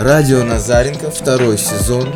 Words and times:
Радио 0.00 0.42
Назаренко, 0.44 1.10
второй 1.10 1.58
сезон. 1.58 2.08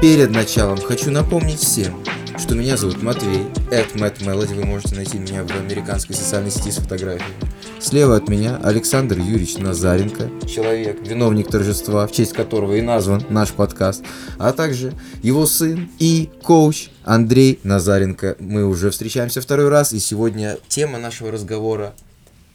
Перед 0.00 0.30
началом 0.30 0.78
хочу 0.78 1.10
напомнить 1.10 1.58
всем, 1.58 2.00
что 2.38 2.54
меня 2.54 2.76
зовут 2.76 3.02
Матвей, 3.02 3.48
at 3.72 3.96
Matt 3.96 4.20
Melody, 4.20 4.54
вы 4.54 4.64
можете 4.64 4.94
найти 4.94 5.18
меня 5.18 5.42
в 5.42 5.50
американской 5.50 6.14
социальной 6.14 6.52
сети 6.52 6.70
с 6.70 6.76
фотографией. 6.76 7.34
Слева 7.80 8.14
от 8.14 8.28
меня 8.28 8.60
Александр 8.62 9.18
Юрьевич 9.18 9.58
Назаренко, 9.58 10.30
человек, 10.46 11.04
виновник 11.04 11.50
торжества, 11.50 12.06
в 12.06 12.12
честь 12.12 12.32
которого 12.32 12.74
и 12.74 12.80
назван 12.80 13.24
наш 13.28 13.50
подкаст, 13.50 14.04
а 14.38 14.52
также 14.52 14.92
его 15.20 15.46
сын 15.46 15.90
и 15.98 16.30
коуч 16.44 16.90
Андрей 17.02 17.58
Назаренко. 17.64 18.36
Мы 18.38 18.64
уже 18.64 18.90
встречаемся 18.90 19.40
второй 19.40 19.68
раз, 19.68 19.92
и 19.92 19.98
сегодня 19.98 20.58
тема 20.68 21.00
нашего 21.00 21.32
разговора 21.32 21.92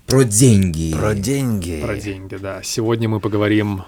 про 0.08 0.24
деньги. 0.24 0.94
Про 0.94 1.14
деньги. 1.14 1.82
Про 1.84 1.98
деньги, 1.98 2.38
да. 2.38 2.62
Сегодня 2.64 3.10
мы 3.10 3.20
поговорим, 3.20 3.84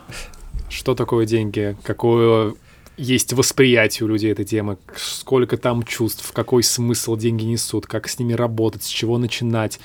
что 0.74 0.96
такое 0.96 1.26
деньги, 1.26 1.78
какое 1.84 2.56
есть 2.98 3.34
восприятие 3.34 4.06
у 4.06 4.08
людей 4.08 4.32
этой 4.32 4.46
темы, 4.46 4.78
сколько 4.96 5.58
там 5.58 5.84
чувств, 5.84 6.32
какой 6.32 6.64
смысл 6.64 7.16
деньги 7.16 7.44
несут, 7.44 7.88
как 7.88 8.08
с 8.08 8.20
ними 8.20 8.34
работать, 8.34 8.84
с 8.84 8.88
чего 8.88 9.18
начинать, 9.18 9.80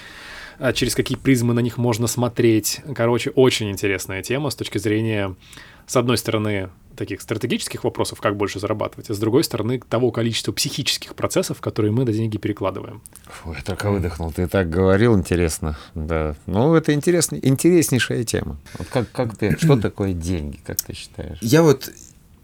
а 0.59 0.73
через 0.73 0.95
какие 0.95 1.16
призмы 1.16 1.55
на 1.55 1.60
них 1.60 1.79
можно 1.79 2.06
смотреть. 2.06 2.80
Короче, 2.95 3.30
очень 3.30 3.70
интересная 3.70 4.23
тема 4.23 4.51
с 4.51 4.56
точки 4.56 4.79
зрения, 4.79 5.34
с 5.87 5.96
одной 5.96 6.19
стороны, 6.19 6.69
таких 6.98 7.23
стратегических 7.23 7.84
вопросов, 7.84 8.20
как 8.20 8.37
больше 8.37 8.61
зарабатывать, 8.61 9.09
а 9.11 9.15
с 9.15 9.19
другой 9.19 9.45
стороны, 9.45 9.80
того 9.88 10.11
количества 10.11 10.52
психических 10.52 11.15
процессов, 11.15 11.61
которые 11.61 11.93
мы 11.93 12.05
на 12.05 12.12
деньги 12.12 12.37
перекладываем. 12.37 13.01
Фу, 13.24 13.55
я 13.55 13.62
только 13.62 13.91
выдохнул. 13.91 14.33
Ты 14.33 14.47
так 14.48 14.69
говорил, 14.69 15.16
интересно. 15.16 15.79
Да. 15.95 16.34
Ну, 16.47 16.74
это 16.74 16.93
интересный, 16.93 17.41
интереснейшая 17.43 18.24
тема. 18.24 18.59
Вот 18.77 18.88
как, 18.88 19.11
как 19.12 19.37
ты, 19.37 19.57
что 19.57 19.77
такое 19.80 20.12
деньги, 20.12 20.59
как 20.65 20.83
ты 20.83 20.95
считаешь? 20.95 21.38
Я 21.41 21.62
вот 21.62 21.91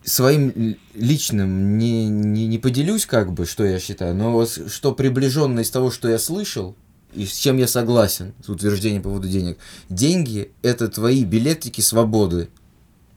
своим 0.04 0.76
личным 0.94 1.78
не, 1.78 2.06
не, 2.08 2.46
не 2.46 2.58
поделюсь, 2.58 3.06
как 3.06 3.32
бы, 3.32 3.46
что 3.46 3.64
я 3.64 3.78
считаю, 3.78 4.14
но 4.14 4.32
вот 4.32 4.50
что 4.68 4.92
приближенно 4.92 5.60
из 5.60 5.70
того, 5.70 5.90
что 5.90 6.08
я 6.08 6.18
слышал, 6.18 6.76
и 7.14 7.26
с 7.26 7.36
чем 7.36 7.56
я 7.56 7.66
согласен 7.66 8.34
с 8.44 8.48
утверждением 8.48 9.02
по 9.02 9.08
поводу 9.08 9.28
денег. 9.28 9.58
Деньги– 9.88 10.50
это 10.62 10.88
твои 10.88 11.24
билетики 11.24 11.80
свободы. 11.80 12.48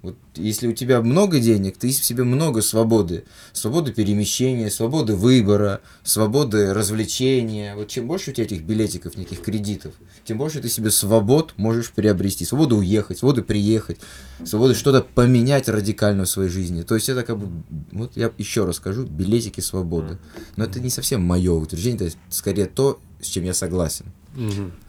Вот 0.07 0.15
если 0.35 0.67
у 0.67 0.71
тебя 0.71 1.01
много 1.01 1.41
денег, 1.41 1.75
ты 1.77 1.89
в 1.89 2.05
себе 2.05 2.23
много 2.23 2.61
свободы. 2.61 3.25
Свободы 3.51 3.91
перемещения, 3.91 4.71
свободы 4.71 5.17
выбора, 5.17 5.81
свободы 6.03 6.73
развлечения. 6.73 7.75
Вот 7.75 7.89
чем 7.89 8.07
больше 8.07 8.31
у 8.31 8.33
тебя 8.33 8.45
этих 8.45 8.61
билетиков, 8.61 9.17
неких 9.17 9.41
кредитов, 9.41 9.95
тем 10.23 10.37
больше 10.37 10.61
ты 10.61 10.69
себе 10.69 10.91
свобод 10.91 11.55
можешь 11.57 11.91
приобрести. 11.91 12.45
Свободу 12.45 12.77
уехать, 12.77 13.19
свободу 13.19 13.43
приехать, 13.43 13.99
свободу 14.45 14.75
что-то 14.75 15.01
поменять 15.01 15.67
радикально 15.67 16.23
в 16.23 16.29
своей 16.29 16.49
жизни. 16.49 16.83
То 16.83 16.95
есть 16.95 17.09
это 17.09 17.23
как 17.23 17.37
бы, 17.37 17.63
вот 17.91 18.13
я 18.15 18.31
еще 18.37 18.63
раз 18.63 18.77
скажу, 18.77 19.05
билетики 19.05 19.59
свободы. 19.59 20.19
Но 20.55 20.63
это 20.63 20.79
не 20.79 20.89
совсем 20.89 21.21
мое 21.21 21.51
утверждение, 21.51 22.07
это 22.07 22.15
скорее 22.29 22.67
то, 22.67 23.01
с 23.19 23.27
чем 23.27 23.43
я 23.43 23.53
согласен. 23.53 24.05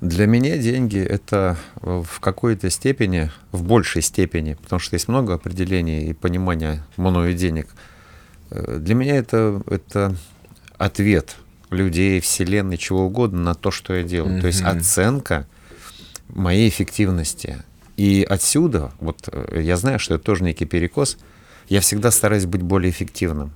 Для 0.03 0.27
меня 0.27 0.59
деньги 0.59 0.99
это 0.99 1.57
в 1.81 2.21
какой-то 2.21 2.69
степени, 2.69 3.31
в 3.51 3.63
большей 3.63 4.03
степени, 4.03 4.55
потому 4.55 4.79
что 4.79 4.95
есть 4.95 5.09
много 5.09 5.35
определений 5.35 6.11
и 6.11 6.13
понимания 6.13 6.85
мною 6.99 7.33
денег. 7.33 7.69
Э, 8.51 8.79
для 8.79 8.95
меня 8.95 9.17
это, 9.17 9.63
это 9.67 10.15
ответ 10.77 11.37
людей, 11.71 12.21
вселенной, 12.21 12.77
чего 12.77 13.07
угодно 13.07 13.41
на 13.41 13.55
то, 13.55 13.71
что 13.71 13.95
я 13.95 14.03
делаю. 14.03 14.37
Mm-hmm. 14.37 14.41
То 14.41 14.47
есть 14.47 14.63
оценка 14.63 15.47
моей 16.29 16.69
эффективности. 16.69 17.63
И 17.97 18.27
отсюда, 18.29 18.93
вот 19.01 19.29
э, 19.33 19.63
я 19.63 19.77
знаю, 19.77 19.99
что 19.99 20.17
это 20.17 20.25
тоже 20.25 20.45
некий 20.45 20.67
перекос, 20.67 21.17
я 21.69 21.81
всегда 21.81 22.11
стараюсь 22.11 22.47
быть 22.47 22.63
более 22.63 22.91
эффективным. 22.91 23.53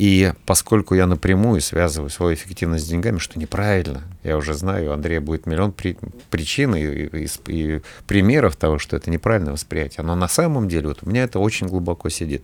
И 0.00 0.32
поскольку 0.46 0.94
я 0.94 1.06
напрямую 1.06 1.60
связываю 1.60 2.08
свою 2.08 2.32
эффективность 2.32 2.86
с 2.86 2.88
деньгами, 2.88 3.18
что 3.18 3.38
неправильно, 3.38 4.00
я 4.22 4.38
уже 4.38 4.54
знаю, 4.54 4.88
у 4.88 4.92
Андрея 4.94 5.20
будет 5.20 5.44
миллион 5.44 5.72
при, 5.72 5.98
причин 6.30 6.74
и, 6.74 7.26
и, 7.26 7.28
и 7.48 7.82
примеров 8.06 8.56
того, 8.56 8.78
что 8.78 8.96
это 8.96 9.10
неправильное 9.10 9.52
восприятие. 9.52 10.02
Но 10.06 10.14
на 10.14 10.26
самом 10.26 10.70
деле 10.70 10.88
вот 10.88 11.00
у 11.02 11.10
меня 11.10 11.24
это 11.24 11.38
очень 11.38 11.66
глубоко 11.66 12.08
сидит. 12.08 12.42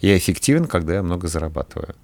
Я 0.00 0.18
эффективен, 0.18 0.66
когда 0.66 0.96
я 0.96 1.02
много 1.02 1.26
зарабатываю. 1.26 1.94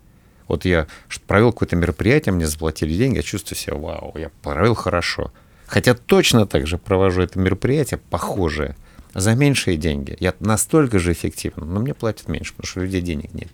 Вот 0.49 0.65
я 0.65 0.87
провел 1.27 1.53
какое-то 1.53 1.77
мероприятие, 1.77 2.33
мне 2.33 2.47
заплатили 2.47 2.95
деньги, 2.95 3.19
я 3.19 3.23
чувствую 3.23 3.59
себя, 3.59 3.77
вау, 3.77 4.15
я 4.17 4.31
провел 4.41 4.75
хорошо. 4.75 5.31
Хотя 5.67 5.93
точно 5.93 6.47
так 6.47 6.67
же 6.67 6.79
провожу 6.79 7.21
это 7.21 7.39
мероприятие, 7.39 8.01
похожее, 8.09 8.77
за 9.13 9.35
меньшие 9.35 9.77
деньги. 9.77 10.17
Я 10.21 10.33
настолько 10.41 10.99
же 10.99 11.13
эффективен, 11.13 11.71
но 11.71 11.81
мне 11.81 11.93
платят 11.93 12.29
меньше, 12.29 12.55
потому 12.55 12.67
что 12.67 12.81
у 12.81 12.85
людей 12.85 13.03
денег 13.03 13.35
нет 13.35 13.51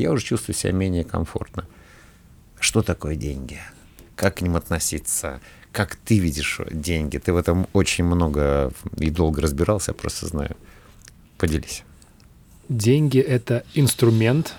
я 0.00 0.12
уже 0.12 0.24
чувствую 0.24 0.54
себя 0.54 0.72
менее 0.72 1.04
комфортно. 1.04 1.66
Что 2.60 2.82
такое 2.82 3.16
деньги? 3.16 3.58
Как 4.14 4.36
к 4.36 4.40
ним 4.42 4.56
относиться? 4.56 5.40
Как 5.72 5.96
ты 5.96 6.18
видишь 6.18 6.60
деньги? 6.70 7.18
Ты 7.18 7.32
в 7.32 7.36
этом 7.36 7.66
очень 7.72 8.04
много 8.04 8.72
и 8.96 9.10
долго 9.10 9.42
разбирался, 9.42 9.90
я 9.90 9.94
просто 9.94 10.26
знаю. 10.26 10.56
Поделись. 11.38 11.84
Деньги— 12.68 13.18
это 13.20 13.64
инструмент 13.74 14.54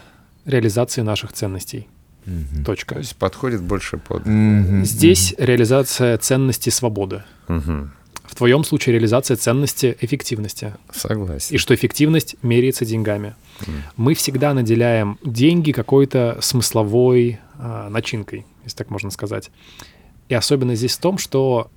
реализации 0.46 1.02
наших 1.02 1.34
ценностей. 1.34 1.88
Угу. 2.26 2.66
Точка. 2.66 2.96
То 2.96 3.00
есть 3.00 3.16
подходит 3.16 3.62
больше 3.62 3.98
под... 3.98 4.28
Угу. 4.28 4.84
Здесь 4.84 5.34
угу. 5.34 5.44
реализация 5.44 6.18
ценности 6.18 6.70
свободы. 6.70 7.24
Угу. 7.48 7.90
В 8.28 8.36
твоем 8.36 8.64
случае 8.64 8.94
реализация 8.94 9.38
ценности 9.38 9.98
эффективности. 10.02 10.76
Согласен. 10.92 11.56
И 11.56 11.58
что 11.58 11.74
эффективность 11.74 12.36
меряется 12.44 12.86
деньгами. 12.86 13.36
Mm. 13.62 13.72
Мы 13.96 14.14
всегда 14.14 14.54
наделяем 14.54 15.18
деньги 15.24 15.72
какой-то 15.72 16.38
смысловой 16.42 17.40
э, 17.58 17.88
начинкой, 17.90 18.46
если 18.64 18.78
так 18.78 18.90
можно 18.90 19.10
сказать. 19.10 19.50
И 20.30 20.36
особенно 20.36 20.76
здесь 20.76 20.98
в 20.98 21.00
том, 21.00 21.18
что 21.18 21.72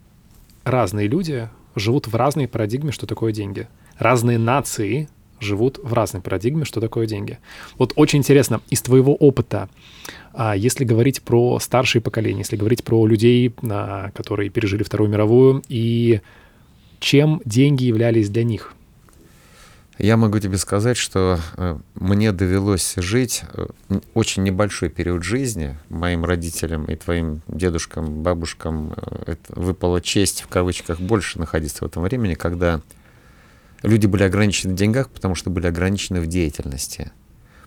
разные 0.65 1.07
люди 1.07 1.49
живут 1.77 2.09
в 2.09 2.15
разной 2.17 2.49
парадигме, 2.49 2.93
что 2.93 3.07
такое 3.07 3.33
деньги. 3.33 3.69
Разные 3.99 4.39
нации 4.39 5.09
живут 5.39 5.79
в 5.83 5.93
разной 5.93 6.21
парадигме, 6.21 6.65
что 6.65 6.81
такое 6.81 7.07
деньги. 7.07 7.39
Вот 7.79 7.93
очень 7.97 8.19
интересно, 8.19 8.61
из 8.69 8.83
твоего 8.83 9.15
опыта, 9.15 9.69
а 10.33 10.57
если 10.57 10.85
говорить 10.85 11.23
про 11.23 11.59
старшие 11.59 12.03
поколения, 12.03 12.41
если 12.41 12.57
говорить 12.57 12.85
про 12.85 13.07
людей, 13.07 13.55
а, 13.63 14.11
которые 14.15 14.51
пережили 14.51 14.83
Вторую 14.83 15.11
мировую, 15.11 15.63
и 15.69 16.21
чем 17.01 17.41
деньги 17.45 17.85
являлись 17.85 18.29
для 18.29 18.45
них? 18.45 18.75
Я 20.03 20.17
могу 20.17 20.39
тебе 20.39 20.57
сказать, 20.57 20.97
что 20.97 21.39
э, 21.59 21.79
мне 21.95 22.33
довелось 22.33 22.95
жить 22.97 23.43
э, 23.53 23.67
очень 24.15 24.43
небольшой 24.45 24.89
период 24.89 25.23
жизни. 25.23 25.77
Моим 25.91 26.25
родителям 26.25 26.87
и 26.87 26.97
твоим 26.97 27.43
дедушкам, 27.47 28.23
бабушкам 28.23 28.95
э, 28.97 29.37
выпала 29.51 30.01
честь 30.01 30.41
в 30.41 30.49
кавычках 30.49 31.01
больше 31.01 31.39
находиться 31.39 31.85
в 31.85 31.87
этом 31.87 32.03
времени, 32.03 32.33
когда 32.33 32.81
люди 33.83 34.07
были 34.07 34.23
ограничены 34.23 34.73
в 34.73 34.77
деньгах, 34.77 35.11
потому 35.11 35.35
что 35.35 35.51
были 35.51 35.67
ограничены 35.67 36.23
в 36.23 36.27
деятельности. 36.27 37.13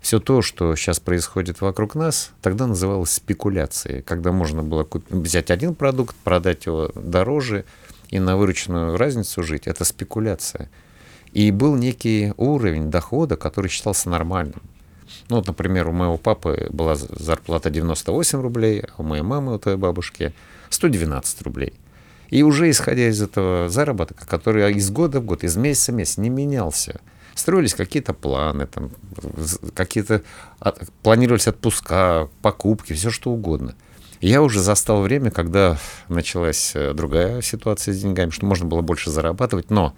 Все 0.03 0.19
то, 0.19 0.41
что 0.41 0.75
сейчас 0.75 0.99
происходит 0.99 1.61
вокруг 1.61 1.95
нас, 1.95 2.31
тогда 2.41 2.67
называлось 2.67 3.11
спекуляцией, 3.11 4.01
когда 4.01 4.33
можно 4.33 4.61
было 4.61 4.83
купить, 4.83 5.09
взять 5.09 5.49
один 5.49 5.75
продукт, 5.75 6.13
продать 6.25 6.65
его 6.65 6.91
дороже 6.93 7.63
и 8.09 8.19
на 8.19 8.35
вырученную 8.35 8.97
разницу 8.97 9.41
жить. 9.43 9.65
Это 9.65 9.85
спекуляция. 9.85 10.69
И 11.31 11.51
был 11.51 11.75
некий 11.77 12.33
уровень 12.35 12.91
дохода, 12.91 13.37
который 13.37 13.69
считался 13.69 14.09
нормальным. 14.09 14.61
Ну, 15.29 15.37
вот, 15.37 15.47
например, 15.47 15.87
у 15.87 15.93
моего 15.93 16.17
папы 16.17 16.67
была 16.69 16.95
зарплата 16.95 17.69
98 17.69 18.41
рублей, 18.41 18.81
а 18.81 19.01
у 19.01 19.03
моей 19.03 19.23
мамы, 19.23 19.55
у 19.55 19.57
твоей 19.57 19.77
бабушки 19.77 20.33
112 20.69 21.43
рублей. 21.43 21.73
И 22.27 22.43
уже 22.43 22.69
исходя 22.69 23.07
из 23.07 23.21
этого 23.21 23.69
заработка, 23.69 24.27
который 24.27 24.69
из 24.73 24.91
года 24.91 25.21
в 25.21 25.25
год, 25.25 25.45
из 25.45 25.55
месяца 25.55 25.93
в 25.93 25.95
месяц 25.95 26.17
не 26.17 26.29
менялся, 26.29 26.99
строились 27.35 27.73
какие-то 27.73 28.13
планы, 28.13 28.67
там, 28.67 28.91
какие-то 29.73 30.23
планировались 31.01 31.47
отпуска, 31.47 32.29
покупки, 32.41 32.93
все 32.93 33.09
что 33.09 33.31
угодно. 33.31 33.75
Я 34.21 34.41
уже 34.41 34.61
застал 34.61 35.01
время, 35.01 35.31
когда 35.31 35.77
началась 36.07 36.71
э, 36.75 36.93
другая 36.93 37.41
ситуация 37.41 37.93
с 37.93 37.99
деньгами, 37.99 38.29
что 38.29 38.45
можно 38.45 38.65
было 38.65 38.79
больше 38.79 39.09
зарабатывать, 39.09 39.69
но 39.69 39.93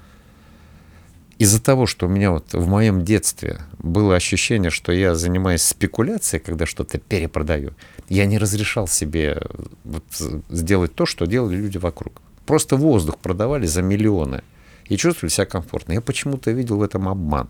из-за 1.38 1.62
того, 1.62 1.86
что 1.86 2.08
у 2.08 2.10
меня 2.10 2.32
вот 2.32 2.54
в 2.54 2.68
моем 2.68 3.04
детстве 3.04 3.60
было 3.78 4.16
ощущение, 4.16 4.72
что 4.72 4.92
я 4.92 5.16
занимаюсь 5.16 5.62
спекуляцией, 5.62 6.42
когда 6.42 6.66
что-то 6.66 6.98
перепродаю, 6.98 7.76
я 8.10 8.26
не 8.26 8.38
разрешал 8.38 8.88
себе 8.88 9.42
вот 9.84 10.06
сделать 10.50 10.96
то, 10.96 11.06
что 11.06 11.26
делали 11.26 11.58
люди 11.58 11.78
вокруг. 11.78 12.22
Просто 12.46 12.78
воздух 12.78 13.18
продавали 13.18 13.66
за 13.66 13.82
миллионы 13.82 14.44
и 14.88 14.98
чувствовали 14.98 15.32
себя 15.32 15.46
комфортно. 15.46 15.94
Я 15.94 16.02
почему-то 16.02 16.52
видел 16.52 16.78
в 16.78 16.84
этом 16.84 17.08
обман. 17.08 17.50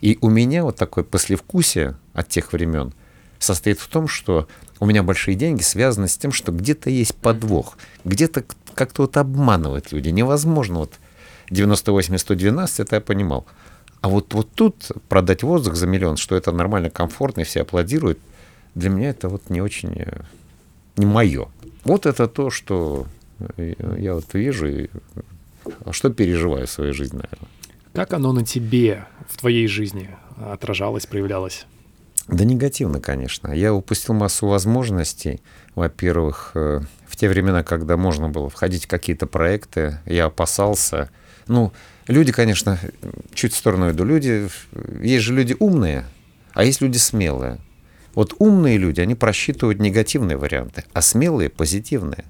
И 0.00 0.18
у 0.20 0.28
меня 0.28 0.64
вот 0.64 0.76
такое 0.76 1.04
послевкусие 1.04 1.96
от 2.12 2.28
тех 2.28 2.52
времен 2.52 2.92
состоит 3.38 3.78
в 3.80 3.88
том, 3.88 4.08
что 4.08 4.48
у 4.78 4.86
меня 4.86 5.02
большие 5.02 5.36
деньги 5.36 5.62
связаны 5.62 6.08
с 6.08 6.18
тем, 6.18 6.32
что 6.32 6.52
где-то 6.52 6.90
есть 6.90 7.14
подвох, 7.14 7.78
где-то 8.04 8.44
как-то 8.74 9.02
вот 9.02 9.16
обманывать 9.16 9.92
люди. 9.92 10.10
Невозможно 10.10 10.80
вот 10.80 10.94
98 11.50 12.14
и 12.14 12.18
112, 12.18 12.80
это 12.80 12.96
я 12.96 13.00
понимал. 13.00 13.46
А 14.00 14.08
вот, 14.08 14.34
вот 14.34 14.50
тут 14.52 14.92
продать 15.08 15.42
воздух 15.42 15.74
за 15.74 15.86
миллион, 15.86 16.16
что 16.16 16.36
это 16.36 16.52
нормально, 16.52 16.90
комфортно, 16.90 17.40
и 17.40 17.44
все 17.44 17.62
аплодируют, 17.62 18.18
для 18.74 18.90
меня 18.90 19.10
это 19.10 19.28
вот 19.28 19.48
не 19.48 19.62
очень, 19.62 19.94
э, 19.96 20.20
не 20.96 21.06
мое. 21.06 21.48
Вот 21.84 22.04
это 22.04 22.28
то, 22.28 22.50
что 22.50 23.06
э, 23.56 23.74
я 23.98 24.14
вот 24.14 24.26
вижу, 24.34 24.68
и 24.68 24.88
что 25.90 26.10
переживаю 26.10 26.66
в 26.66 26.70
своей 26.70 26.92
жизни, 26.92 27.16
наверное. 27.16 27.48
Как 27.92 28.12
оно 28.12 28.32
на 28.32 28.44
тебе 28.44 29.06
в 29.28 29.38
твоей 29.38 29.66
жизни 29.68 30.10
отражалось, 30.36 31.06
проявлялось? 31.06 31.66
Да 32.28 32.44
негативно, 32.44 33.00
конечно. 33.00 33.52
Я 33.52 33.72
упустил 33.72 34.14
массу 34.14 34.48
возможностей. 34.48 35.40
Во-первых, 35.74 36.52
э, 36.54 36.80
в 37.06 37.16
те 37.16 37.28
времена, 37.28 37.62
когда 37.62 37.96
можно 37.96 38.28
было 38.28 38.50
входить 38.50 38.84
в 38.84 38.88
какие-то 38.88 39.26
проекты, 39.26 40.00
я 40.06 40.26
опасался. 40.26 41.10
Ну, 41.46 41.72
люди, 42.08 42.32
конечно, 42.32 42.78
чуть 43.32 43.52
в 43.52 43.56
сторону 43.56 43.90
иду. 43.90 44.04
Люди, 44.04 44.48
есть 45.00 45.24
же 45.24 45.34
люди 45.34 45.56
умные, 45.58 46.04
а 46.52 46.64
есть 46.64 46.80
люди 46.80 46.98
смелые. 46.98 47.58
Вот 48.14 48.34
умные 48.38 48.76
люди, 48.76 49.00
они 49.00 49.14
просчитывают 49.14 49.78
негативные 49.78 50.36
варианты, 50.36 50.84
а 50.92 51.02
смелые— 51.02 51.48
позитивные. 51.50 52.24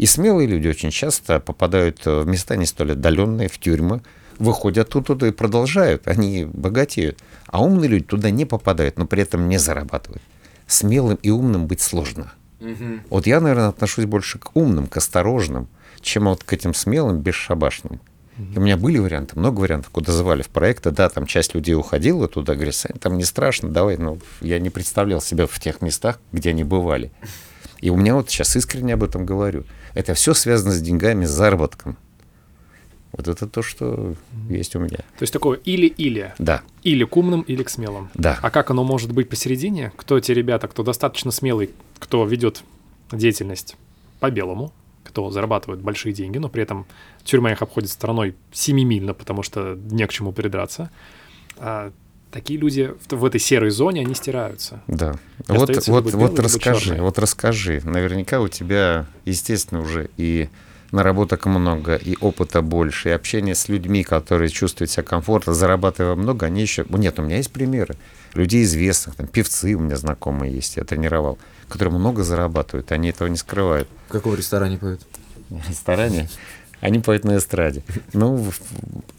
И 0.00 0.06
смелые 0.06 0.48
люди 0.48 0.66
очень 0.66 0.90
часто 0.90 1.40
попадают 1.40 2.06
в 2.06 2.24
места 2.24 2.56
не 2.56 2.64
столь 2.64 2.92
отдаленные, 2.92 3.50
в 3.50 3.58
тюрьмы, 3.58 4.00
выходят 4.38 4.96
оттуда 4.96 5.26
и 5.26 5.30
продолжают, 5.30 6.08
они 6.08 6.46
богатеют. 6.46 7.18
А 7.48 7.62
умные 7.62 7.90
люди 7.90 8.06
туда 8.06 8.30
не 8.30 8.46
попадают, 8.46 8.96
но 8.96 9.06
при 9.06 9.20
этом 9.20 9.46
не 9.50 9.58
зарабатывают. 9.58 10.22
Смелым 10.66 11.18
и 11.22 11.28
умным 11.28 11.66
быть 11.66 11.82
сложно. 11.82 12.32
Мгм. 12.60 13.02
Вот 13.10 13.26
я, 13.26 13.40
наверное, 13.40 13.68
отношусь 13.68 14.06
больше 14.06 14.38
к 14.38 14.56
умным, 14.56 14.86
к 14.86 14.96
осторожным, 14.96 15.68
чем 16.00 16.24
вот 16.24 16.44
к 16.44 16.52
этим 16.54 16.72
смелым, 16.72 17.18
бесшабашным. 17.18 18.00
И 18.38 18.58
у 18.58 18.60
меня 18.62 18.78
были 18.78 18.96
варианты, 18.96 19.38
много 19.38 19.60
вариантов, 19.60 19.90
куда 19.90 20.14
звали 20.14 20.40
в 20.40 20.48
проекты. 20.48 20.92
Да, 20.92 21.10
там 21.10 21.26
часть 21.26 21.54
людей 21.54 21.74
уходила 21.74 22.26
туда, 22.26 22.54
говорит, 22.54 22.74
«Сань, 22.74 22.96
там 22.98 23.18
не 23.18 23.24
страшно, 23.24 23.68
давай. 23.68 23.98
Но 23.98 24.16
я 24.40 24.58
не 24.60 24.70
представлял 24.70 25.20
себя 25.20 25.46
в 25.46 25.60
тех 25.60 25.82
местах, 25.82 26.18
где 26.32 26.48
они 26.50 26.64
бывали. 26.64 27.12
И 27.80 27.90
у 27.90 27.96
меня 27.96 28.14
вот 28.14 28.30
сейчас 28.30 28.56
искренне 28.56 28.94
об 28.94 29.02
этом 29.02 29.24
говорю. 29.26 29.64
Это 29.94 30.14
все 30.14 30.34
связано 30.34 30.72
с 30.72 30.80
деньгами, 30.80 31.24
с 31.24 31.30
заработком. 31.30 31.96
Вот 33.12 33.26
это 33.26 33.48
то, 33.48 33.62
что 33.62 34.14
есть 34.48 34.76
у 34.76 34.78
меня. 34.78 34.98
То 34.98 35.22
есть 35.22 35.32
такое 35.32 35.58
или-или. 35.58 36.32
Да, 36.38 36.62
Или 36.84 37.04
к 37.04 37.16
умным, 37.16 37.40
или 37.42 37.62
к 37.64 37.68
смелым. 37.68 38.08
да. 38.14 38.38
А 38.40 38.50
как 38.50 38.70
оно 38.70 38.84
может 38.84 39.12
быть 39.12 39.28
посередине? 39.28 39.92
Кто 39.96 40.20
те 40.20 40.32
ребята, 40.32 40.68
кто 40.68 40.84
достаточно 40.84 41.32
смелый, 41.32 41.70
кто 41.98 42.24
ведет 42.24 42.62
деятельность 43.10 43.76
по-белому, 44.20 44.72
кто 45.02 45.28
зарабатывает 45.30 45.80
большие 45.82 46.12
деньги, 46.12 46.38
но 46.38 46.48
при 46.48 46.62
этом 46.62 46.86
тюрьма 47.24 47.50
их 47.50 47.62
обходит 47.62 47.90
стороной 47.90 48.36
семимильно, 48.52 49.12
потому 49.12 49.42
что 49.42 49.76
не 49.90 50.06
к 50.06 50.12
чему 50.12 50.30
придраться. 50.32 50.90
А 51.56 51.90
такие 52.30 52.58
люди 52.58 52.92
в, 53.08 53.16
в 53.16 53.24
этой 53.24 53.40
серой 53.40 53.70
зоне, 53.70 54.02
они 54.02 54.14
стираются. 54.14 54.80
Да. 54.86 55.14
И 55.48 55.52
Вот, 55.52 55.68
вот, 55.70 55.86
вот 55.88 56.04
белый, 56.06 56.30
либо 56.30 56.42
расскажи, 56.42 56.84
черный. 56.86 57.00
вот 57.02 57.18
расскажи. 57.18 57.80
Наверняка 57.84 58.40
у 58.40 58.48
тебя, 58.48 59.06
естественно, 59.24 59.80
уже 59.80 60.10
и 60.16 60.48
наработок 60.92 61.46
много, 61.46 61.94
и 61.94 62.16
опыта 62.20 62.62
больше, 62.62 63.10
и 63.10 63.12
общение 63.12 63.54
с 63.54 63.68
людьми, 63.68 64.02
которые 64.02 64.48
чувствуют 64.48 64.90
себя 64.90 65.02
комфортно, 65.02 65.54
зарабатывая 65.54 66.16
много, 66.16 66.46
они 66.46 66.62
еще... 66.62 66.84
Нет, 66.88 67.18
у 67.18 67.22
меня 67.22 67.36
есть 67.36 67.52
примеры. 67.52 67.96
Людей 68.34 68.64
известных, 68.64 69.16
там, 69.16 69.26
певцы 69.26 69.74
у 69.74 69.80
меня 69.80 69.96
знакомые 69.96 70.52
есть, 70.54 70.76
я 70.76 70.84
тренировал, 70.84 71.38
которые 71.68 71.94
много 71.94 72.22
зарабатывают, 72.22 72.90
они 72.92 73.10
этого 73.10 73.28
не 73.28 73.36
скрывают. 73.36 73.88
В 74.08 74.12
каком 74.12 74.34
ресторане 74.34 74.78
поют? 74.78 75.00
В 75.48 75.68
ресторане 75.68 76.28
они 76.80 76.98
поют 76.98 77.24
на 77.24 77.36
эстраде. 77.36 77.82
Ну, 78.12 78.50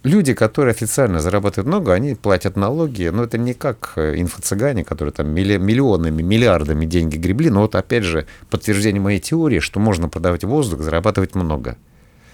люди, 0.04 0.34
которые 0.34 0.72
официально 0.72 1.19
зарабатывают 1.19 1.68
много, 1.68 1.94
они 1.94 2.16
платят 2.16 2.56
налоги, 2.56 3.10
но 3.13 3.24
это 3.24 3.38
не 3.38 3.54
как 3.54 3.94
э, 3.96 4.16
инфо-цыгане, 4.16 4.84
которые 4.84 5.13
там 5.13 5.28
милли- 5.30 5.58
миллионами, 5.58 6.22
миллиардами 6.22 6.86
деньги 6.86 7.18
гребли. 7.18 7.50
Но 7.50 7.62
вот 7.62 7.75
опять 7.75 8.04
же 8.04 8.25
подтверждение 8.50 9.02
моей 9.02 9.19
теории, 9.19 9.60
что 9.60 9.80
можно 9.80 10.10
продавать 10.10 10.44
воздух, 10.44 10.81
зарабатывать 10.81 11.36
много. 11.36 11.78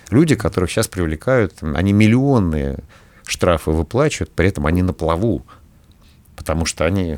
Люди, 0.09 0.35
которых 0.35 0.71
сейчас 0.71 0.87
привлекают, 0.87 1.55
они 1.61 1.91
миллионные 1.91 2.79
штрафы 3.25 3.71
выплачивают, 3.71 4.31
при 4.31 4.47
этом 4.47 4.65
они 4.65 4.81
на 4.81 4.93
плаву, 4.93 5.45
потому 6.37 6.65
что 6.65 6.85
они 6.85 7.17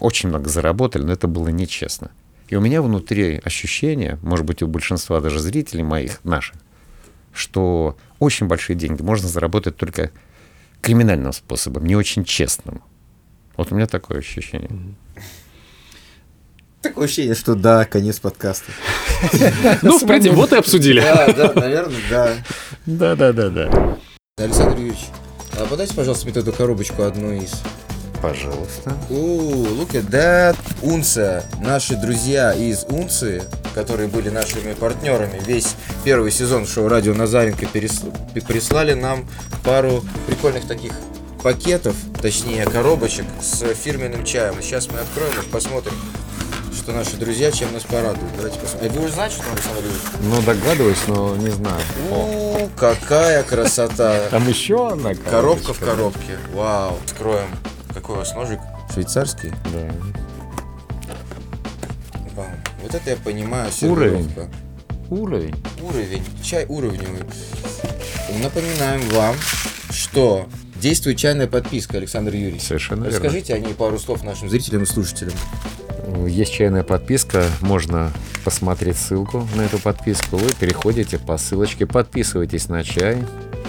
очень 0.00 0.28
много 0.28 0.48
заработали, 0.48 1.04
но 1.04 1.12
это 1.12 1.28
было 1.28 1.48
нечестно. 1.48 2.10
И 2.48 2.56
у 2.56 2.60
меня 2.60 2.82
внутри 2.82 3.40
ощущение, 3.44 4.18
может 4.22 4.44
быть, 4.44 4.62
у 4.62 4.66
большинства 4.66 5.20
даже 5.20 5.38
зрителей 5.38 5.84
моих, 5.84 6.24
наших, 6.24 6.56
что 7.36 7.96
очень 8.18 8.46
большие 8.46 8.76
деньги 8.76 9.02
можно 9.02 9.28
заработать 9.28 9.76
только 9.76 10.10
криминальным 10.80 11.32
способом, 11.32 11.86
не 11.86 11.96
очень 11.96 12.24
честным. 12.24 12.82
Вот 13.56 13.72
у 13.72 13.74
меня 13.74 13.86
такое 13.86 14.18
ощущение. 14.18 14.70
Такое 16.82 17.06
ощущение, 17.06 17.34
что 17.34 17.54
да, 17.54 17.84
конец 17.84 18.20
подкаста. 18.20 18.70
Ну, 19.82 19.98
в 19.98 20.06
принципе, 20.06 20.34
вот 20.34 20.52
и 20.52 20.56
обсудили. 20.56 21.00
Да, 21.00 21.32
да, 21.32 21.52
наверное, 21.54 22.00
да. 22.08 22.34
Да, 22.84 23.16
да, 23.16 23.32
да, 23.32 23.48
да. 23.48 23.98
Александр 24.38 24.78
Юрьевич, 24.78 25.06
а 25.58 25.66
подайте, 25.66 25.94
пожалуйста, 25.94 26.26
мне 26.28 26.38
эту 26.38 26.52
коробочку 26.52 27.02
одну 27.02 27.32
из. 27.32 27.62
Пожалуйста. 28.22 28.92
Ooh, 29.10 29.66
look 29.78 29.92
at 29.92 30.08
that. 30.10 30.56
Унция. 30.82 31.44
Наши 31.60 31.96
друзья 31.96 32.52
из 32.52 32.84
Унции, 32.88 33.42
которые 33.74 34.08
были 34.08 34.30
нашими 34.30 34.72
партнерами 34.74 35.40
весь 35.46 35.74
первый 36.04 36.30
сезон 36.32 36.66
шоу 36.66 36.88
«Радио 36.88 37.14
Назаренко» 37.14 37.66
перес- 37.66 38.04
п- 38.34 38.40
прислали 38.40 38.94
нам 38.94 39.28
пару 39.64 40.02
прикольных 40.26 40.66
таких 40.66 40.92
пакетов, 41.42 41.94
точнее 42.20 42.64
коробочек 42.64 43.24
с 43.40 43.62
фирменным 43.74 44.24
чаем. 44.24 44.58
И 44.58 44.62
сейчас 44.62 44.88
мы 44.90 44.98
откроем 44.98 45.32
их, 45.32 45.46
посмотрим, 45.50 45.94
что 46.74 46.92
наши 46.92 47.16
друзья 47.16 47.52
чем 47.52 47.72
нас 47.72 47.82
порадуют. 47.84 48.34
Давайте 48.36 48.58
посмотрим. 48.58 48.92
А 48.92 48.94
вы 48.98 49.04
уже 49.04 49.12
знаете, 49.14 49.36
что 49.36 49.44
Александр 49.52 49.80
Юрьевич? 49.82 50.02
Ну, 50.22 50.42
догадываюсь, 50.42 51.06
но 51.06 51.36
не 51.36 51.50
знаю. 51.50 51.80
О, 52.10 52.68
какая 52.76 53.42
красота. 53.44 54.22
Там 54.30 54.48
еще 54.48 54.88
одна 54.90 55.14
Коробка 55.14 55.72
в 55.74 55.78
коробке. 55.78 56.38
Вау. 56.54 56.98
Откроем. 57.06 57.48
Какой 57.96 58.16
у 58.16 58.18
вас 58.18 58.34
ножик? 58.34 58.60
Швейцарский? 58.92 59.50
Да. 59.72 59.90
Вау. 62.34 62.46
Вот 62.82 62.94
это 62.94 63.10
я 63.10 63.16
понимаю. 63.16 63.70
Уровень. 63.80 64.28
сервировка. 64.28 64.48
Уровень. 65.08 65.54
Уровень. 65.82 66.22
Чай 66.42 66.66
уровневый. 66.68 67.22
Напоминаем 68.42 69.00
вам, 69.08 69.34
что 69.90 70.46
действует 70.74 71.16
чайная 71.16 71.46
подписка, 71.46 71.96
Александр 71.96 72.34
Юрьевич. 72.34 72.64
Совершенно 72.64 73.04
верно. 73.04 73.18
Расскажите 73.18 73.54
о 73.54 73.58
ней 73.60 73.72
пару 73.72 73.98
слов 73.98 74.22
нашим 74.22 74.50
зрителям 74.50 74.82
и 74.82 74.86
слушателям. 74.86 75.32
Есть 76.26 76.52
чайная 76.52 76.82
подписка, 76.82 77.46
можно 77.62 78.12
посмотреть 78.44 78.98
ссылку 78.98 79.48
на 79.54 79.62
эту 79.62 79.78
подписку. 79.78 80.36
Вы 80.36 80.52
переходите 80.52 81.18
по 81.18 81.38
ссылочке, 81.38 81.86
подписываетесь 81.86 82.68
на 82.68 82.84
чай 82.84 83.24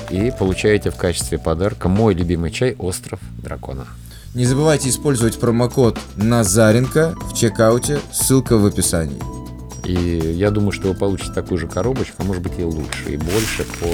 и 0.09 0.33
получаете 0.37 0.91
в 0.91 0.97
качестве 0.97 1.37
подарка 1.39 1.87
мой 1.87 2.13
любимый 2.13 2.51
чай 2.51 2.75
«Остров 2.77 3.21
дракона». 3.41 3.87
Не 4.35 4.45
забывайте 4.45 4.89
использовать 4.89 5.39
промокод 5.39 5.99
Назаренко 6.15 7.15
в 7.21 7.33
чекауте, 7.33 7.99
ссылка 8.11 8.57
в 8.57 8.65
описании. 8.65 9.21
И 9.83 9.93
я 9.93 10.51
думаю, 10.51 10.71
что 10.71 10.89
вы 10.89 10.93
получите 10.93 11.31
такую 11.33 11.57
же 11.57 11.67
коробочку, 11.67 12.15
а 12.19 12.23
может 12.23 12.43
быть 12.43 12.59
и 12.59 12.63
лучше, 12.63 13.13
и 13.13 13.17
больше 13.17 13.65
по 13.79 13.87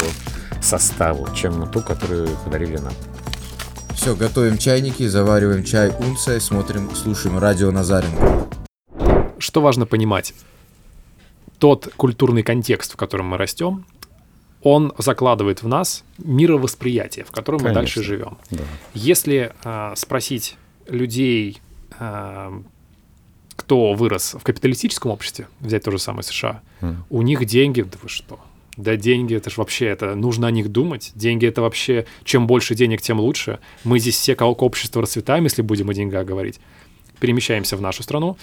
составу, 0.62 1.28
чем 1.36 1.70
ту, 1.72 1.82
которую 1.82 2.30
подарили 2.44 2.78
нам. 2.78 2.94
Все, 3.94 4.16
готовим 4.16 4.58
чайники, 4.58 5.08
завариваем 5.08 5.64
чай 5.64 5.94
унция, 6.00 6.40
смотрим, 6.40 6.94
слушаем 6.96 7.38
радио 7.38 7.72
Назаренко. 7.72 8.48
Что 9.38 9.62
важно 9.62 9.86
понимать? 9.86 10.34
Тот 11.60 11.90
культурный 11.96 12.44
контекст, 12.44 12.94
в 12.94 12.96
котором 12.98 13.28
мы 13.28 13.38
растем, 13.38 13.86
он 14.64 14.94
закладывает 14.98 15.62
в 15.62 15.68
нас 15.68 16.04
мировосприятие, 16.18 17.26
в 17.26 17.32
котором 17.32 17.60
мы 17.60 17.66
Конечно. 17.66 17.82
дальше 17.82 18.04
живем. 18.04 18.38
Да. 18.50 18.64
Если 18.94 19.52
а, 19.64 19.94
спросить 19.96 20.58
людей, 20.88 21.62
а, 22.00 22.62
кто 23.56 23.94
вырос 23.94 24.34
в 24.36 24.44
капиталистическом 24.44 25.12
обществе, 25.12 25.48
взять 25.60 25.84
то 25.84 25.92
же 25.92 26.00
самое 26.00 26.24
США, 26.24 26.62
М. 26.82 27.06
у 27.10 27.22
них 27.22 27.46
деньги, 27.46 27.82
да 27.82 27.98
вы 28.02 28.10
что? 28.10 28.40
Да 28.78 28.96
деньги, 28.96 29.36
это 29.36 29.50
же 29.52 29.58
вообще, 29.58 29.86
это 29.86 30.16
нужно 30.16 30.48
о 30.48 30.52
них 30.52 30.70
думать. 30.70 31.12
Деньги 31.14 31.46
это 31.46 31.62
вообще, 31.62 32.08
чем 32.24 32.48
больше 32.48 32.74
денег, 32.74 33.02
тем 33.02 33.20
лучше. 33.20 33.60
Мы 33.84 34.00
здесь 34.00 34.16
все 34.18 34.36
как 34.36 34.62
общество 34.64 35.02
расцветаем, 35.02 35.44
если 35.44 35.62
будем 35.62 35.90
о 35.90 35.94
деньгах 35.94 36.26
говорить. 36.26 36.60
Перемещаемся 37.20 37.78
в 37.78 37.82
нашу 37.82 38.02
страну. 38.02 38.36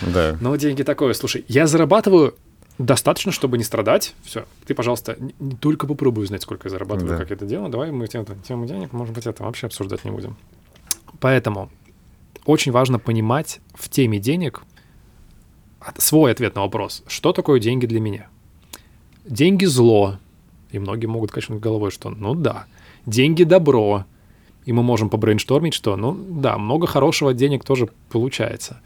Да. 0.00 0.36
Но 0.40 0.56
деньги 0.56 0.82
такое, 0.82 1.14
слушай, 1.14 1.44
я 1.46 1.66
зарабатываю 1.68 2.34
достаточно, 2.78 3.32
чтобы 3.32 3.58
не 3.58 3.64
страдать. 3.64 4.14
Все, 4.24 4.44
ты, 4.66 4.74
пожалуйста, 4.74 5.16
не, 5.18 5.54
только 5.56 5.86
попробуй 5.86 6.24
узнать, 6.24 6.42
сколько 6.42 6.66
я 6.68 6.70
зарабатываю, 6.70 7.10
Да. 7.12 7.18
как 7.18 7.30
я 7.30 7.36
это 7.36 7.46
делаю. 7.46 7.70
Давай 7.70 7.90
мы 7.90 8.06
тему, 8.08 8.26
тему 8.46 8.66
денег, 8.66 8.92
может 8.92 9.14
быть, 9.14 9.26
это 9.26 9.42
вообще 9.44 9.66
обсуждать 9.66 10.04
не 10.04 10.10
будем. 10.10 10.36
Поэтому 11.20 11.70
очень 12.44 12.72
важно 12.72 12.98
понимать 12.98 13.60
в 13.74 13.88
теме 13.88 14.18
денег 14.18 14.62
свой 15.98 16.32
ответ 16.32 16.54
на 16.54 16.62
вопрос, 16.62 17.02
что 17.06 17.32
такое 17.32 17.60
деньги 17.60 17.86
для 17.86 18.00
меня. 18.00 18.28
Деньги 19.24 19.64
зло. 19.64 20.18
И 20.70 20.78
многие 20.78 21.06
могут 21.06 21.30
качнуть 21.30 21.60
головой, 21.60 21.90
что 21.90 22.10
ну 22.10 22.34
да. 22.34 22.66
Деньги 23.06 23.44
добро. 23.44 24.04
и 24.64 24.72
мы 24.72 24.82
можем 24.82 25.10
побрейнштормить, 25.10 25.74
что, 25.74 25.96
ну 25.96 26.12
да, 26.14 26.56
много 26.56 26.86
хорошего 26.86 27.34
денег 27.34 27.64
тоже 27.64 27.88
получается. 28.10 28.80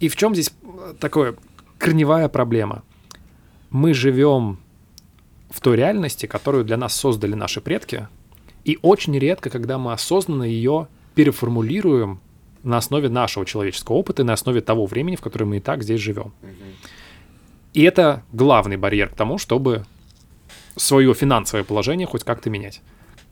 И 0.00 0.08
в 0.08 0.16
чем 0.16 0.34
здесь 0.34 0.50
такое 0.98 1.36
корневая 1.78 2.28
проблема? 2.28 2.82
Мы 3.76 3.92
живем 3.92 4.58
в 5.50 5.60
той 5.60 5.76
реальности, 5.76 6.24
которую 6.24 6.64
для 6.64 6.78
нас 6.78 6.94
создали 6.94 7.34
наши 7.34 7.60
предки, 7.60 8.08
и 8.64 8.78
очень 8.80 9.18
редко, 9.18 9.50
когда 9.50 9.76
мы 9.76 9.92
осознанно 9.92 10.44
ее 10.44 10.88
переформулируем 11.14 12.18
на 12.62 12.78
основе 12.78 13.10
нашего 13.10 13.44
человеческого 13.44 13.96
опыта 13.96 14.22
и 14.22 14.24
на 14.24 14.32
основе 14.32 14.62
того 14.62 14.86
времени, 14.86 15.16
в 15.16 15.20
котором 15.20 15.50
мы 15.50 15.58
и 15.58 15.60
так 15.60 15.82
здесь 15.82 16.00
живем. 16.00 16.32
И 17.74 17.82
это 17.82 18.22
главный 18.32 18.78
барьер 18.78 19.10
к 19.10 19.14
тому, 19.14 19.36
чтобы 19.36 19.84
свое 20.76 21.12
финансовое 21.12 21.62
положение 21.62 22.06
хоть 22.06 22.24
как-то 22.24 22.48
менять. 22.48 22.80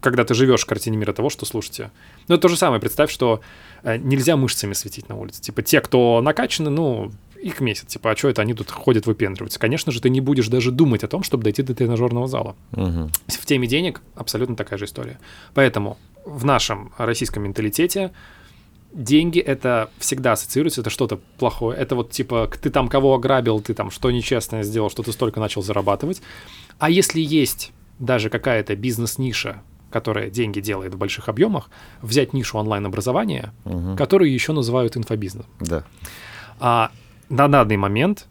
Когда 0.00 0.26
ты 0.26 0.34
живешь 0.34 0.64
в 0.64 0.66
картине 0.66 0.98
мира 0.98 1.14
того, 1.14 1.30
что 1.30 1.46
слушайте. 1.46 1.90
Ну, 2.28 2.34
это 2.34 2.42
то 2.42 2.48
же 2.48 2.58
самое. 2.58 2.82
Представь, 2.82 3.10
что 3.10 3.40
э, 3.82 3.96
нельзя 3.96 4.36
мышцами 4.36 4.74
светить 4.74 5.08
на 5.08 5.16
улице. 5.16 5.40
Типа 5.40 5.62
те, 5.62 5.80
кто 5.80 6.20
накачаны, 6.20 6.68
ну, 6.68 7.12
их 7.44 7.60
месяц. 7.60 7.86
Типа, 7.86 8.10
а 8.10 8.16
что 8.16 8.28
это 8.28 8.42
они 8.42 8.54
тут 8.54 8.70
ходят 8.70 9.06
выпендриваются? 9.06 9.58
Конечно 9.58 9.92
же, 9.92 10.00
ты 10.00 10.10
не 10.10 10.20
будешь 10.20 10.48
даже 10.48 10.70
думать 10.70 11.04
о 11.04 11.08
том, 11.08 11.22
чтобы 11.22 11.42
дойти 11.44 11.62
до 11.62 11.74
тренажерного 11.74 12.26
зала. 12.26 12.56
Мгм. 12.72 13.10
В 13.28 13.46
теме 13.46 13.66
денег 13.68 14.00
абсолютно 14.14 14.56
такая 14.56 14.78
же 14.78 14.86
история. 14.86 15.18
Поэтому 15.54 15.96
в 16.24 16.44
нашем 16.44 16.92
российском 16.98 17.42
менталитете 17.42 18.10
деньги 18.92 19.40
это 19.40 19.90
всегда 19.98 20.32
ассоциируется, 20.32 20.80
это 20.80 20.90
что-то 20.90 21.20
плохое. 21.38 21.76
Это 21.78 21.94
вот 21.96 22.10
типа 22.10 22.50
ты 22.62 22.70
там 22.70 22.88
кого 22.88 23.14
ограбил, 23.14 23.60
ты 23.60 23.74
там 23.74 23.90
что 23.90 24.10
нечестное 24.10 24.62
сделал, 24.62 24.88
что 24.90 25.02
ты 25.02 25.12
столько 25.12 25.40
начал 25.40 25.62
зарабатывать. 25.62 26.22
А 26.78 26.88
если 26.90 27.20
есть 27.20 27.72
даже 27.98 28.30
какая-то 28.30 28.74
бизнес-ниша, 28.76 29.62
которая 29.90 30.30
деньги 30.30 30.60
делает 30.60 30.94
в 30.94 30.98
больших 30.98 31.28
объемах, 31.28 31.70
взять 32.02 32.32
нишу 32.32 32.58
онлайн-образования, 32.58 33.52
Мгм. 33.64 33.96
которую 33.96 34.32
еще 34.32 34.52
называют 34.52 34.96
инфобизнесом. 34.96 35.46
Да. 35.60 35.84
А 36.58 36.90
на 37.34 37.48
данный 37.48 37.76
момент 37.76 38.28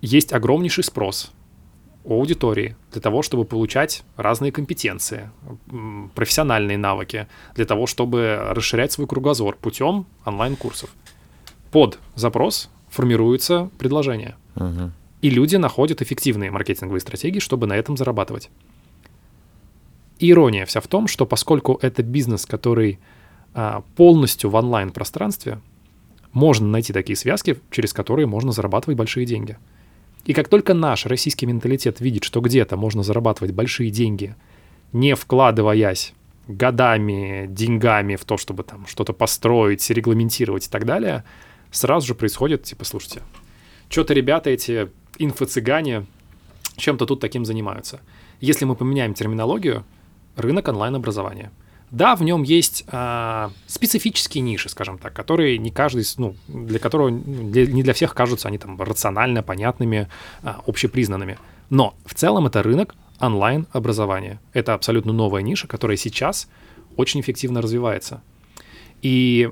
есть 0.00 0.32
огромнейший 0.32 0.84
спрос 0.84 1.32
у 2.04 2.14
аудитории 2.14 2.76
для 2.92 3.00
того, 3.00 3.22
чтобы 3.22 3.44
получать 3.44 4.04
разные 4.16 4.52
компетенции, 4.52 5.30
профессиональные 6.14 6.78
навыки, 6.78 7.26
для 7.56 7.64
того, 7.64 7.86
чтобы 7.86 8.38
расширять 8.50 8.92
свой 8.92 9.08
кругозор 9.08 9.56
путем 9.56 10.06
онлайн-курсов. 10.24 10.90
Под 11.72 11.98
запрос 12.14 12.70
формируется 12.88 13.68
предложение. 13.78 14.36
Мгм. 14.54 14.92
И 15.22 15.30
люди 15.30 15.56
находят 15.56 16.00
эффективные 16.00 16.52
маркетинговые 16.52 17.00
стратегии, 17.00 17.40
чтобы 17.40 17.66
на 17.66 17.74
этом 17.74 17.96
зарабатывать. 17.96 18.48
Ирония 20.20 20.66
вся 20.66 20.80
в 20.80 20.86
том, 20.86 21.08
что 21.08 21.26
поскольку 21.26 21.78
это 21.82 22.04
бизнес, 22.04 22.46
который 22.46 23.00
а, 23.54 23.82
полностью 23.96 24.50
в 24.50 24.54
онлайн-пространстве, 24.54 25.60
можно 26.32 26.66
найти 26.66 26.92
такие 26.92 27.16
связки, 27.16 27.58
через 27.70 27.92
которые 27.92 28.26
можно 28.26 28.52
зарабатывать 28.52 28.96
большие 28.96 29.26
деньги. 29.26 29.58
И 30.24 30.32
как 30.32 30.48
только 30.48 30.74
наш 30.74 31.06
российский 31.06 31.46
менталитет 31.46 32.00
видит, 32.00 32.24
что 32.24 32.40
где-то 32.40 32.76
можно 32.76 33.02
зарабатывать 33.02 33.52
большие 33.52 33.90
деньги, 33.90 34.34
не 34.92 35.14
вкладываясь 35.14 36.12
годами, 36.46 37.46
деньгами 37.48 38.16
в 38.16 38.24
то, 38.24 38.36
чтобы 38.36 38.62
там 38.62 38.86
что-то 38.86 39.12
построить, 39.12 39.88
регламентировать 39.90 40.66
и 40.66 40.70
так 40.70 40.84
далее, 40.84 41.24
сразу 41.70 42.06
же 42.06 42.14
происходит, 42.14 42.64
типа, 42.64 42.84
слушайте, 42.84 43.22
что-то 43.88 44.14
ребята 44.14 44.50
эти 44.50 44.90
инфо-цыгане 45.18 46.06
чем-то 46.76 47.06
тут 47.06 47.20
таким 47.20 47.44
занимаются. 47.44 48.00
Если 48.40 48.64
мы 48.64 48.74
поменяем 48.74 49.14
терминологию, 49.14 49.84
рынок 50.36 50.68
онлайн-образования. 50.68 51.50
Да, 51.90 52.14
в 52.14 52.22
нем 52.22 52.42
есть 52.44 52.84
а, 52.88 53.50
специфические 53.66 54.42
ниши, 54.42 54.68
скажем 54.68 54.98
так, 54.98 55.12
которые 55.12 55.58
не 55.58 55.70
каждый, 55.70 56.04
ну, 56.18 56.36
для 56.46 56.78
которого 56.78 57.10
ну, 57.10 57.50
для- 57.50 57.66
не 57.66 57.82
для 57.82 57.94
всех 57.94 58.14
кажутся 58.14 58.48
они 58.48 58.58
там 58.58 58.80
рационально 58.80 59.42
понятными, 59.42 60.08
а, 60.42 60.60
общепризнанными. 60.66 61.38
Но 61.68 61.94
в 62.04 62.14
целом 62.14 62.46
это 62.46 62.62
рынок 62.62 62.94
онлайн-образования. 63.18 64.40
Это 64.52 64.74
абсолютно 64.74 65.12
новая 65.12 65.42
ниша, 65.42 65.66
которая 65.66 65.96
сейчас 65.96 66.48
очень 66.96 67.20
эффективно 67.20 67.60
развивается. 67.60 68.22
И 69.02 69.50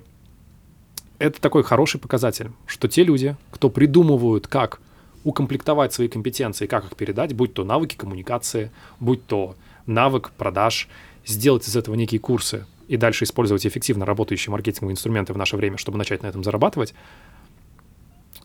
это 1.18 1.40
такой 1.40 1.64
хороший 1.64 2.00
показатель, 2.00 2.52
что 2.66 2.86
те 2.88 3.02
люди, 3.02 3.36
кто 3.50 3.68
придумывают, 3.68 4.46
как 4.46 4.80
укомплектовать 5.24 5.92
свои 5.92 6.06
компетенции, 6.08 6.66
как 6.66 6.84
их 6.84 6.96
передать, 6.96 7.34
будь 7.34 7.52
то 7.52 7.64
навыки 7.64 7.96
коммуникации, 7.96 8.70
будь 9.00 9.26
то 9.26 9.56
навык 9.86 10.30
продаж, 10.36 10.88
сделать 11.26 11.66
из 11.68 11.76
этого 11.76 11.94
некие 11.94 12.20
курсы 12.20 12.66
и 12.88 12.96
дальше 12.96 13.24
использовать 13.24 13.66
эффективно 13.66 14.06
работающие 14.06 14.50
маркетинговые 14.50 14.94
инструменты 14.94 15.32
в 15.32 15.36
наше 15.38 15.56
время, 15.56 15.76
чтобы 15.76 15.98
начать 15.98 16.22
на 16.22 16.26
этом 16.28 16.42
зарабатывать, 16.42 16.94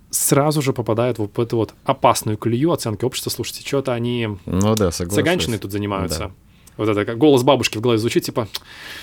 сразу 0.10 0.62
же 0.62 0.74
попадают 0.74 1.18
вот 1.18 1.38
в 1.38 1.39
эту 1.39 1.58
вот 1.58 1.74
опасную 1.86 2.38
колею 2.38 2.72
оценки 2.72 3.06
общества. 3.06 3.30
Слушайте, 3.30 3.65
что-то 3.65 3.94
они 3.94 4.38
Ну 4.46 4.75
да, 4.75 4.92
согласен. 4.92 5.15
цыганщиной 5.15 5.58
тут 5.58 5.72
занимаются. 5.72 6.20
Да. 6.20 6.32
Вот 6.77 6.89
это 6.89 7.06
как 7.06 7.18
голос 7.18 7.44
бабушки 7.44 7.77
в 7.77 7.82
голове 7.82 8.00
звучит, 8.00 8.24
типа, 8.25 8.48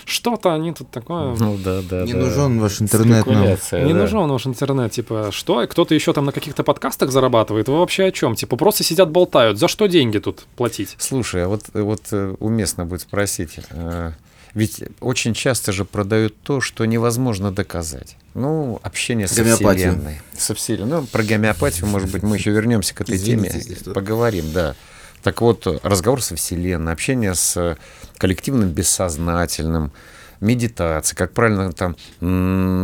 что-то 0.04 0.54
они 0.54 0.72
тут 0.72 0.90
такое... 0.90 1.36
Ну 1.36 1.56
да, 1.56 1.82
да. 1.82 2.04
Не 2.04 2.14
да. 2.14 2.18
нужен 2.20 2.58
ваш 2.58 2.80
интернет 2.80 3.26
нам. 3.26 3.36
Спекуляция, 3.36 3.84
Не 3.84 3.92
да. 3.92 4.00
нужен 4.00 4.28
ваш 4.28 4.46
интернет, 4.46 4.92
типа, 4.92 5.30
что? 5.32 5.66
Кто-то 5.66 5.94
еще 5.94 6.12
там 6.12 6.24
на 6.24 6.32
каких-то 6.32 6.64
подкастах 6.64 7.10
зарабатывает? 7.10 7.68
Вы 7.68 7.78
вообще 7.78 8.04
о 8.04 8.12
чем? 8.12 8.34
Типа, 8.34 8.56
просто 8.56 8.82
сидят, 8.82 9.10
болтают. 9.10 9.58
За 9.58 9.68
что 9.68 9.86
деньги 9.86 10.18
тут 10.18 10.46
платить? 10.56 10.96
Слушай, 10.98 11.44
а 11.44 11.48
вот, 11.48 11.62
вот 11.72 12.02
э, 12.12 12.34
уместно 12.40 12.86
будет 12.86 13.02
спросить, 13.02 13.60
э, 13.70 14.12
ведь 14.54 14.82
очень 15.00 15.34
часто 15.34 15.72
же 15.72 15.84
продают 15.84 16.34
то, 16.42 16.60
что 16.60 16.84
невозможно 16.84 17.52
доказать. 17.52 18.16
Ну, 18.34 18.80
общение 18.82 19.28
со 19.28 19.42
Гомеопатию. 19.42 19.92
Вселенной. 19.92 20.20
Со 20.36 20.54
Вселенной. 20.54 21.00
Ну, 21.00 21.06
про 21.06 21.22
гомеопатию, 21.22 21.86
может 21.86 22.10
быть, 22.10 22.22
мы 22.22 22.36
еще 22.36 22.50
вернемся 22.50 22.94
к 22.94 23.00
этой 23.00 23.16
Извините, 23.16 23.60
теме. 23.60 23.94
Поговорим, 23.94 24.52
да. 24.52 24.74
Так 25.22 25.40
вот, 25.40 25.66
разговор 25.82 26.22
со 26.22 26.36
Вселенной, 26.36 26.92
общение 26.92 27.34
с 27.34 27.56
э, 27.56 27.76
коллективным 28.16 28.70
бессознательным, 28.70 29.92
медитация, 30.40 31.14
как 31.16 31.32
правильно 31.32 31.72
там 31.72 31.96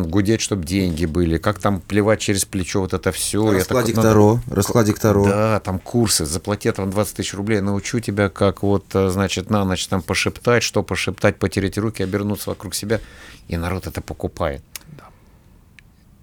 гудеть, 0.09 0.43
чтобы 0.43 0.65
деньги 0.65 1.07
были, 1.07 1.39
как 1.39 1.59
там 1.59 1.81
плевать 1.81 2.21
через 2.21 2.45
плечо 2.45 2.81
вот 2.81 2.93
это 2.93 3.13
все. 3.13 3.51
Раскладик 3.51 3.97
Таро, 3.97 4.41
раскладик 4.51 4.99
Таро. 4.99 5.27
Да, 5.27 5.61
там 5.61 5.79
курсы, 5.79 6.27
заплати 6.27 6.71
там 6.73 6.91
20 6.91 7.17
тысяч 7.17 7.35
рублей, 7.35 7.61
научу 7.61 8.01
тебя, 8.01 8.29
как 8.29 8.63
вот, 8.63 8.85
э, 8.95 9.09
значит, 9.09 9.51
на 9.51 9.65
ночь 9.65 9.87
там 9.89 10.03
пошептать, 10.03 10.63
что 10.63 10.83
пошептать, 10.83 11.39
потереть 11.39 11.79
руки, 11.79 12.03
обернуться 12.03 12.51
вокруг 12.51 12.75
себя, 12.75 13.01
и 13.49 13.57
народ 13.57 13.87
это 13.87 14.01
покупает. 14.01 14.63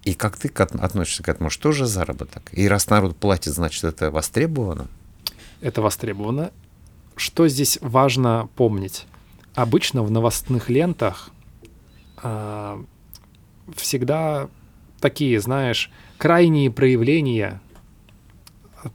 И 0.04 0.12
как 0.12 0.36
ты 0.36 0.48
относишься 0.48 1.22
к 1.22 1.28
этому? 1.30 1.48
Что 1.48 1.72
же 1.72 1.86
заработок? 1.86 2.42
И 2.52 2.68
раз 2.68 2.90
народ 2.90 3.16
платит, 3.16 3.54
значит, 3.54 3.84
это 3.84 4.10
востребовано? 4.10 4.86
Это 5.64 5.80
востребовано. 5.80 6.52
Что 7.16 7.48
здесь 7.48 7.78
важно 7.80 8.50
помнить? 8.54 9.06
Обычно 9.54 10.02
в 10.02 10.10
новостных 10.10 10.68
лентах 10.68 11.30
а, 12.22 12.84
всегда 13.74 14.50
такие, 15.00 15.40
знаешь, 15.40 15.90
крайние 16.18 16.70
проявления 16.70 17.62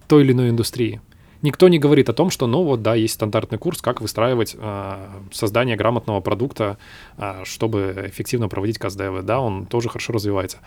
той 0.07 0.21
или 0.21 0.31
иной 0.31 0.49
индустрии. 0.51 1.01
Никто 1.41 1.69
не 1.69 1.79
говорит 1.79 2.07
о 2.07 2.13
том, 2.13 2.29
что, 2.29 2.45
ну 2.45 2.63
вот, 2.63 2.83
да, 2.83 2.93
есть 2.93 3.15
стандартный 3.15 3.57
курс, 3.57 3.81
как 3.81 3.99
выстраивать 3.99 4.55
а, 4.59 5.23
создание 5.31 5.75
грамотного 5.75 6.21
продукта, 6.21 6.77
а, 7.17 7.45
чтобы 7.45 7.95
эффективно 8.05 8.47
проводить 8.47 8.77
каздевы. 8.77 9.23
Да, 9.23 9.39
он 9.39 9.65
тоже 9.65 9.89
хорошо 9.89 10.13
развивается. 10.13 10.59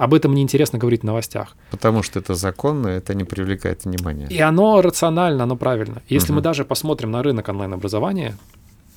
Об 0.00 0.14
этом 0.14 0.34
неинтересно 0.34 0.78
говорить 0.78 1.02
в 1.02 1.04
новостях. 1.04 1.54
Потому 1.70 2.02
что 2.02 2.18
это 2.20 2.34
законно, 2.34 2.88
это 2.88 3.12
не 3.14 3.24
привлекает 3.24 3.84
внимания. 3.84 4.28
И 4.30 4.40
оно 4.40 4.80
рационально, 4.80 5.42
оно 5.44 5.56
правильно. 5.56 6.00
Если 6.08 6.32
мы 6.32 6.36
Мгм. 6.38 6.44
даже 6.44 6.64
посмотрим 6.64 7.10
на 7.10 7.22
рынок 7.22 7.48
онлайн-образования, 7.50 8.34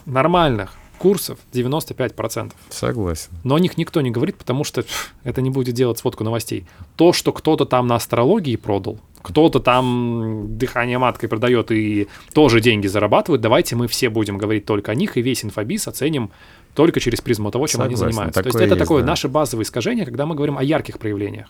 нормальных 0.05 0.71
курсов 0.99 1.39
95%. 1.51 2.53
Согласен. 2.69 3.31
Но 3.43 3.55
о 3.55 3.59
них 3.59 3.77
никто 3.77 3.99
не 3.99 4.11
говорит, 4.11 4.37
потому 4.37 4.63
что 4.63 4.83
пф, 4.83 5.13
это 5.25 5.41
не 5.41 5.49
будет 5.49 5.75
делать 5.75 5.97
сводку 5.99 6.23
новостей. 6.23 6.65
То, 6.95 7.11
что 7.11 7.33
кто-то 7.33 7.65
там 7.65 7.87
на 7.87 7.95
астрологии 7.95 8.55
продал, 8.55 8.97
кто-то 9.21 9.59
там 9.59 10.57
дыхание 10.57 10.99
маткой 10.99 11.27
продает 11.27 11.71
и 11.71 12.07
тоже 12.33 12.61
деньги 12.61 12.87
зарабатывает, 12.87 13.41
давайте 13.41 13.75
мы 13.75 13.87
все 13.89 14.09
будем 14.09 14.37
говорить 14.37 14.65
только 14.65 14.93
о 14.93 14.95
них, 14.95 15.17
и 15.17 15.21
весь 15.21 15.43
инфобиз 15.43 15.89
оценим 15.89 16.31
только 16.73 16.99
через 16.99 17.21
призму 17.21 17.51
того, 17.51 17.67
чем 17.67 17.81
они 17.81 17.95
Согласен, 17.95 18.13
занимаются. 18.13 18.41
То 18.41 18.47
есть 18.47 18.55
это 18.55 18.65
есть, 18.65 18.79
такое 18.79 19.01
да. 19.01 19.07
наше 19.09 19.27
базовое 19.27 19.63
искажение, 19.63 20.05
когда 20.05 20.25
мы 20.25 20.35
говорим 20.35 20.57
о 20.57 20.63
ярких 20.63 20.99
проявлениях. 20.99 21.47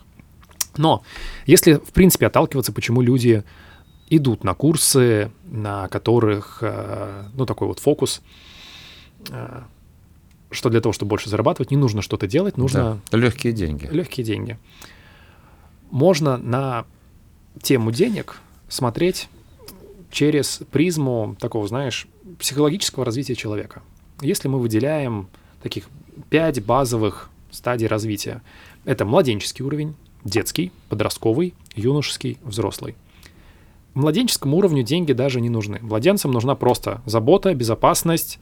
Но 0.76 1.02
если, 1.46 1.74
в 1.74 1.92
принципе, 1.92 2.26
отталкиваться, 2.26 2.72
почему 2.72 3.00
люди 3.00 3.44
идут 4.10 4.44
на 4.44 4.54
курсы, 4.54 5.30
на 5.44 5.88
которых, 5.88 6.58
э, 6.60 7.24
ну, 7.34 7.46
такой 7.46 7.68
вот 7.68 7.78
фокус, 7.78 8.22
э, 9.30 9.62
что 10.50 10.70
для 10.70 10.80
того, 10.80 10.92
чтобы 10.92 11.10
больше 11.10 11.30
зарабатывать, 11.30 11.70
не 11.70 11.76
нужно 11.76 12.02
что-то 12.02 12.26
делать, 12.26 12.56
нужно 12.56 13.00
Да. 13.10 13.18
Легкие 13.18 13.52
деньги. 13.52 13.88
легкие 13.90 14.24
деньги. 14.24 14.58
Можно 15.90 16.36
на 16.36 16.84
тему 17.62 17.92
денег 17.92 18.40
смотреть 18.68 19.28
через 20.10 20.60
призму 20.70 21.36
такого, 21.40 21.66
знаешь, 21.66 22.06
психологического 22.38 23.04
развития 23.04 23.34
человека. 23.34 23.82
Если 24.20 24.48
мы 24.48 24.58
выделяем 24.58 25.28
таких 25.62 25.88
пять 26.28 26.64
базовых 26.64 27.30
стадий 27.50 27.86
развития. 27.86 28.42
Это 28.84 29.04
младенческий 29.04 29.64
уровень, 29.64 29.94
детский, 30.24 30.72
подростковый, 30.88 31.54
юношеский, 31.74 32.38
взрослый. 32.42 32.96
Младенческому 33.94 34.56
уровню 34.56 34.82
деньги 34.82 35.12
даже 35.12 35.40
не 35.40 35.48
нужны. 35.48 35.78
Младенцам 35.80 36.32
нужна 36.32 36.54
просто 36.56 37.00
забота, 37.06 37.54
безопасность. 37.54 38.40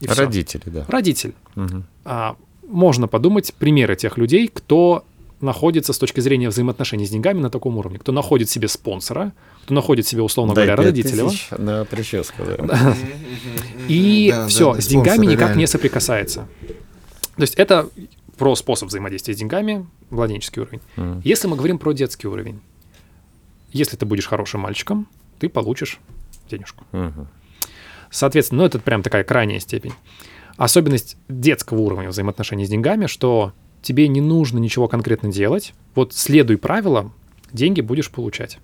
И. 0.00 0.06
Родители, 0.06 0.62
да. 0.66 0.84
Родитель. 0.88 1.34
Мгм. 1.56 1.84
А, 2.04 2.36
можно 2.66 3.08
подумать 3.08 3.52
примеры 3.54 3.96
тех 3.96 4.16
людей, 4.16 4.48
кто 4.48 5.04
находится 5.42 5.92
с 5.92 5.98
точки 5.98 6.20
зрения 6.20 6.48
взаимоотношений 6.48 7.04
с 7.04 7.10
деньгами 7.10 7.40
на 7.40 7.50
таком 7.50 7.76
уровне, 7.76 7.98
кто 7.98 8.12
находит 8.12 8.48
себе 8.48 8.68
спонсора, 8.68 9.32
кто 9.64 9.74
находит 9.74 10.06
себе, 10.06 10.22
условно 10.22 10.54
Дай 10.54 10.66
говоря, 10.66 10.84
родителя, 10.84 11.28
тысяч 11.28 11.48
на 11.50 11.84
прическу, 11.84 12.42
да. 12.44 12.96
и 13.88 14.30
Да, 14.32 14.46
все, 14.46 14.74
да, 14.74 14.80
с 14.80 14.86
деньгами 14.86 15.14
спонсоры, 15.16 15.32
никак 15.32 15.48
реально. 15.48 15.60
не 15.60 15.66
соприкасается. 15.66 16.48
То 17.36 17.42
есть 17.42 17.54
это 17.56 17.88
про 18.38 18.54
способ 18.56 18.88
взаимодействия 18.88 19.34
с 19.34 19.38
деньгами, 19.38 19.86
младенческий 20.10 20.62
уровень. 20.62 20.80
Мгм. 20.96 21.20
Если 21.24 21.48
мы 21.48 21.56
говорим 21.56 21.78
про 21.78 21.92
детский 21.92 22.28
уровень, 22.28 22.60
если 23.72 23.96
ты 23.96 24.06
будешь 24.06 24.26
хорошим 24.26 24.60
мальчиком, 24.60 25.08
ты 25.38 25.48
получишь 25.48 25.98
денежку. 26.50 26.84
Мгм. 26.92 27.28
Соответственно, 28.10 28.62
ну 28.62 28.66
это 28.66 28.78
прям 28.78 29.02
такая 29.02 29.24
крайняя 29.24 29.58
степень. 29.58 29.92
Особенность 30.56 31.16
детского 31.28 31.80
уровня 31.80 32.08
взаимоотношений 32.10 32.66
с 32.66 32.68
деньгами, 32.68 33.06
что 33.06 33.52
тебе 33.82 34.08
не 34.08 34.20
нужно 34.20 34.58
ничего 34.58 34.88
конкретно 34.88 35.30
делать. 35.30 35.74
Вот 35.94 36.14
следуй 36.14 36.56
правилам, 36.56 37.12
деньги 37.52 37.80
будешь 37.80 38.10
получать. 38.10 38.58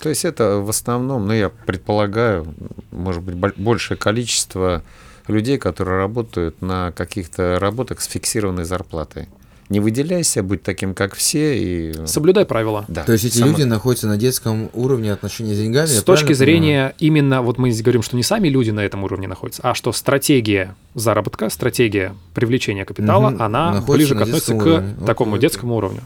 То 0.00 0.08
есть 0.08 0.24
это 0.24 0.56
в 0.58 0.70
основном, 0.70 1.26
ну 1.26 1.34
я 1.34 1.50
предполагаю, 1.50 2.54
может 2.90 3.22
быть, 3.22 3.34
боль- 3.34 3.54
большее 3.56 3.98
количество 3.98 4.82
людей, 5.26 5.58
которые 5.58 5.98
работают 5.98 6.62
на 6.62 6.92
каких-то 6.92 7.58
работах 7.58 8.00
с 8.00 8.06
фиксированной 8.06 8.64
зарплатой. 8.64 9.28
Не 9.70 9.78
выделяйся, 9.80 10.42
будь 10.42 10.62
таким, 10.64 10.94
как 10.94 11.14
все, 11.14 11.56
и... 11.58 11.94
Соблюдай 12.06 12.44
правила. 12.44 12.84
Да, 12.88 13.04
То 13.04 13.12
есть 13.12 13.24
эти 13.24 13.38
само- 13.38 13.52
люди 13.52 13.62
находятся 13.62 14.08
на 14.08 14.16
детском 14.16 14.68
уровне 14.74 15.12
отношений 15.12 15.54
с 15.54 15.58
деньгами. 15.58 15.86
С 15.86 16.02
точки 16.02 16.32
зрения 16.32 16.92
именно, 16.98 17.40
вот 17.40 17.56
мы 17.56 17.70
здесь 17.70 17.82
говорим, 17.84 18.02
что 18.02 18.16
не 18.16 18.24
сами 18.24 18.48
люди 18.48 18.70
на 18.70 18.80
этом 18.80 19.04
уровне 19.04 19.28
находятся, 19.28 19.62
а 19.62 19.74
что 19.74 19.92
стратегия 19.92 20.74
заработка, 20.96 21.48
стратегия 21.50 22.14
привлечения 22.34 22.84
капитала, 22.84 23.30
Мгм. 23.30 23.42
она 23.42 23.70
Находится 23.74 23.92
ближе 23.92 24.14
к 24.16 24.20
относится 24.22 24.54
к 24.54 24.62
уровне. 24.66 24.96
Такому 25.06 25.32
окей. 25.36 25.42
детскому 25.42 25.76
уровню. 25.76 26.00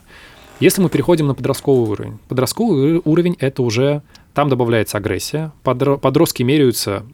Если 0.60 0.82
мы 0.82 0.88
переходим 0.90 1.26
на 1.26 1.34
подростковый 1.34 1.88
уровень, 1.90 2.18
подростковый 2.28 3.00
уровень 3.04 3.34
это 3.40 3.62
уже 3.62 4.02
там 4.34 4.48
добавляется 4.48 4.98
агрессия, 4.98 5.52
подро- 5.64 5.96
подростки 5.96 6.42
меряются 6.42 7.04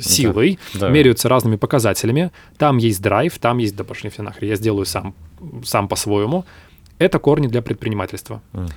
силой, 0.00 0.58
да. 0.74 0.90
меряются 0.90 1.28
разными 1.28 1.56
показателями, 1.56 2.30
там 2.58 2.76
есть 2.78 3.00
драйв, 3.00 3.38
там 3.38 3.58
есть 3.58 3.76
да 3.76 3.84
пошли 3.84 4.10
все 4.10 4.22
нахрен, 4.22 4.48
я 4.48 4.56
сделаю 4.56 4.84
сам, 4.84 5.14
сам 5.64 5.88
по-своему. 5.88 6.44
Это 6.98 7.18
корни 7.18 7.46
для 7.46 7.62
предпринимательства 7.62 8.42
М. 8.52 8.68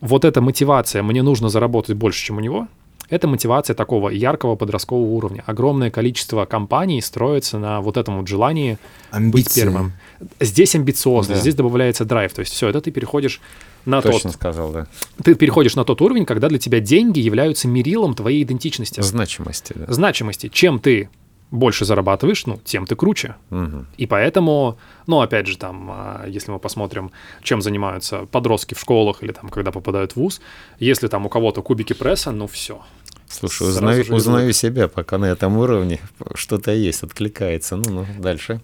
вот 0.00 0.24
эта 0.24 0.40
мотивация, 0.40 1.02
мне 1.02 1.22
нужно 1.22 1.48
заработать 1.50 1.96
больше, 1.96 2.24
чем 2.24 2.38
у 2.38 2.40
него, 2.40 2.66
это 3.10 3.26
мотивация 3.28 3.74
такого 3.74 4.10
яркого 4.10 4.56
подросткового 4.56 5.06
уровня. 5.06 5.42
Огромное 5.46 5.90
количество 5.90 6.44
компаний 6.44 7.00
строится 7.00 7.58
на 7.58 7.80
вот 7.80 7.96
этом 7.96 8.18
вот 8.18 8.28
желании 8.28 8.72
быть 9.12 9.16
Амбиции. 9.16 9.62
первым. 9.62 9.92
Здесь 10.40 10.74
амбициозно, 10.74 11.34
Да. 11.34 11.40
здесь 11.40 11.54
добавляется 11.54 12.04
драйв. 12.04 12.32
То 12.32 12.40
есть 12.40 12.52
все, 12.52 12.68
это 12.68 12.80
ты 12.80 12.90
переходишь 12.90 13.40
на 13.84 14.02
Точно 14.02 14.30
тот, 14.30 14.32
сказал, 14.32 14.72
да. 14.72 14.86
ты 15.24 15.34
переходишь 15.34 15.74
на 15.76 15.84
тот 15.84 16.02
уровень, 16.02 16.26
когда 16.26 16.48
для 16.48 16.58
тебя 16.58 16.80
деньги 16.80 17.20
являются 17.20 17.68
мерилом 17.68 18.14
твоей 18.14 18.42
идентичности, 18.42 19.00
Значимости, 19.00 19.72
да. 19.76 19.92
значимости. 19.92 20.48
Чем 20.48 20.78
ты 20.78 21.08
больше 21.50 21.86
зарабатываешь, 21.86 22.44
ну, 22.44 22.60
тем 22.62 22.84
ты 22.84 22.94
круче. 22.94 23.34
Мгм. 23.48 23.86
И 23.96 24.04
поэтому, 24.04 24.76
ну, 25.06 25.22
опять 25.22 25.46
же, 25.46 25.56
там, 25.56 25.88
а, 25.90 26.26
если 26.26 26.50
мы 26.50 26.58
посмотрим, 26.58 27.10
чем 27.42 27.62
занимаются 27.62 28.26
подростки 28.30 28.74
в 28.74 28.80
школах 28.80 29.22
или 29.22 29.32
там, 29.32 29.48
когда 29.48 29.72
попадают 29.72 30.12
в 30.12 30.16
ВУЗ, 30.16 30.42
если 30.78 31.08
там 31.08 31.24
у 31.24 31.30
кого-то 31.30 31.62
кубики 31.62 31.94
пресса, 31.94 32.32
ну, 32.32 32.46
все. 32.48 32.82
Слушай, 33.28 33.68
узнаю, 33.68 34.04
узнаю 34.10 34.52
себя, 34.52 34.88
пока 34.88 35.18
на 35.18 35.26
этом 35.26 35.58
уровне 35.58 36.00
что-то 36.34 36.72
есть, 36.72 37.02
откликается. 37.02 37.76
Ну-ну, 37.76 38.06
дальше. 38.18 38.60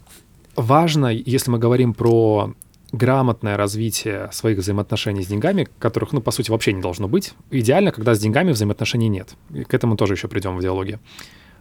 Важно, 0.56 1.08
если 1.12 1.50
мы 1.50 1.58
говорим 1.58 1.94
про 1.94 2.54
грамотное 2.92 3.56
развитие 3.56 4.28
своих 4.32 4.58
взаимоотношений 4.58 5.24
с 5.24 5.26
деньгами, 5.26 5.68
которых, 5.78 6.12
ну, 6.12 6.20
по 6.20 6.30
сути, 6.30 6.50
вообще 6.50 6.72
не 6.72 6.80
должно 6.80 7.08
быть. 7.08 7.34
Идеально, 7.50 7.90
когда 7.90 8.14
с 8.14 8.20
деньгами 8.20 8.52
взаимоотношений 8.52 9.08
нет. 9.08 9.34
И 9.52 9.64
к 9.64 9.74
этому 9.74 9.96
тоже 9.96 10.14
еще 10.14 10.28
придем 10.28 10.56
в 10.56 10.62
диалоге. 10.62 11.00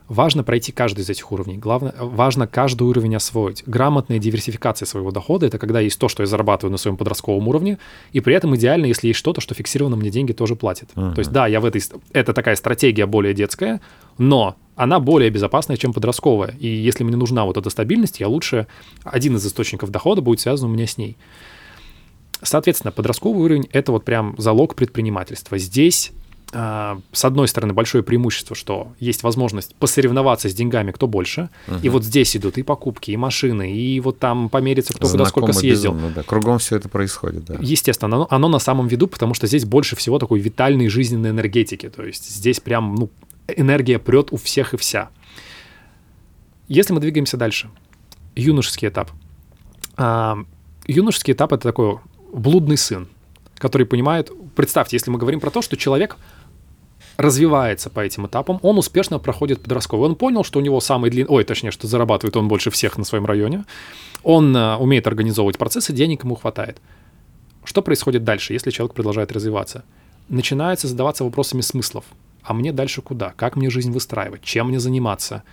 Важно 0.08 0.44
пройти 0.44 0.72
каждый 0.72 1.02
из 1.02 1.10
этих 1.10 1.32
уровней. 1.32 1.58
Главное, 1.58 1.94
важно 1.98 2.46
каждый 2.46 2.84
уровень 2.84 3.16
освоить. 3.16 3.64
Грамотная 3.66 4.20
диверсификация 4.20 4.86
своего 4.86 5.12
дохода— 5.12 5.46
это 5.48 5.58
когда 5.58 5.80
есть 5.80 5.98
то, 5.98 6.10
что 6.10 6.24
я 6.24 6.28
зарабатываю 6.28 6.72
на 6.72 6.78
своем 6.78 6.98
подростковом 6.98 7.48
уровне, 7.48 7.78
и 8.12 8.20
при 8.20 8.36
этом 8.36 8.56
идеально, 8.56 8.86
если 8.86 9.08
есть 9.08 9.20
что-то, 9.20 9.40
что 9.40 9.56
фиксированно 9.56 9.96
мне 9.96 10.10
деньги 10.10 10.34
тоже 10.34 10.56
платит. 10.56 10.90
Мгм. 10.96 11.14
То 11.14 11.20
есть 11.20 11.32
да, 11.32 11.48
я 11.48 11.62
в 11.62 11.66
этой... 11.66 11.82
Это 12.12 12.34
такая 12.34 12.56
стратегия 12.56 13.06
более 13.06 13.34
детская, 13.34 13.80
но 14.18 14.56
она 14.76 15.00
более 15.00 15.30
безопасная, 15.30 15.78
чем 15.78 15.94
подростковая. 15.94 16.54
И 16.60 16.68
если 16.68 17.04
мне 17.04 17.16
нужна 17.16 17.46
вот 17.46 17.58
эта 17.58 17.70
стабильность, 17.70 18.20
я 18.20 18.28
лучше... 18.28 18.68
Один 19.04 19.36
из 19.38 19.46
источников 19.46 19.90
дохода 19.90 20.22
будет 20.22 20.40
связан 20.40 20.70
у 20.70 20.74
меня 20.74 20.88
с 20.88 20.98
ней. 20.98 21.18
Соответственно, 22.42 22.92
подростковый 22.92 23.44
уровень— 23.46 23.70
это 23.72 23.94
вот 23.94 24.04
прям 24.04 24.36
залог 24.38 24.76
предпринимательства. 24.76 25.58
Здесь, 25.58 26.12
с 26.54 27.26
одной 27.26 27.48
стороны, 27.48 27.74
большое 27.74 28.04
преимущество, 28.04 28.56
что 28.56 28.94
есть 29.00 29.24
возможность 29.24 29.74
посоревноваться 29.76 30.50
с 30.50 30.54
деньгами, 30.54 30.92
кто 30.92 31.08
больше. 31.08 31.50
И 31.82 31.90
вот 31.90 32.04
здесь 32.04 32.38
идут 32.38 32.58
и 32.58 32.64
покупки, 32.64 33.12
и 33.12 33.18
машины, 33.18 33.74
и 33.74 34.00
вот 34.00 34.20
там 34.20 34.50
помериться, 34.50 34.94
кто 34.94 35.08
куда 35.08 35.26
сколько 35.26 35.52
Знакомо 35.52 35.60
съездил. 35.60 35.94
безумно, 35.94 36.14
да. 36.16 36.24
Кругом 36.24 36.60
все 36.60 36.76
это 36.76 36.90
происходит, 36.90 37.46
да. 37.46 37.56
Естественно, 37.60 38.16
оно, 38.16 38.28
оно 38.30 38.48
на 38.50 38.60
самом 38.60 38.88
виду, 38.88 39.08
потому 39.08 39.34
что 39.34 39.48
здесь 39.48 39.66
больше 39.66 39.96
всего 39.96 40.20
такой 40.20 40.40
витальной 40.40 40.90
жизненной 40.90 41.32
энергетики. 41.32 41.90
То 41.90 42.04
есть 42.04 42.30
здесь 42.30 42.60
прям, 42.60 42.96
ну, 42.96 43.10
энергия 43.48 43.98
прет 43.98 44.32
у 44.32 44.38
всех 44.38 44.74
и 44.74 44.78
вся. 44.78 45.10
Если 46.68 46.94
мы 46.94 47.00
двигаемся 47.00 47.38
дальше, 47.38 47.70
юношеский 48.36 48.88
этап. 48.88 49.12
А, 49.98 50.38
юношеский 50.88 51.34
этап— 51.34 51.52
это 51.54 51.64
такой 51.64 51.98
блудный 52.32 52.78
сын, 52.78 53.08
который 53.58 53.86
понимает... 53.88 54.32
Представьте, 54.56 54.96
если 54.98 55.10
мы 55.10 55.18
говорим 55.18 55.40
про 55.40 55.50
то, 55.50 55.64
что 55.64 55.76
человек 55.78 56.16
развивается 57.18 57.90
по 57.90 58.00
этим 58.00 58.28
этапам, 58.28 58.60
он 58.62 58.78
успешно 58.78 59.20
проходит 59.20 59.62
подростковый. 59.62 60.10
Он 60.10 60.16
понял, 60.16 60.44
что 60.44 60.60
у 60.60 60.62
него 60.62 60.80
самый 60.80 61.10
длинный... 61.10 61.30
Ой, 61.30 61.44
точнее, 61.44 61.72
что 61.72 61.88
зарабатывает 61.88 62.36
он 62.36 62.48
больше 62.48 62.72
всех 62.72 62.98
на 62.98 63.04
своем 63.04 63.26
районе. 63.26 63.66
Он 64.24 64.56
а, 64.56 64.78
умеет 64.78 65.08
организовывать 65.08 65.58
процессы, 65.58 65.94
денег 65.94 66.24
ему 66.24 66.36
хватает. 66.36 66.82
Что 67.64 67.82
происходит 67.82 68.24
дальше, 68.24 68.54
если 68.54 68.72
человек 68.72 68.96
продолжает 68.96 69.32
развиваться? 69.32 69.84
Начинается 70.30 70.88
задаваться 70.88 71.24
вопросами 71.24 71.62
смыслов. 71.62 72.06
А 72.42 72.54
мне 72.54 72.72
дальше 72.74 73.02
куда? 73.02 73.34
Как 73.36 73.56
мне 73.56 73.70
жизнь 73.70 73.92
выстраивать? 73.92 74.42
Чем 74.42 74.68
мне 74.68 74.80
заниматься? 74.80 75.44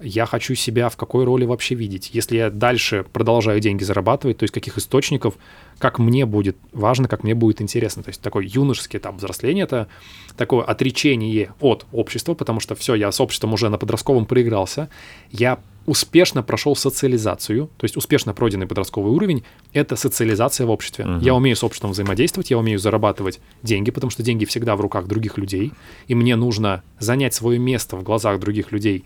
Я 0.00 0.26
хочу 0.26 0.54
себя 0.54 0.88
в 0.88 0.96
какой 0.96 1.24
роли 1.24 1.44
вообще 1.44 1.74
видеть? 1.74 2.10
Если 2.12 2.36
я 2.36 2.50
дальше 2.50 3.06
продолжаю 3.12 3.60
деньги 3.60 3.82
зарабатывать, 3.82 4.38
то 4.38 4.44
есть 4.44 4.52
каких 4.52 4.76
источников, 4.76 5.34
как 5.78 5.98
мне 5.98 6.26
будет 6.26 6.56
важно, 6.72 7.08
как 7.08 7.24
мне 7.24 7.34
будет 7.34 7.62
интересно. 7.62 8.02
То 8.02 8.10
есть 8.10 8.20
такой 8.20 8.46
юношеский 8.46 8.98
этап 8.98 9.16
взросления— 9.16 9.62
это 9.62 9.88
такое 10.36 10.64
отречение 10.64 11.54
от 11.60 11.86
общества, 11.92 12.34
потому 12.34 12.60
что 12.60 12.74
все, 12.74 12.94
я 12.94 13.10
с 13.10 13.20
обществом 13.20 13.54
уже 13.54 13.70
на 13.70 13.78
подростковом 13.78 14.26
проигрался. 14.26 14.90
Я 15.30 15.58
успешно 15.86 16.42
прошел 16.42 16.76
социализацию, 16.76 17.70
то 17.76 17.84
есть 17.84 17.96
успешно 17.96 18.34
пройденный 18.34 18.66
подростковый 18.66 19.12
уровень— 19.12 19.44
это 19.72 19.96
социализация 19.96 20.66
в 20.66 20.70
обществе. 20.70 21.06
Мгм. 21.06 21.20
Я 21.20 21.34
умею 21.34 21.56
с 21.56 21.64
обществом 21.64 21.92
взаимодействовать, 21.92 22.50
я 22.50 22.58
умею 22.58 22.78
зарабатывать 22.78 23.40
деньги, 23.62 23.90
потому 23.90 24.10
что 24.10 24.22
деньги 24.22 24.44
всегда 24.44 24.76
в 24.76 24.80
руках 24.80 25.06
других 25.06 25.38
людей, 25.38 25.72
и 26.08 26.14
мне 26.14 26.36
нужно 26.36 26.82
занять 26.98 27.34
свое 27.34 27.58
место 27.58 27.96
в 27.96 28.02
глазах 28.02 28.40
других 28.40 28.72
людей, 28.72 29.04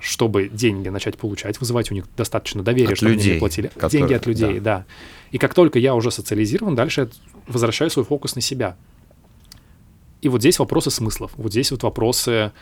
чтобы 0.00 0.48
деньги 0.48 0.88
начать 0.88 1.18
получать, 1.18 1.60
вызывать 1.60 1.90
у 1.90 1.94
них 1.94 2.04
достаточно 2.16 2.62
доверия, 2.62 2.92
От 2.92 2.96
чтобы 2.96 3.12
мне 3.12 3.18
людей, 3.18 3.34
не 3.34 3.38
платили. 3.38 3.66
которые- 3.68 3.90
деньги 4.00 4.14
от 4.14 4.26
людей, 4.26 4.60
да. 4.60 4.84
И 5.30 5.38
как 5.38 5.52
только 5.54 5.78
я 5.78 5.94
уже 5.94 6.10
социализирован, 6.10 6.74
дальше 6.74 7.02
я 7.02 7.08
возвращаю 7.48 7.90
свой 7.90 8.04
фокус 8.04 8.34
на 8.34 8.40
себя. 8.40 8.76
И 10.22 10.28
вот 10.28 10.40
здесь 10.40 10.58
вопросы 10.58 10.90
смыслов, 10.90 11.32
вот 11.36 11.50
здесь 11.52 11.70
вот 11.70 11.82
вопросы 11.82 12.52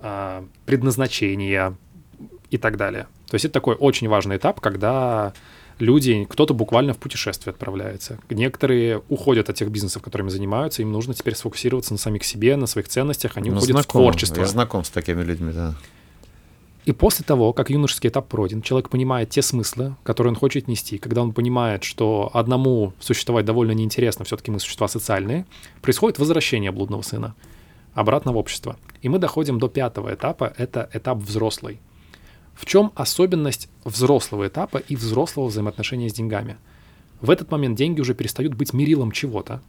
а, 0.00 0.44
предназначения 0.66 1.74
и 2.50 2.58
так 2.58 2.76
далее. 2.76 3.08
То 3.28 3.34
есть 3.34 3.44
это 3.46 3.54
такой 3.54 3.74
очень 3.74 4.08
важный 4.08 4.36
этап, 4.36 4.60
когда 4.60 5.32
люди, 5.80 6.24
кто-то 6.30 6.54
буквально 6.54 6.92
в 6.94 6.98
путешествие 6.98 7.50
отправляется. 7.52 8.18
Некоторые 8.30 9.02
уходят 9.08 9.48
от 9.50 9.56
тех 9.56 9.70
бизнесов, 9.70 10.02
которыми 10.02 10.28
занимаются, 10.28 10.82
им 10.82 10.92
нужно 10.92 11.14
теперь 11.14 11.34
сфокусироваться 11.34 11.94
на 11.94 11.98
самих 11.98 12.24
себе, 12.24 12.54
на 12.56 12.66
своих 12.66 12.86
ценностях, 12.88 13.36
они 13.36 13.50
Ну, 13.50 13.56
уходят 13.56 13.70
в 13.76 13.80
знаком, 13.80 14.02
творчество. 14.02 14.40
Я 14.40 14.46
знаком 14.46 14.84
с 14.84 14.90
такими 14.90 15.22
людьми, 15.22 15.52
да. 15.52 15.74
И 16.88 16.92
после 16.92 17.22
того, 17.22 17.52
как 17.52 17.68
юношеский 17.68 18.08
этап 18.08 18.28
пройден, 18.28 18.62
человек 18.62 18.88
понимает 18.88 19.28
те 19.28 19.42
смыслы, 19.42 19.96
которые 20.04 20.30
он 20.30 20.36
хочет 20.36 20.68
нести, 20.68 20.96
когда 20.96 21.20
он 21.20 21.34
понимает, 21.34 21.84
что 21.84 22.30
одному 22.32 22.94
существовать 22.98 23.44
довольно 23.44 23.72
неинтересно, 23.72 24.24
все-таки 24.24 24.50
мы 24.50 24.58
существа 24.58 24.88
социальные, 24.88 25.44
происходит 25.82 26.18
возвращение 26.18 26.72
блудного 26.72 27.02
сына 27.02 27.34
обратно 27.92 28.32
в 28.32 28.38
общество. 28.38 28.78
И 29.02 29.10
мы 29.10 29.18
доходим 29.18 29.58
до 29.58 29.68
пятого 29.68 30.14
этапа, 30.14 30.54
это 30.56 30.88
этап 30.94 31.18
взрослый. 31.18 31.78
В 32.54 32.64
чем 32.64 32.90
особенность 32.94 33.68
взрослого 33.84 34.48
этапа 34.48 34.78
и 34.78 34.96
взрослого 34.96 35.48
взаимоотношения 35.48 36.08
с 36.08 36.14
деньгами? 36.14 36.56
В 37.20 37.28
этот 37.28 37.50
момент 37.50 37.76
деньги 37.76 38.00
уже 38.00 38.14
перестают 38.14 38.54
быть 38.54 38.72
мерилом 38.72 39.12
чего-то. 39.12 39.60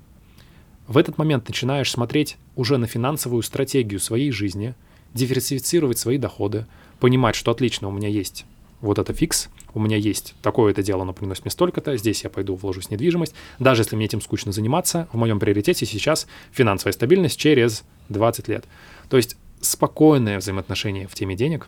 В 0.87 0.97
этот 0.97 1.17
момент 1.17 1.49
начинаешь 1.49 1.91
смотреть 1.91 2.37
уже 2.55 2.77
на 2.77 2.87
финансовую 2.87 3.43
стратегию 3.43 3.99
своей 3.99 4.31
жизни, 4.31 4.73
диверсифицировать 5.13 5.97
свои 5.97 6.17
доходы, 6.17 6.65
понимать, 6.99 7.35
что 7.35 7.51
отлично, 7.51 7.87
у 7.87 7.91
меня 7.91 8.07
есть 8.07 8.45
вот 8.81 8.97
это 8.97 9.13
фикс, 9.13 9.49
у 9.73 9.79
меня 9.79 9.97
есть 9.97 10.35
такое-то 10.41 10.81
дело, 10.81 11.01
оно 11.01 11.13
приносит 11.13 11.45
мне 11.45 11.51
столько-то, 11.51 11.97
здесь 11.97 12.23
я 12.23 12.29
пойду 12.29 12.55
вложусь 12.55 12.87
в 12.87 12.91
недвижимость. 12.91 13.33
Даже 13.59 13.81
если 13.81 13.95
мне 13.95 14.05
этим 14.05 14.21
скучно 14.21 14.51
заниматься, 14.51 15.07
в 15.11 15.17
моем 15.17 15.39
приоритете 15.39 15.85
сейчас 15.85 16.27
финансовая 16.51 16.93
стабильность 16.93 17.37
через 17.37 17.83
20 18.09 18.47
лет. 18.47 18.65
То 19.09 19.17
есть 19.17 19.35
спокойное 19.61 20.37
взаимоотношение 20.37 21.07
в 21.07 21.13
теме 21.13 21.35
денег, 21.35 21.67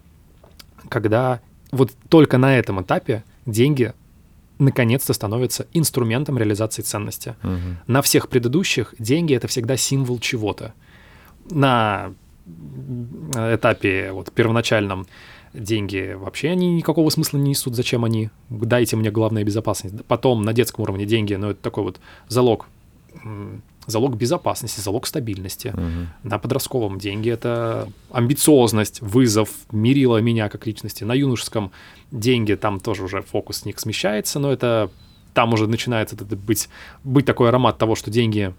когда 0.89 1.41
вот 1.72 1.91
только 2.10 2.38
на 2.38 2.58
этом 2.58 2.82
этапе 2.82 3.24
деньги 3.46 3.94
наконец-то 4.60 5.13
становятся 5.13 5.67
инструментом 5.74 6.38
реализации 6.38 6.82
ценности. 6.82 7.36
Мгм. 7.41 7.80
На 7.88 8.02
всех 8.02 8.30
предыдущих 8.30 8.94
деньги 9.00 9.34
это 9.34 9.48
всегда 9.48 9.76
символ 9.76 10.20
чего-то. 10.20 10.74
На 11.50 12.13
этапе 13.34 14.12
вот 14.12 14.32
первоначальном 14.32 15.08
деньги 15.54 16.14
вообще 16.18 16.50
они 16.50 16.74
никакого 16.74 17.10
смысла 17.10 17.38
не 17.38 17.50
несут, 17.50 17.76
зачем 17.76 18.06
они, 18.06 18.30
дайте 18.50 18.96
мне 18.96 19.12
главная 19.12 19.44
безопасность. 19.44 20.06
Потом 20.06 20.44
на 20.44 20.54
детском 20.54 20.84
уровне 20.84 21.06
деньги, 21.06 21.34
ну 21.34 21.50
это 21.50 21.62
такой 21.62 21.84
вот 21.84 22.00
залог, 22.28 22.68
залог 23.88 24.16
безопасности, 24.16 24.80
залог 24.80 25.08
стабильности. 25.08 25.74
Мгм. 25.76 26.10
На 26.24 26.40
подростковом 26.40 27.00
деньги 27.00 27.30
это 27.30 27.90
амбициозность, 28.12 29.02
вызов, 29.02 29.50
мерила 29.72 30.18
меня 30.18 30.50
как 30.50 30.68
личности. 30.68 31.04
На 31.04 31.14
юношеском 31.14 31.72
деньги 32.12 32.54
там 32.54 32.80
тоже 32.80 33.04
уже 33.04 33.22
фокус 33.22 33.58
с 33.58 33.66
них 33.66 33.80
смещается, 33.80 34.40
но 34.40 34.52
это 34.52 34.90
там 35.34 35.54
уже 35.54 35.68
начинает 35.68 36.14
это 36.14 36.24
быть, 36.24 36.70
быть 37.04 37.26
такой 37.26 37.50
аромат 37.50 37.78
того, 37.78 37.96
что 37.96 38.12
деньги 38.12 38.54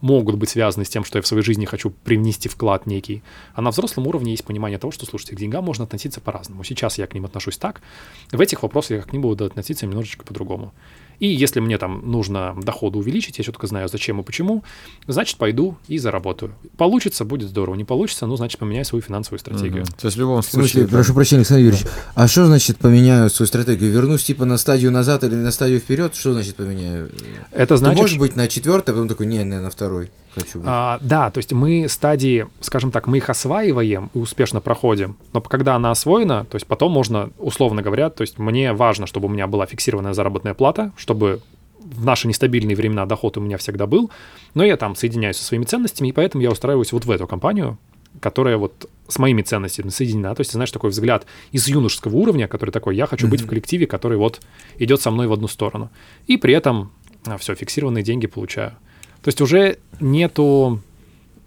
могут 0.00 0.36
быть 0.36 0.48
связаны 0.48 0.84
с 0.84 0.88
тем, 0.88 1.04
что 1.04 1.18
я 1.18 1.22
в 1.22 1.26
своей 1.26 1.42
жизни 1.42 1.64
хочу 1.64 1.90
привнести 1.90 2.48
вклад 2.48 2.86
некий. 2.86 3.22
А 3.54 3.62
на 3.62 3.70
взрослом 3.70 4.06
уровне 4.06 4.32
есть 4.32 4.44
понимание 4.44 4.78
того, 4.78 4.90
что, 4.90 5.06
слушайте, 5.06 5.36
к 5.36 5.38
деньгам 5.38 5.64
можно 5.64 5.84
относиться 5.84 6.20
по-разному. 6.20 6.64
Сейчас 6.64 6.98
я 6.98 7.06
к 7.06 7.14
ним 7.14 7.24
отношусь 7.24 7.58
так, 7.58 7.80
в 8.30 8.40
этих 8.40 8.62
вопросах 8.62 8.90
я 8.98 9.02
к 9.02 9.12
ним 9.12 9.22
буду 9.22 9.44
относиться 9.44 9.86
немножечко 9.86 10.24
по-другому. 10.24 10.72
И 11.20 11.26
если 11.26 11.60
мне 11.60 11.78
там 11.78 12.10
нужно 12.10 12.54
доходы 12.62 12.98
увеличить, 12.98 13.38
я 13.38 13.44
четко 13.44 13.66
знаю, 13.66 13.88
зачем 13.88 14.20
и 14.20 14.22
почему, 14.22 14.62
значит, 15.06 15.36
пойду 15.36 15.76
и 15.88 15.98
заработаю. 15.98 16.54
Получится, 16.76 17.24
будет 17.24 17.48
здорово. 17.48 17.74
Не 17.74 17.84
получится, 17.84 18.26
ну, 18.26 18.36
значит, 18.36 18.58
поменяю 18.58 18.84
свою 18.84 19.02
финансовую 19.02 19.40
стратегию. 19.40 19.82
Мгм. 19.82 19.92
То 20.00 20.06
есть 20.06 20.16
в 20.16 20.20
любом 20.20 20.42
В 20.42 20.44
смысле, 20.44 20.68
случае... 20.68 20.84
да. 20.84 20.96
прошу 20.96 21.14
прощения, 21.14 21.40
Александр 21.40 21.64
Юрьевич, 21.64 21.86
а 22.14 22.28
что 22.28 22.46
значит 22.46 22.78
поменяю 22.78 23.30
свою 23.30 23.48
стратегию? 23.48 23.90
Вернусь 23.90 24.24
типа 24.24 24.44
на 24.44 24.58
стадию 24.58 24.92
назад 24.92 25.24
или 25.24 25.34
на 25.34 25.50
стадию 25.50 25.80
вперед? 25.80 26.14
Что 26.14 26.32
значит 26.32 26.56
поменяю? 26.56 27.10
Это 27.52 27.74
Ты 27.74 27.78
значит, 27.78 28.00
можешь 28.00 28.18
быть 28.18 28.36
на 28.36 28.46
четвертой, 28.48 28.94
а 28.94 28.96
потом 28.96 29.08
такой, 29.08 29.26
не, 29.26 29.38
не, 29.38 29.60
на 29.60 29.70
второй 29.70 30.10
хочу. 30.40 30.62
А, 30.64 30.98
да, 31.00 31.30
то 31.30 31.38
есть 31.38 31.52
мы 31.52 31.88
стадии, 31.88 32.46
скажем 32.60 32.90
так, 32.90 33.06
мы 33.06 33.18
их 33.18 33.30
осваиваем 33.30 34.10
и 34.14 34.18
успешно 34.18 34.60
проходим, 34.60 35.16
но 35.32 35.40
когда 35.40 35.76
она 35.76 35.90
освоена, 35.90 36.44
то 36.44 36.56
есть 36.56 36.66
потом 36.66 36.92
можно, 36.92 37.30
условно 37.38 37.82
говоря, 37.82 38.10
то 38.10 38.22
есть 38.22 38.38
мне 38.38 38.72
важно, 38.72 39.06
чтобы 39.06 39.26
у 39.26 39.30
меня 39.30 39.46
была 39.46 39.66
фиксированная 39.66 40.14
заработная 40.14 40.54
плата, 40.54 40.92
чтобы 40.96 41.40
в 41.80 42.04
наши 42.04 42.28
нестабильные 42.28 42.76
времена 42.76 43.06
доход 43.06 43.36
у 43.36 43.40
меня 43.40 43.56
всегда 43.56 43.86
был, 43.86 44.10
но 44.54 44.64
я 44.64 44.76
там 44.76 44.94
соединяюсь 44.94 45.36
со 45.36 45.44
своими 45.44 45.64
ценностями, 45.64 46.08
и 46.08 46.12
поэтому 46.12 46.42
я 46.42 46.50
устраиваюсь 46.50 46.92
вот 46.92 47.04
в 47.04 47.10
эту 47.10 47.26
компанию, 47.26 47.78
которая 48.20 48.56
вот 48.56 48.90
с 49.06 49.18
моими 49.18 49.42
ценностями 49.42 49.88
соединена. 49.90 50.34
То 50.34 50.40
есть, 50.40 50.52
знаешь, 50.52 50.72
такой 50.72 50.90
взгляд 50.90 51.26
из 51.52 51.66
юношеского 51.68 52.16
уровня, 52.16 52.48
который 52.48 52.70
такой, 52.70 52.96
я 52.96 53.06
хочу 53.06 53.28
быть 53.28 53.40
в 53.40 53.46
коллективе, 53.46 53.86
который 53.86 54.18
вот 54.18 54.40
идет 54.76 55.00
со 55.00 55.10
мной 55.10 55.28
в 55.28 55.32
одну 55.32 55.48
сторону. 55.48 55.90
И 56.26 56.36
при 56.36 56.54
этом 56.54 56.92
все, 57.38 57.54
фиксированные 57.54 58.02
деньги 58.04 58.26
получаю. 58.26 58.76
То 59.22 59.28
есть 59.28 59.40
уже 59.40 59.78
нету, 60.00 60.80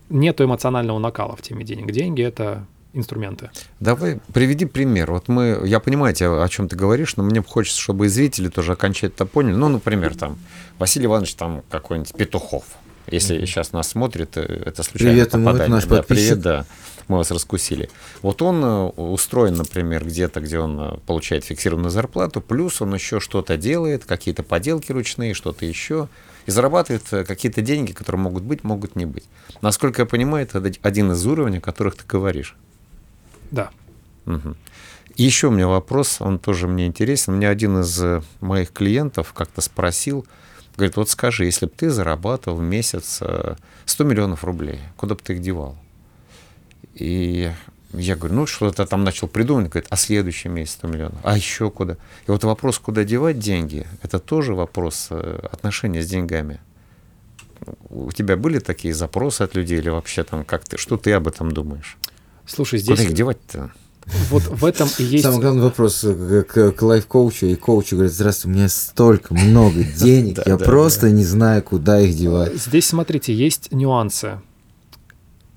нету 0.09 0.43
эмоционального 0.43 0.99
накала 0.99 1.35
в 1.35 1.41
теме 1.41 1.63
денег. 1.63 1.91
Деньги— 1.91 2.21
это 2.23 2.65
инструменты. 2.93 3.49
Давай 3.79 4.19
приведи 4.33 4.65
пример. 4.65 5.11
Вот 5.11 5.27
мы, 5.27 5.61
я 5.65 5.79
понимаю, 5.79 6.13
тебя, 6.13 6.43
о 6.43 6.49
чем 6.49 6.67
ты 6.67 6.75
говоришь, 6.75 7.15
но 7.15 7.23
мне 7.23 7.41
хочется, 7.41 7.79
чтобы 7.79 8.07
и 8.07 8.09
зрители 8.09 8.49
тоже 8.49 8.73
окончательно 8.73 9.25
поняли. 9.25 9.55
Ну, 9.55 9.69
например, 9.69 10.15
там 10.15 10.37
Василий 10.77 11.05
Иванович 11.05 11.35
там 11.35 11.63
какой-нибудь 11.69 12.13
Петухов. 12.13 12.65
Если 13.07 13.45
сейчас 13.45 13.71
нас 13.71 13.89
смотрит, 13.89 14.37
э, 14.37 14.41
это 14.41 14.83
случайно 14.83 15.13
Привет 15.13 15.33
ему, 15.33 15.43
это 15.43 15.51
попадание. 15.51 15.75
наш 15.75 15.85
да, 15.85 15.97
подписчик. 15.97 16.23
привет, 16.23 16.39
да. 16.41 16.65
Мы 17.07 17.17
вас 17.17 17.31
раскусили. 17.31 17.89
Вот 18.21 18.41
он 18.41 18.63
э, 18.63 18.83
устроен, 19.01 19.55
например, 19.55 20.05
где-то, 20.05 20.39
где 20.39 20.59
он 20.59 20.79
э, 20.79 20.97
получает 21.05 21.43
фиксированную 21.43 21.91
зарплату, 21.91 22.41
плюс 22.41 22.81
он 22.81 22.93
еще 22.93 23.19
что-то 23.19 23.57
делает, 23.57 24.05
какие-то 24.05 24.43
поделки 24.43 24.91
ручные, 24.91 25.33
что-то 25.33 25.65
еще, 25.65 26.09
и 26.45 26.51
зарабатывает 26.51 27.03
э, 27.11 27.23
какие-то 27.23 27.61
деньги, 27.61 27.91
которые 27.91 28.21
могут 28.21 28.43
быть, 28.43 28.63
могут 28.63 28.95
не 28.95 29.05
быть. 29.05 29.25
Насколько 29.61 30.03
я 30.03 30.05
понимаю, 30.05 30.45
это 30.45 30.63
один 30.81 31.11
из 31.11 31.25
уровней, 31.25 31.57
о 31.57 31.61
которых 31.61 31.95
ты 31.95 32.03
говоришь. 32.07 32.55
Да. 33.51 33.69
Мгм. 34.25 34.55
Еще 35.15 35.47
у 35.47 35.51
меня 35.51 35.67
вопрос, 35.67 36.21
он 36.21 36.39
тоже 36.39 36.67
мне 36.67 36.87
интересен. 36.87 37.35
Мне 37.35 37.49
один 37.49 37.81
из 37.81 38.01
э, 38.01 38.21
моих 38.39 38.71
клиентов 38.71 39.33
как-то 39.33 39.61
спросил, 39.61 40.25
говорит, 40.77 40.95
вот 40.95 41.09
скажи, 41.09 41.45
если 41.45 41.65
бы 41.65 41.73
ты 41.75 41.89
зарабатывал 41.89 42.57
в 42.57 42.63
месяц 42.63 43.19
э, 43.21 43.55
100 43.85 44.03
миллионов 44.03 44.43
рублей, 44.43 44.79
куда 44.97 45.15
бы 45.15 45.21
ты 45.21 45.33
их 45.33 45.41
девал? 45.41 45.77
И 46.95 47.51
я 47.93 48.15
говорю, 48.15 48.35
ну 48.35 48.45
что-то 48.45 48.85
там 48.85 49.03
начал 49.03 49.27
придумывать, 49.27 49.71
говорит, 49.71 49.87
а 49.89 49.97
следующий 49.97 50.49
месяц 50.49 50.73
100 50.73 50.87
миллионов, 50.87 51.19
а 51.23 51.35
еще 51.35 51.69
куда? 51.69 51.93
И 52.27 52.31
вот 52.31 52.43
вопрос, 52.43 52.79
куда 52.79 53.03
девать 53.03 53.39
деньги, 53.39 53.87
это 54.01 54.19
тоже 54.19 54.53
вопрос 54.53 55.07
э, 55.09 55.39
отношения 55.51 56.01
с 56.01 56.07
деньгами. 56.07 56.59
У 57.89 58.11
тебя 58.11 58.37
были 58.37 58.59
такие 58.59 58.93
запросы 58.93 59.43
от 59.43 59.55
людей 59.55 59.79
или 59.79 59.89
вообще 59.89 60.23
там 60.23 60.45
как 60.45 60.63
ты, 60.65 60.77
что 60.77 60.97
ты 60.97 61.11
об 61.11 61.27
этом 61.27 61.51
думаешь? 61.51 61.97
Слушай, 62.45 62.79
здесь 62.79 62.97
Куда 62.97 63.09
их 63.09 63.15
девать-то? 63.15 63.71
вот 64.29 64.43
в 64.43 64.65
этом 64.65 64.89
и 64.97 65.03
есть... 65.03 65.23
Самый 65.23 65.41
главный 65.41 65.61
вопрос 65.61 66.03
э, 66.03 66.43
к, 66.43 66.71
к 66.71 66.81
лайф-коучу 66.81 67.45
и 67.45 67.55
коучу 67.55 67.97
говорит, 67.97 68.13
здравствуй, 68.13 68.51
у 68.51 68.55
меня 68.55 68.69
столько 68.69 69.33
много 69.33 69.83
денег, 69.97 70.39
я 70.45 70.57
просто 70.57 71.11
не 71.11 71.23
знаю, 71.23 71.61
куда 71.61 71.99
их 71.99 72.15
девать. 72.15 72.55
Здесь, 72.55 72.87
смотрите, 72.87 73.33
есть 73.33 73.71
нюансы. 73.71 74.41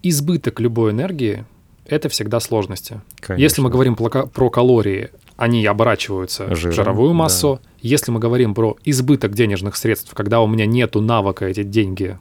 Избыток 0.03 0.61
любой 0.61 0.91
энергии— 0.91 1.47
это 1.87 2.09
всегда 2.09 2.41
сложности. 2.41 3.01
Конечно. 3.21 3.43
Если 3.43 3.63
мы 3.63 3.71
говорим 3.71 3.97
про 3.97 4.09
ка- 4.09 4.27
про 4.27 4.51
калории, 4.51 5.11
они 5.37 5.65
оборачиваются 5.67 6.55
Жиром, 6.55 6.73
в 6.73 6.75
жировую 6.75 7.09
да. 7.11 7.15
массу. 7.15 7.61
Если 7.81 8.11
мы 8.13 8.21
говорим 8.21 8.55
про 8.55 8.77
избыток 8.85 9.35
денежных 9.35 9.77
средств, 9.77 10.15
когда 10.15 10.41
у 10.41 10.47
меня 10.47 10.67
нету 10.67 11.01
навыка 11.01 11.47
эти 11.47 11.63
деньги 11.63 12.19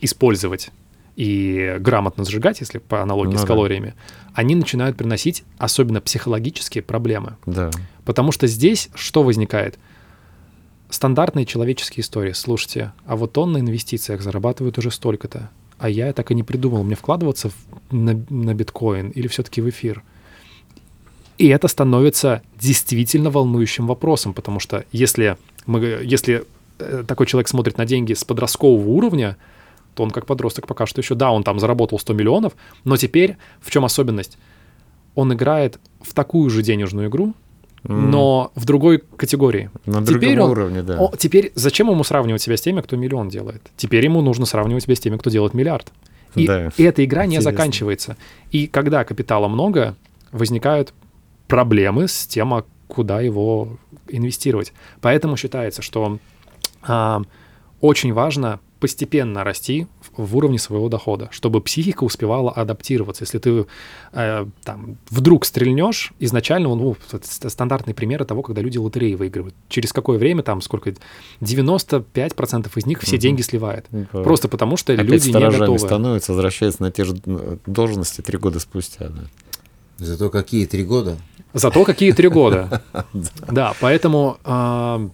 использовать 0.00 0.70
и 1.16 1.76
грамотно 1.80 2.24
сжигать, 2.24 2.60
если 2.60 2.78
по 2.78 3.02
аналогии 3.02 3.32
Ну 3.32 3.38
с 3.38 3.42
да. 3.42 3.46
калориями, 3.46 3.94
они 4.34 4.54
начинают 4.54 4.96
приносить 4.96 5.44
особенно 5.58 6.00
психологические 6.00 6.82
проблемы. 6.82 7.36
Да. 7.46 7.70
Потому 8.04 8.30
что 8.32 8.46
здесь 8.46 8.88
что 8.94 9.22
возникает? 9.22 9.78
Стандартные 10.90 11.44
человеческие 11.44 12.02
истории. 12.02 12.32
Слушайте, 12.32 12.92
а 13.04 13.16
вот 13.16 13.36
он 13.36 13.52
на 13.52 13.58
инвестициях 13.58 14.22
зарабатывает 14.22 14.78
уже 14.78 14.90
столько-то, 14.90 15.50
а 15.78 15.88
я 15.88 16.12
так 16.12 16.30
и 16.30 16.34
не 16.34 16.42
придумал, 16.42 16.82
мне 16.84 16.96
вкладываться 16.96 17.50
в- 17.50 17.94
на, 17.94 18.20
на 18.30 18.54
биткоин 18.54 19.10
или 19.10 19.28
все-таки 19.28 19.60
в 19.60 19.68
эфир. 19.68 20.02
И 21.38 21.46
это 21.48 21.68
становится 21.68 22.42
действительно 22.60 23.30
волнующим 23.30 23.86
вопросом, 23.86 24.34
потому 24.34 24.58
что 24.58 24.84
если, 24.90 25.36
мы, 25.66 25.78
если 26.02 26.44
э, 26.80 27.04
такой 27.06 27.26
человек 27.26 27.48
смотрит 27.48 27.78
на 27.78 27.86
деньги 27.86 28.12
с 28.12 28.24
подросткового 28.24 28.88
уровня, 28.88 29.36
то 29.94 30.02
он 30.02 30.10
как 30.10 30.26
подросток 30.26 30.66
пока 30.66 30.86
что 30.86 31.00
еще, 31.00 31.14
да, 31.14 31.30
он 31.30 31.44
там 31.44 31.60
заработал 31.60 31.98
100 31.98 32.12
миллионов, 32.14 32.54
но 32.84 32.96
теперь 32.96 33.36
в 33.60 33.70
чем 33.70 33.84
особенность? 33.84 34.36
Он 35.14 35.32
играет 35.32 35.78
в 36.00 36.12
такую 36.12 36.50
же 36.50 36.62
денежную 36.62 37.08
игру, 37.08 37.34
но 37.88 38.52
в 38.54 38.64
другой 38.64 38.98
категории. 39.16 39.70
на 39.86 40.04
теперь 40.04 40.34
другом 40.36 40.44
он- 40.44 40.50
уровне, 40.50 40.82
да. 40.82 40.98
О, 40.98 41.12
теперь 41.16 41.52
зачем 41.54 41.90
ему 41.90 42.04
сравнивать 42.04 42.42
себя 42.42 42.56
с 42.56 42.60
теми, 42.60 42.80
кто 42.80 42.96
миллион 42.96 43.28
делает? 43.28 43.62
Теперь 43.76 44.04
ему 44.04 44.20
нужно 44.20 44.46
сравнивать 44.46 44.84
себя 44.84 44.94
с 44.94 45.00
теми, 45.00 45.16
кто 45.16 45.30
делает 45.30 45.54
миллиард. 45.54 45.92
И, 46.34 46.46
Да. 46.46 46.70
и 46.76 46.82
эта 46.82 47.04
игра 47.04 47.22
не 47.24 47.36
Интересно. 47.36 47.50
заканчивается. 47.50 48.16
И 48.50 48.66
когда 48.66 49.02
капитала 49.04 49.48
много, 49.48 49.96
возникают 50.30 50.92
проблемы 51.46 52.06
с 52.06 52.26
тем, 52.26 52.52
а 52.54 52.64
куда 52.86 53.20
его 53.22 53.78
инвестировать. 54.08 54.72
Поэтому 55.00 55.36
считается, 55.36 55.80
что 55.82 56.18
а, 56.82 57.22
очень 57.80 58.12
важно 58.12 58.60
постепенно 58.78 59.44
расти 59.44 59.86
в, 60.16 60.36
уровне 60.36 60.58
своего 60.58 60.88
дохода, 60.88 61.28
чтобы 61.30 61.60
психика 61.60 62.04
успевала 62.04 62.50
адаптироваться. 62.52 63.24
Если 63.24 63.38
ты 63.38 63.66
э, 64.12 64.46
там 64.64 64.96
вдруг 65.10 65.44
стрельнешь, 65.44 66.12
изначально, 66.18 66.74
ну, 66.74 66.96
это 67.12 67.26
ст- 67.26 67.50
стандартный 67.50 67.94
пример 67.94 68.24
того, 68.24 68.42
когда 68.42 68.62
люди 68.62 68.78
лотереи 68.78 69.14
выигрывают. 69.14 69.54
Через 69.68 69.92
какое 69.92 70.18
время, 70.18 70.42
там, 70.42 70.60
сколько, 70.60 70.94
95% 71.40 72.70
из 72.76 72.86
них 72.86 73.00
все 73.00 73.18
деньги 73.18 73.42
сливает. 73.42 73.86
Да. 73.90 74.22
Просто 74.22 74.48
потому, 74.48 74.76
что 74.76 74.92
Опять 74.92 75.06
люди 75.06 75.28
не 75.28 75.58
готовы. 75.58 75.78
становятся, 75.78 76.32
возвращаются 76.32 76.82
на 76.82 76.90
те 76.90 77.04
же 77.04 77.14
должности 77.66 78.20
три 78.20 78.38
года 78.38 78.60
спустя. 78.60 79.08
Да. 79.08 79.24
Зато 79.98 80.30
какие 80.30 80.66
три 80.66 80.84
года? 80.84 81.16
Зато 81.54 81.84
какие 81.84 82.12
три 82.12 82.28
года. 82.28 82.82
Да, 83.50 83.74
поэтому 83.80 84.38
а, 84.44 85.08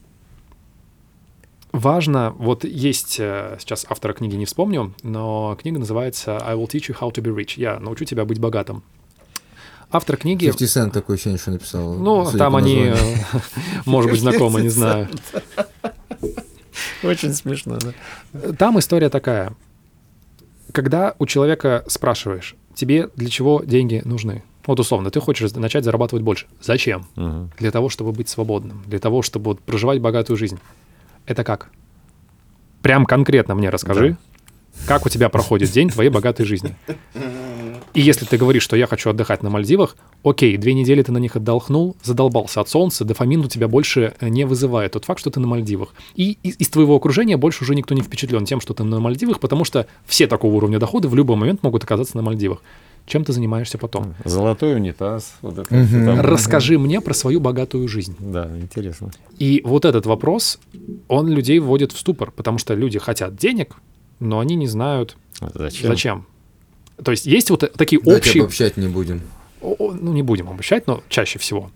важно, 1.74 2.34
вот 2.38 2.64
есть, 2.64 3.16
э, 3.18 3.56
сейчас 3.58 3.84
автора 3.88 4.12
книги 4.12 4.36
не 4.36 4.46
вспомню, 4.46 4.94
но 5.02 5.56
книга 5.60 5.78
называется 5.78 6.38
«I 6.38 6.54
will 6.54 6.68
teach 6.68 6.88
you 6.88 6.98
how 6.98 7.12
to 7.12 7.22
be 7.22 7.34
rich». 7.34 7.54
Я 7.56 7.78
научу 7.80 8.04
тебя 8.04 8.24
быть 8.24 8.38
богатым. 8.38 8.82
Автор 9.90 10.16
книги... 10.16 10.46
50 10.46 10.88
Cent 10.88 10.90
такое 10.92 11.16
ощущение, 11.16 11.38
что 11.38 11.50
написал. 11.50 11.94
Ну, 11.94 12.30
там 12.32 12.56
они, 12.56 12.92
может 13.84 14.10
быть, 14.10 14.20
знакомы, 14.20 14.62
не 14.62 14.68
знаю. 14.68 15.08
Очень 17.02 17.32
смешно, 17.32 17.78
да. 17.78 18.52
Там 18.54 18.78
история 18.78 19.08
такая. 19.08 19.52
Когда 20.72 21.14
у 21.18 21.26
человека 21.26 21.84
спрашиваешь, 21.86 22.56
тебе 22.74 23.08
для 23.14 23.28
чего 23.28 23.62
деньги 23.64 24.02
нужны? 24.04 24.42
Вот 24.66 24.80
условно, 24.80 25.10
ты 25.10 25.20
хочешь 25.20 25.52
начать 25.52 25.84
зарабатывать 25.84 26.24
больше. 26.24 26.46
Зачем? 26.60 27.06
Мгм. 27.16 27.50
Для 27.58 27.70
того, 27.70 27.88
чтобы 27.90 28.12
быть 28.12 28.28
свободным, 28.28 28.82
для 28.86 28.98
того, 28.98 29.22
чтобы 29.22 29.50
вот 29.50 29.60
проживать 29.60 30.00
богатую 30.00 30.36
жизнь. 30.36 30.58
Это 31.26 31.44
как? 31.44 31.70
Прям 32.82 33.06
конкретно 33.06 33.54
мне 33.54 33.70
расскажи, 33.70 34.16
как 34.86 35.06
у 35.06 35.08
тебя 35.08 35.28
проходит 35.28 35.70
день 35.70 35.88
твоей 35.88 36.10
богатой 36.10 36.44
жизни. 36.44 36.76
И 37.94 38.00
если 38.00 38.24
ты 38.24 38.36
говоришь, 38.36 38.64
что 38.64 38.76
я 38.76 38.88
хочу 38.88 39.10
отдыхать 39.10 39.44
на 39.44 39.50
Мальдивах, 39.50 39.96
окей, 40.24 40.56
две 40.56 40.74
недели 40.74 41.00
ты 41.02 41.12
на 41.12 41.18
них 41.18 41.36
отдохнул, 41.36 41.96
задолбался 42.02 42.60
от 42.60 42.68
солнца, 42.68 43.04
дофамин 43.04 43.40
у 43.40 43.48
тебя 43.48 43.68
больше 43.68 44.14
э, 44.18 44.28
не 44.28 44.44
вызывает 44.46 44.92
тот 44.92 45.04
факт, 45.04 45.20
что 45.20 45.30
ты 45.30 45.38
на 45.38 45.46
Мальдивах. 45.46 45.94
И 46.16 46.38
из, 46.42 46.56
из 46.58 46.68
твоего 46.70 46.96
окружения 46.96 47.36
больше 47.36 47.62
уже 47.62 47.76
никто 47.76 47.94
не 47.94 48.02
впечатлен 48.02 48.46
тем, 48.46 48.60
что 48.60 48.74
ты 48.74 48.82
на 48.82 48.98
Мальдивах, 48.98 49.38
потому 49.38 49.64
что 49.64 49.86
все 50.06 50.26
такого 50.26 50.54
уровня 50.56 50.80
дохода 50.80 51.08
в 51.08 51.14
любой 51.14 51.36
момент 51.36 51.62
могут 51.62 51.84
оказаться 51.84 52.16
на 52.16 52.24
Мальдивах. 52.24 52.62
Чем 53.06 53.24
ты 53.24 53.32
занимаешься 53.32 53.76
потом? 53.76 54.14
Золотой 54.24 54.76
унитаз. 54.76 55.34
Вот 55.42 55.58
это 55.58 55.84
всё 55.84 56.04
там. 56.06 56.20
Расскажи 56.20 56.78
мне 56.78 57.00
про 57.00 57.12
свою 57.12 57.38
богатую 57.40 57.86
жизнь. 57.86 58.16
Да, 58.18 58.50
интересно. 58.56 59.10
И 59.38 59.60
вот 59.64 59.84
этот 59.84 60.06
вопрос, 60.06 60.58
он 61.08 61.28
людей 61.28 61.58
вводит 61.58 61.92
в 61.92 61.98
ступор, 61.98 62.30
потому 62.30 62.58
что 62.58 62.74
люди 62.74 62.98
хотят 62.98 63.36
денег, 63.36 63.76
но 64.20 64.40
они 64.40 64.54
не 64.54 64.66
знают, 64.66 65.16
Зачем? 65.54 65.88
зачем. 65.88 66.26
То 67.02 67.10
есть 67.10 67.26
есть 67.26 67.50
вот 67.50 67.70
такие 67.76 68.00
Давайте 68.00 68.28
общие... 68.28 68.42
обобщать 68.44 68.76
не 68.76 68.88
будем. 68.88 69.20
О, 69.60 69.92
Ну, 69.92 70.12
не 70.12 70.22
будем 70.22 70.48
обобщать, 70.48 70.86
но 70.86 71.02
чаще 71.08 71.38
всего. 71.38 71.70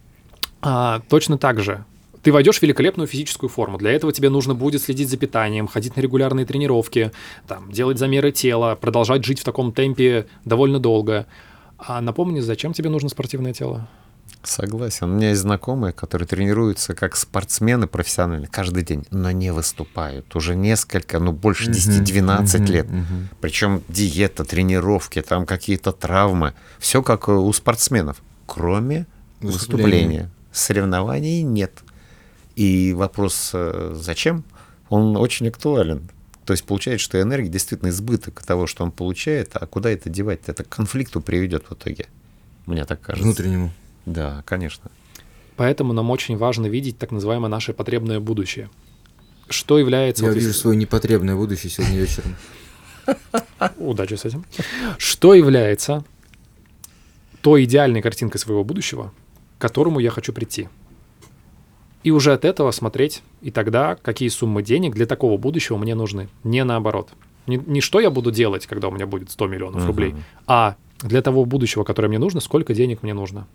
А, 0.62 1.00
точно 1.08 1.36
так 1.38 1.60
же. 1.60 1.84
Ты 2.22 2.32
войдешь 2.32 2.58
в 2.58 2.62
великолепную 2.62 3.06
физическую 3.06 3.48
форму. 3.50 3.78
Для 3.78 3.92
этого 3.92 4.12
тебе 4.12 4.28
нужно 4.28 4.54
будет 4.54 4.82
следить 4.82 5.08
за 5.08 5.16
питанием, 5.16 5.66
ходить 5.68 5.96
на 5.96 6.00
регулярные 6.00 6.46
тренировки, 6.46 7.12
там, 7.46 7.70
делать 7.70 7.98
замеры 7.98 8.32
тела, 8.32 8.74
продолжать 8.74 9.24
жить 9.24 9.40
в 9.40 9.44
таком 9.44 9.72
темпе 9.72 10.26
довольно 10.44 10.78
долго. 10.80 11.26
А 11.78 12.00
напомни, 12.00 12.40
зачем 12.40 12.72
тебе 12.72 12.90
нужно 12.90 13.08
спортивное 13.08 13.52
тело? 13.52 13.88
Согласен. 14.42 15.10
У 15.10 15.14
меня 15.16 15.30
есть 15.30 15.40
знакомые, 15.40 15.92
которые 15.92 16.26
тренируются 16.28 16.94
как 16.94 17.16
спортсмены 17.16 17.86
профессионально 17.86 18.46
каждый 18.46 18.84
день, 18.84 19.04
но 19.10 19.30
не 19.30 19.52
выступают. 19.52 20.34
Уже 20.36 20.54
несколько, 20.54 21.18
ну 21.18 21.32
больше 21.32 21.70
10-12 21.70 22.58
Мгм, 22.60 22.64
лет. 22.72 22.90
мгм. 22.90 23.28
Причем 23.40 23.82
диета, 23.88 24.44
тренировки, 24.44 25.22
там 25.22 25.44
какие-то 25.46 25.92
травмы. 25.92 26.54
Все 26.78 27.02
как 27.02 27.28
у 27.28 27.52
спортсменов, 27.52 28.22
кроме 28.46 29.06
Выступления. 29.40 29.50
выступления. 29.50 30.30
Соревнований 30.52 31.42
нет. 31.42 31.72
И 32.58 32.92
вопрос, 32.92 33.52
э, 33.54 33.92
зачем, 33.94 34.42
он 34.88 35.16
очень 35.16 35.46
актуален. 35.46 36.10
То 36.44 36.52
есть 36.52 36.64
получается, 36.64 37.04
что 37.04 37.20
энергия 37.20 37.48
действительно 37.48 37.90
избыток 37.90 38.42
того, 38.42 38.66
что 38.66 38.82
он 38.82 38.90
получает, 38.90 39.50
а 39.54 39.64
куда 39.68 39.90
это 39.90 40.10
девать? 40.10 40.40
Это 40.46 40.64
к 40.64 40.68
конфликту 40.68 41.20
приведет 41.20 41.66
в 41.70 41.74
итоге. 41.74 42.06
Мне 42.66 42.84
так 42.84 43.00
кажется. 43.00 43.22
Внутреннему. 43.24 43.70
Да, 44.06 44.42
конечно. 44.44 44.90
Поэтому 45.54 45.92
нам 45.92 46.10
очень 46.10 46.36
важно 46.36 46.66
видеть 46.66 46.98
так 46.98 47.12
называемое 47.12 47.48
наше 47.48 47.72
потребное 47.72 48.18
будущее. 48.18 48.70
Что 49.48 49.78
является... 49.78 50.24
Я 50.24 50.30
вот 50.30 50.34
вижу 50.34 50.48
если- 50.48 50.60
свое 50.60 50.76
непотребное 50.76 51.36
будущее 51.36 51.70
сегодня 51.70 52.00
вечером. 52.00 52.34
Удачи 53.76 54.14
с 54.14 54.24
этим. 54.24 54.44
Что 54.98 55.32
является 55.32 56.04
той 57.40 57.66
идеальной 57.66 58.02
картинкой 58.02 58.40
своего 58.40 58.64
будущего, 58.64 59.12
к 59.58 59.60
которому 59.60 60.00
я 60.00 60.10
хочу 60.10 60.32
прийти? 60.32 60.68
И 62.04 62.10
уже 62.10 62.32
от 62.32 62.44
этого 62.44 62.70
смотреть, 62.70 63.22
и 63.42 63.50
тогда 63.50 63.96
какие 63.96 64.28
суммы 64.28 64.62
денег 64.62 64.94
для 64.94 65.06
такого 65.06 65.36
будущего 65.36 65.76
мне 65.78 65.94
нужны. 65.94 66.28
Не 66.44 66.64
наоборот. 66.64 67.08
Не, 67.46 67.56
не 67.66 67.80
что 67.80 67.98
я 68.00 68.10
буду 68.10 68.30
делать, 68.30 68.66
когда 68.66 68.88
у 68.88 68.90
меня 68.90 69.06
будет 69.06 69.30
100 69.30 69.46
миллионов 69.46 69.80
Мгм. 69.82 69.86
рублей, 69.88 70.14
а 70.46 70.76
для 71.02 71.22
того 71.22 71.44
будущего, 71.44 71.84
которое 71.84 72.08
мне 72.08 72.18
нужно, 72.18 72.40
сколько 72.40 72.74
денег 72.74 73.02
мне 73.02 73.14
нужно. 73.14 73.46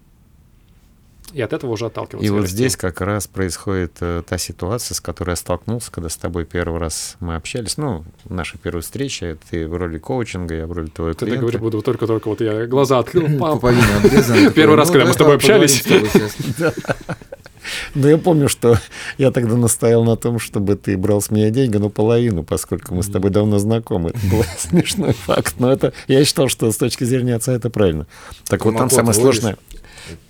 И 1.32 1.42
от 1.42 1.52
этого 1.52 1.72
уже 1.72 1.86
отталкиваться. 1.88 2.26
И 2.28 2.30
вот 2.30 2.42
расти. 2.42 2.56
здесь 2.56 2.76
как 2.78 3.02
раз 3.02 3.26
происходит 3.28 3.94
э, 4.02 4.22
та 4.28 4.38
ситуация, 4.38 4.94
с 4.94 5.02
которой 5.02 5.32
я 5.32 5.36
столкнулся, 5.36 5.92
когда 5.92 6.10
с 6.10 6.16
тобой 6.16 6.46
первый 6.46 6.80
раз 6.80 7.16
мы 7.20 7.36
общались. 7.36 7.78
Ну, 7.78 8.04
наша 8.30 8.58
первая 8.60 8.84
встреча, 8.84 9.36
ты 9.50 9.68
в 9.68 9.76
роли 9.76 9.98
коучинга, 9.98 10.54
я 10.54 10.68
в 10.68 10.72
роли 10.74 10.88
твоего 10.88 11.14
Ты 11.14 11.26
клиента. 11.26 11.42
говоришь, 11.42 11.60
буду 11.62 11.82
только-только 11.82 12.28
вот 12.28 12.42
я 12.42 12.68
глаза 12.68 13.00
открыл, 13.00 13.26
пап, 13.40 13.54
Пуповина 13.56 13.98
обрезана. 13.98 14.52
Первый 14.56 14.76
раз, 14.78 14.90
Ну, 14.90 14.94
когда 14.94 15.08
мы 15.08 15.14
с 15.14 15.18
тобой 15.18 15.36
общались. 15.36 15.84
Но 17.96 18.10
я 18.10 18.18
помню, 18.18 18.50
что 18.50 18.78
я 19.18 19.32
тогда 19.32 19.56
настоял 19.56 20.04
на 20.04 20.16
том, 20.16 20.40
чтобы 20.40 20.76
ты 20.76 20.98
брал 20.98 21.22
с 21.22 21.32
меня 21.32 21.50
деньги, 21.50 21.78
ну, 21.78 21.90
половину, 21.90 22.44
поскольку 22.44 22.94
мы 22.96 23.04
с 23.04 23.08
тобой 23.08 23.32
давно 23.32 23.60
знакомы. 23.60 24.10
Это 24.10 24.28
был 24.28 24.44
смешной 24.58 25.14
факт, 25.14 25.56
но 25.60 25.72
это 25.72 25.94
я 26.08 26.24
считал, 26.26 26.50
что 26.50 26.72
с 26.72 26.78
точки 26.78 27.04
зрения 27.04 27.36
отца 27.36 27.54
это 27.54 27.70
правильно. 27.70 28.08
Так 28.46 28.66
вот 28.66 28.78
там 28.78 28.90
самое 28.90 29.14
сложное, 29.14 29.58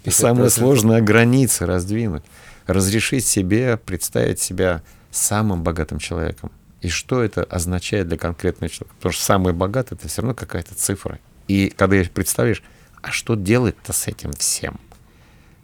50%. 0.06 0.12
самое 0.12 0.50
сложное 0.50 1.02
границы 1.02 1.66
раздвинуть. 1.66 2.24
Разрешить 2.66 3.26
себе 3.26 3.78
представить 3.78 4.40
себя 4.40 4.82
самым 5.12 5.64
богатым 5.64 6.00
человеком. 6.00 6.52
И 6.82 6.90
что 6.90 7.22
это 7.22 7.44
означает 7.44 8.08
для 8.08 8.18
конкретного 8.18 8.70
человека? 8.70 8.96
Потому 8.98 9.14
что 9.14 9.24
самый 9.24 9.54
богатый 9.54 9.96
это 9.96 10.08
все 10.08 10.22
равно 10.22 10.34
какая-то 10.34 10.76
цифра. 10.76 11.20
И 11.48 11.74
когда 11.76 12.04
представишь, 12.14 12.64
а 13.02 13.12
что 13.12 13.36
делать-то 13.36 13.94
с 13.94 14.08
этим 14.08 14.32
всем? 14.34 14.80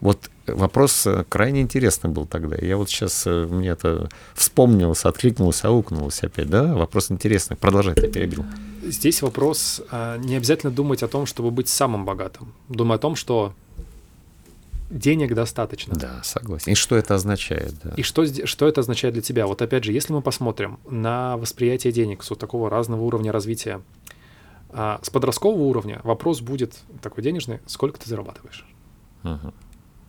Вот 0.02 0.30
вопрос 0.54 1.06
э, 1.08 1.24
крайне 1.28 1.62
интересный 1.62 2.10
был 2.10 2.26
тогда. 2.26 2.56
Я 2.58 2.78
вот 2.78 2.90
сейчас, 2.90 3.26
э, 3.26 3.46
мне 3.46 3.70
это 3.70 4.10
вспомнилось, 4.34 5.06
откликнулось, 5.06 5.64
аукнулось 5.64 6.24
опять. 6.24 6.50
Да, 6.50 6.74
вопрос 6.76 7.12
интересный. 7.12 7.58
Продолжай, 7.58 7.94
я 7.98 8.08
перебил. 8.08 8.46
Здесь 8.84 9.22
вопрос, 9.22 9.82
а, 9.92 10.18
не 10.18 10.36
обязательно 10.36 10.72
думать 10.72 11.04
о 11.04 11.08
том, 11.08 11.26
чтобы 11.26 11.52
быть 11.52 11.68
самым 11.68 12.06
богатым. 12.06 12.54
Думай 12.70 12.98
о 12.98 13.00
том, 13.00 13.16
что 13.16 13.54
денег 14.90 15.34
достаточно. 15.34 15.96
Да, 15.96 16.22
согласен. 16.24 16.72
И 16.72 16.76
что 16.76 16.96
это 16.96 17.16
означает? 17.16 17.74
Да. 17.84 17.94
И 17.96 18.04
что, 18.04 18.26
что 18.46 18.68
это 18.68 18.82
означает 18.82 19.14
для 19.14 19.22
тебя? 19.22 19.48
Вот 19.48 19.62
опять 19.62 19.84
же, 19.84 19.92
если 19.92 20.14
мы 20.14 20.22
посмотрим 20.22 20.80
на 20.90 21.38
восприятие 21.38 21.94
денег 21.94 22.24
с 22.24 22.30
вот 22.30 22.40
такого 22.40 22.70
разного 22.70 23.02
уровня 23.02 23.32
развития, 23.32 23.82
а, 24.72 25.00
с 25.04 25.10
подросткового 25.10 25.64
уровня 25.64 26.00
вопрос 26.04 26.42
будет 26.42 26.80
такой 27.02 27.24
денежный, 27.24 27.60
сколько 27.66 28.00
ты 28.00 28.10
зарабатываешь? 28.10 28.66
Мгм. 29.24 29.54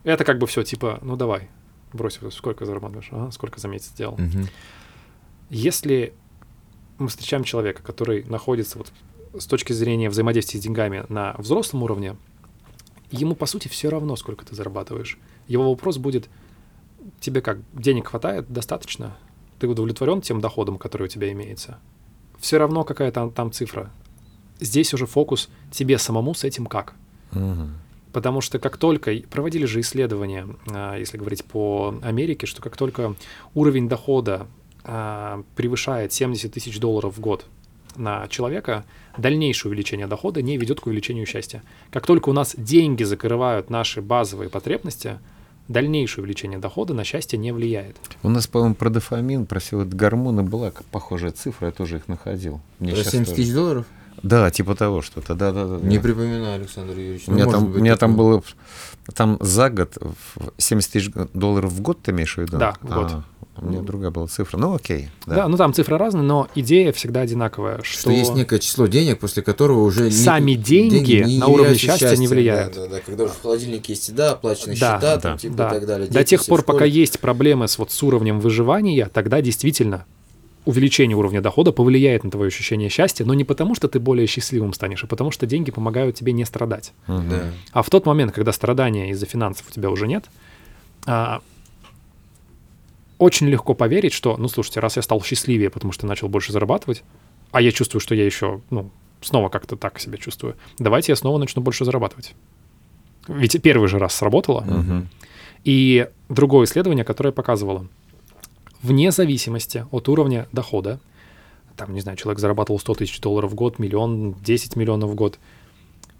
Это 0.03 0.23
как 0.23 0.39
бы 0.39 0.47
все 0.47 0.63
типа, 0.63 0.99
ну 1.01 1.15
давай, 1.15 1.49
брось, 1.93 2.19
сколько 2.31 2.65
зарабатываешь, 2.65 3.09
ага, 3.11 3.31
сколько 3.31 3.59
за 3.59 3.67
месяц 3.67 3.89
сделал. 3.89 4.15
Мгм. 4.17 4.47
Если 5.49 6.13
мы 6.97 7.07
встречаем 7.07 7.43
человека, 7.43 7.83
который 7.83 8.23
находится 8.23 8.77
вот 8.77 8.91
с 9.39 9.45
точки 9.45 9.73
зрения 9.73 10.09
взаимодействия 10.09 10.59
с 10.59 10.63
деньгами 10.63 11.05
на 11.09 11.35
взрослом 11.37 11.83
уровне, 11.83 12.15
ему 13.11 13.35
по 13.35 13.45
сути 13.45 13.67
все 13.67 13.89
равно, 13.89 14.15
сколько 14.15 14.45
ты 14.45 14.55
зарабатываешь. 14.55 15.17
Его 15.47 15.69
вопрос 15.69 15.97
будет, 15.97 16.29
тебе 17.19 17.41
как, 17.41 17.59
денег 17.73 18.07
хватает, 18.07 18.51
достаточно? 18.51 19.15
Ты 19.59 19.67
удовлетворен 19.67 20.21
тем 20.21 20.41
доходом, 20.41 20.77
который 20.77 21.03
у 21.03 21.07
тебя 21.07 21.31
имеется? 21.31 21.79
Все 22.39 22.57
равно 22.57 22.83
какая 22.83 23.11
там, 23.11 23.31
там 23.31 23.51
цифра. 23.51 23.91
Здесь 24.59 24.93
уже 24.93 25.05
фокус 25.05 25.49
тебе 25.71 25.97
самому 25.97 26.33
с 26.33 26.43
этим 26.43 26.65
как. 26.65 26.93
Мгм. 27.31 27.75
Потому 28.13 28.41
что 28.41 28.59
как 28.59 28.77
только, 28.77 29.13
проводили 29.29 29.65
же 29.65 29.79
исследования, 29.79 30.47
а, 30.69 30.97
если 30.97 31.17
говорить 31.17 31.45
по 31.45 31.95
Америке, 32.03 32.45
что 32.45 32.61
как 32.61 32.75
только 32.75 33.15
уровень 33.53 33.87
дохода 33.87 34.47
а, 34.83 35.43
превышает 35.55 36.11
70 36.11 36.51
тысяч 36.53 36.79
долларов 36.79 37.15
в 37.17 37.19
год 37.19 37.45
на 37.95 38.27
человека, 38.27 38.85
дальнейшее 39.17 39.69
увеличение 39.69 40.07
дохода 40.07 40.41
не 40.41 40.57
ведет 40.57 40.79
к 40.81 40.87
увеличению 40.87 41.25
счастья. 41.25 41.63
Как 41.91 42.05
только 42.05 42.29
у 42.29 42.33
нас 42.33 42.55
деньги 42.57 43.03
закрывают 43.03 43.69
наши 43.69 44.01
базовые 44.01 44.49
потребности, 44.49 45.19
дальнейшее 45.67 46.23
увеличение 46.23 46.59
дохода 46.59 46.93
на 46.93 47.03
счастье 47.03 47.37
не 47.37 47.51
влияет. 47.51 47.95
У 48.23 48.29
нас, 48.29 48.47
по-моему, 48.47 48.75
про 48.75 48.89
дофамин, 48.89 49.45
про 49.45 49.59
все 49.59 49.77
вот 49.77 49.87
гормоны 49.87 50.43
была 50.43 50.71
похожая 50.91 51.31
цифра, 51.31 51.67
я 51.67 51.71
тоже 51.71 51.97
их 51.97 52.07
находил. 52.07 52.61
Мне 52.79 52.93
Про 52.93 53.03
щас 53.03 53.11
70 53.11 53.29
тоже- 53.29 53.41
тысяч 53.41 53.53
долларов? 53.53 53.85
Да, 54.23 54.49
типа 54.51 54.75
того 54.75 55.01
что-то, 55.01 55.33
да-да-да. 55.35 55.77
Не 55.77 55.99
припоминаю, 55.99 56.55
Александр 56.55 56.93
Юрьевич. 56.93 57.23
У 57.27 57.31
Ну, 57.31 57.37
меня 57.37 57.45
там, 57.47 57.63
у 57.63 57.67
быть, 57.67 57.81
меня 57.81 57.97
там 57.97 58.15
было, 58.15 58.43
там 59.15 59.37
за 59.41 59.69
год 59.69 59.97
в 59.99 60.51
70 60.57 60.91
тысяч 60.91 61.11
долларов 61.33 61.71
в 61.71 61.81
год 61.81 62.01
ты 62.03 62.11
имеешь 62.11 62.35
в 62.35 62.37
виду? 62.37 62.57
Да, 62.57 62.75
в 62.81 62.87
год. 62.87 63.11
А, 63.11 63.23
у 63.57 63.65
меня 63.65 63.81
другая 63.81 64.11
была 64.11 64.27
цифра. 64.27 64.57
Ну 64.57 64.75
окей. 64.75 65.09
Да. 65.25 65.47
ну 65.47 65.57
там 65.57 65.73
цифры 65.73 65.97
разные, 65.97 66.23
но 66.23 66.47
идея 66.55 66.91
всегда 66.93 67.21
одинаковая, 67.21 67.79
что, 67.83 68.01
Что 68.01 68.11
есть 68.11 68.33
некое 68.33 68.59
число 68.59 68.87
денег, 68.87 69.19
после 69.19 69.43
которого 69.43 69.81
уже... 69.83 70.09
Сами 70.11 70.53
деньги 70.53 71.23
не 71.25 71.37
на 71.39 71.47
уровне 71.47 71.75
счастья 71.75 72.05
не 72.05 72.11
счастьем. 72.11 72.29
влияют. 72.29 72.75
Да, 72.75 72.81
да, 72.83 72.87
да, 72.87 72.99
когда 73.05 73.25
уже 73.25 73.33
в 73.33 73.41
холодильнике 73.41 73.93
есть 73.93 74.07
еда, 74.09 74.31
оплаченные 74.31 74.77
Да, 74.77 74.95
счета, 74.95 74.99
да, 75.15 75.19
там, 75.19 75.37
типа, 75.37 75.55
да. 75.55 75.67
и 75.67 75.71
так 75.71 75.85
далее. 75.87 76.07
До 76.07 76.13
дети 76.19 76.29
тех 76.29 76.41
все 76.41 76.49
пор, 76.49 76.63
пока 76.63 76.85
есть 76.85 77.19
проблемы 77.19 77.67
с, 77.67 77.77
вот, 77.77 77.91
с 77.91 78.03
уровнем 78.03 78.39
выживания, 78.39 79.09
тогда 79.13 79.41
действительно 79.41 80.05
увеличение 80.65 81.17
уровня 81.17 81.41
дохода 81.41 81.71
повлияет 81.71 82.23
на 82.23 82.31
твое 82.31 82.47
ощущение 82.47 82.89
счастья, 82.89 83.25
но 83.25 83.33
не 83.33 83.43
потому, 83.43 83.75
что 83.75 83.87
ты 83.87 83.99
более 83.99 84.27
счастливым 84.27 84.73
станешь, 84.73 85.03
а 85.03 85.07
потому 85.07 85.31
что 85.31 85.45
деньги 85.45 85.71
помогают 85.71 86.15
тебе 86.15 86.33
не 86.33 86.45
страдать. 86.45 86.93
Да. 87.07 87.51
А 87.71 87.81
в 87.81 87.89
тот 87.89 88.05
момент, 88.05 88.31
когда 88.31 88.51
страдания 88.51 89.09
из-за 89.11 89.25
финансов 89.25 89.67
у 89.69 89.71
тебя 89.71 89.89
уже 89.89 90.07
нет, 90.07 90.25
а, 91.05 91.41
очень 93.17 93.47
легко 93.47 93.73
поверить, 93.73 94.13
что, 94.13 94.37
ну, 94.37 94.47
слушайте, 94.47 94.79
раз 94.79 94.97
я 94.97 95.01
стал 95.01 95.21
счастливее, 95.23 95.69
потому 95.69 95.93
что 95.93 96.05
начал 96.05 96.27
больше 96.27 96.51
зарабатывать, 96.51 97.03
а 97.51 97.61
я 97.61 97.71
чувствую, 97.71 98.01
что 98.01 98.13
я 98.13 98.25
еще, 98.25 98.61
ну, 98.69 98.91
снова 99.21 99.49
как-то 99.49 99.75
так 99.75 99.99
себя 99.99 100.17
чувствую, 100.17 100.55
давайте 100.77 101.11
я 101.11 101.15
снова 101.15 101.37
начну 101.37 101.61
больше 101.61 101.85
зарабатывать. 101.85 102.33
Ведь 103.27 103.61
первый 103.61 103.87
же 103.87 103.99
раз 103.99 104.15
сработало. 104.15 104.61
Мгм. 104.61 105.09
И 105.63 106.07
другое 106.29 106.65
исследование, 106.65 107.05
которое 107.05 107.31
показывало, 107.31 107.87
вне 108.83 109.11
зависимости 109.11 109.85
от 109.91 110.09
уровня 110.09 110.47
дохода, 110.51 110.99
там, 111.77 111.93
не 111.93 112.01
знаю, 112.01 112.17
человек 112.17 112.39
зарабатывал 112.39 112.79
100 112.79 112.95
тысяч 112.95 113.19
долларов 113.19 113.51
в 113.51 113.55
год, 113.55 113.79
миллион, 113.79 114.33
10 114.43 114.75
миллионов 114.75 115.09
в 115.11 115.15
год, 115.15 115.39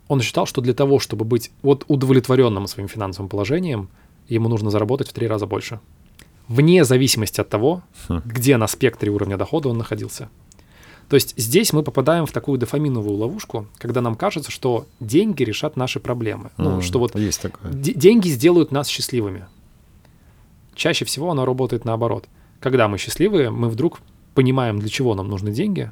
он 0.08 0.22
считал, 0.22 0.46
что 0.46 0.62
для 0.62 0.74
того, 0.74 1.00
чтобы 1.00 1.24
быть 1.26 1.52
вот 1.62 1.86
удовлетворенным 1.88 2.68
своим 2.68 2.88
финансовым 2.90 3.30
положением, 3.30 3.90
ему 4.28 4.50
нужно 4.50 4.70
заработать 4.70 5.08
в 5.10 5.14
три 5.14 5.28
раза 5.28 5.46
больше. 5.46 5.80
Вне 6.48 6.84
зависимости 6.84 7.40
от 7.40 7.50
того, 7.50 7.82
Хм. 8.10 8.22
где 8.26 8.58
на 8.58 8.68
спектре 8.68 9.10
уровня 9.12 9.38
дохода 9.38 9.70
он 9.70 9.78
находился. 9.78 10.30
То 11.08 11.16
есть 11.16 11.34
здесь 11.38 11.74
мы 11.74 11.84
попадаем 11.84 12.26
в 12.26 12.32
такую 12.32 12.58
дофаминовую 12.58 13.18
ловушку, 13.18 13.68
когда 13.78 14.02
нам 14.02 14.16
кажется, 14.16 14.50
что 14.52 14.86
деньги 15.00 15.44
решат 15.44 15.76
наши 15.78 16.00
проблемы. 16.00 16.52
Ну, 16.58 16.76
М, 16.76 16.82
что 16.82 17.00
вот 17.00 17.16
Есть 17.16 17.42
такое. 17.42 17.72
Деньги 17.72 18.30
сделают 18.30 18.72
нас 18.72 18.88
счастливыми. 18.88 19.46
Чаще 20.74 21.06
всего 21.06 21.30
оно 21.32 21.46
работает 21.46 21.86
наоборот. 21.86 22.28
Когда 22.62 22.88
мы 22.88 22.98
счастливые, 22.98 23.50
мы 23.50 23.70
вдруг 23.70 24.00
понимаем, 24.36 24.80
для 24.80 24.90
чего 24.90 25.16
нам 25.16 25.28
нужны 25.28 25.52
деньги, 25.52 25.92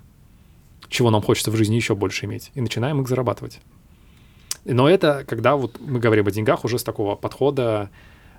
чего 0.88 1.10
нам 1.10 1.22
хочется 1.22 1.52
в 1.52 1.56
жизни 1.56 1.76
еще 1.76 1.96
больше 1.96 2.26
иметь, 2.26 2.52
и 2.54 2.62
начинаем 2.62 3.02
их 3.02 3.10
зарабатывать. 3.10 3.60
Но 4.66 4.88
это 4.88 5.26
когда 5.28 5.56
вот 5.56 5.80
мы 5.80 6.00
говорим 6.00 6.28
о 6.28 6.32
деньгах 6.32 6.64
уже 6.64 6.78
с 6.80 6.84
такого 6.84 7.16
подхода 7.16 7.90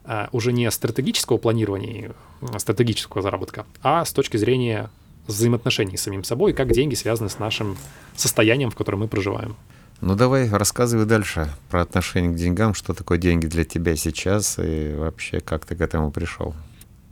а, 0.04 0.28
уже 0.32 0.52
не 0.52 0.70
стратегического 0.70 1.38
планирования, 1.38 2.12
а 2.40 2.58
стратегического 2.58 3.20
заработка, 3.20 3.66
а 3.82 4.04
с 4.04 4.12
точки 4.12 4.36
зрения 4.36 4.90
взаимоотношений 5.26 5.96
с 5.96 6.02
самим 6.02 6.24
собой, 6.24 6.52
как 6.52 6.72
деньги 6.72 6.94
связаны 6.94 7.30
с 7.30 7.38
нашим 7.38 7.76
состоянием, 8.14 8.70
в 8.70 8.76
котором 8.76 9.00
мы 9.00 9.08
проживаем. 9.08 9.56
Ну 10.00 10.14
давай 10.14 10.48
рассказывай 10.48 11.04
дальше 11.04 11.48
про 11.68 11.82
отношение 11.82 12.32
к 12.32 12.36
деньгам, 12.36 12.74
что 12.74 12.94
такое 12.94 13.18
деньги 13.18 13.46
для 13.46 13.64
тебя 13.64 13.96
сейчас 13.96 14.58
и 14.58 14.94
вообще 14.96 15.40
как 15.40 15.66
ты 15.66 15.74
к 15.74 15.80
этому 15.80 16.10
пришел. 16.10 16.54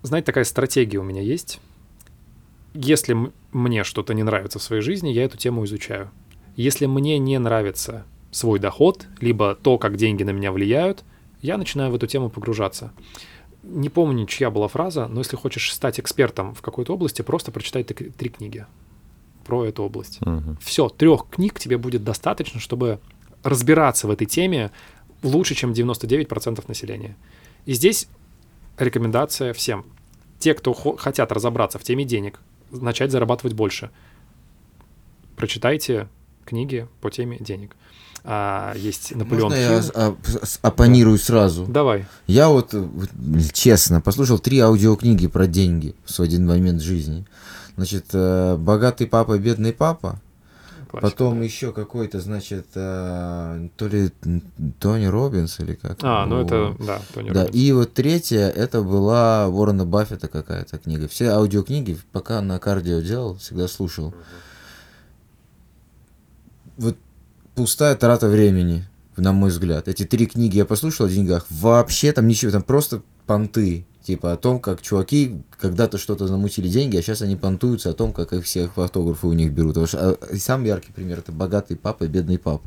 Знаете, 0.02 0.26
такая 0.26 0.44
стратегия 0.44 0.98
у 0.98 1.02
меня 1.02 1.22
есть. 1.22 1.60
Если 2.74 3.16
мне 3.52 3.84
что-то 3.84 4.14
не 4.14 4.22
нравится 4.22 4.58
в 4.58 4.62
своей 4.62 4.82
жизни, 4.82 5.08
я 5.08 5.24
эту 5.24 5.36
тему 5.36 5.64
изучаю. 5.64 6.10
Если 6.56 6.86
мне 6.86 7.18
не 7.18 7.38
нравится 7.38 8.04
свой 8.30 8.58
доход, 8.58 9.06
либо 9.20 9.54
то, 9.54 9.78
как 9.78 9.96
деньги 9.96 10.22
на 10.22 10.30
меня 10.30 10.52
влияют, 10.52 11.04
я 11.40 11.56
начинаю 11.56 11.90
в 11.90 11.94
эту 11.94 12.06
тему 12.06 12.30
погружаться. 12.30 12.92
Не 13.62 13.88
помню, 13.88 14.26
чья 14.26 14.50
была 14.50 14.68
фраза, 14.68 15.08
но 15.08 15.20
если 15.20 15.36
хочешь 15.36 15.72
стать 15.72 15.98
экспертом 15.98 16.54
в 16.54 16.62
какой-то 16.62 16.94
области, 16.94 17.22
просто 17.22 17.50
прочитай 17.50 17.84
три 17.84 18.10
три 18.10 18.28
книги 18.28 18.66
про 19.44 19.64
эту 19.64 19.82
область. 19.82 20.20
Мгм. 20.20 20.58
Все, 20.60 20.88
трех 20.88 21.26
книг 21.30 21.58
тебе 21.58 21.78
будет 21.78 22.04
достаточно, 22.04 22.60
чтобы 22.60 23.00
разбираться 23.42 24.06
в 24.06 24.10
этой 24.10 24.26
теме 24.26 24.70
лучше, 25.22 25.54
чем 25.54 25.72
99% 25.72 26.68
населения. 26.68 27.16
И 27.64 27.72
здесь 27.72 28.08
рекомендация 28.78 29.52
всем. 29.52 29.84
Те, 30.38 30.54
кто 30.54 30.72
хо- 30.72 30.96
хотят 30.96 31.32
разобраться 31.32 31.78
в 31.78 31.82
теме 31.82 32.04
денег, 32.04 32.40
начать 32.70 33.10
зарабатывать 33.10 33.54
больше, 33.54 33.90
прочитайте 35.36 36.08
книги 36.44 36.86
по 37.00 37.10
теме 37.10 37.38
денег. 37.40 37.76
А, 38.24 38.74
есть 38.76 39.14
Наполеон 39.14 39.50
Можно 39.52 39.56
я 39.56 39.80
Хилл. 39.82 39.90
а, 39.94 40.16
с- 40.44 40.58
оппонирую 40.62 41.18
сразу? 41.18 41.66
Давай. 41.66 42.06
Я 42.26 42.48
вот, 42.48 42.72
вот, 42.74 43.08
честно, 43.52 44.00
послушал 44.00 44.38
три 44.38 44.58
аудиокниги 44.58 45.28
про 45.28 45.46
деньги 45.46 45.94
в 46.04 46.10
свой 46.10 46.26
один 46.28 46.46
момент 46.46 46.82
жизни. 46.82 47.24
Значит, 47.76 48.06
э, 48.12 48.56
«Богатый 48.58 49.06
папа, 49.06 49.38
бедный 49.38 49.72
папа», 49.72 50.20
Классика, 50.88 51.10
потом 51.10 51.38
да. 51.38 51.44
еще 51.44 51.72
какой-то, 51.72 52.20
значит, 52.20 52.66
э, 52.74 53.68
то 53.76 53.86
ли 53.86 54.10
Тони 54.80 55.06
Робинс 55.06 55.60
или 55.60 55.74
как. 55.74 55.98
А, 56.02 56.24
ну 56.26 56.40
его. 56.40 56.46
это, 56.46 56.84
да, 56.84 57.00
Тони 57.12 57.30
Да, 57.30 57.42
Роббинс. 57.42 57.56
и 57.56 57.72
вот 57.72 57.92
третья, 57.92 58.48
это 58.48 58.82
была 58.82 59.48
Уоррена 59.48 59.84
Баффета 59.84 60.28
какая-то 60.28 60.78
книга. 60.78 61.08
Все 61.08 61.28
аудиокниги, 61.28 61.98
пока 62.12 62.40
на 62.40 62.58
кардио 62.58 63.00
делал, 63.00 63.36
всегда 63.36 63.68
слушал. 63.68 64.14
Вот 66.78 66.96
пустая 67.54 67.94
трата 67.96 68.28
времени, 68.28 68.88
на 69.16 69.32
мой 69.32 69.50
взгляд. 69.50 69.88
Эти 69.88 70.04
три 70.04 70.26
книги 70.26 70.56
я 70.56 70.64
послушал 70.64 71.06
о 71.06 71.08
деньгах. 71.10 71.46
Вообще 71.50 72.12
там 72.12 72.26
ничего, 72.28 72.50
там 72.50 72.62
просто 72.62 73.02
понты. 73.26 73.84
Типа 74.08 74.32
о 74.32 74.38
том, 74.38 74.58
как 74.58 74.80
чуваки 74.80 75.42
когда-то 75.60 75.98
что-то 75.98 76.26
замутили 76.26 76.66
деньги, 76.66 76.96
а 76.96 77.02
сейчас 77.02 77.20
они 77.20 77.36
понтуются 77.36 77.90
о 77.90 77.92
том, 77.92 78.14
как 78.14 78.32
их 78.32 78.46
всех 78.46 78.78
автографы 78.78 79.26
у 79.26 79.34
них 79.34 79.52
берут. 79.52 79.72
Потому 79.74 79.86
что, 79.86 79.98
а, 80.12 80.34
и 80.34 80.38
самый 80.38 80.68
яркий 80.68 80.92
пример 80.92 81.18
это 81.18 81.30
богатый 81.30 81.76
папа 81.76 82.04
и 82.04 82.08
бедный 82.08 82.38
папа. 82.38 82.66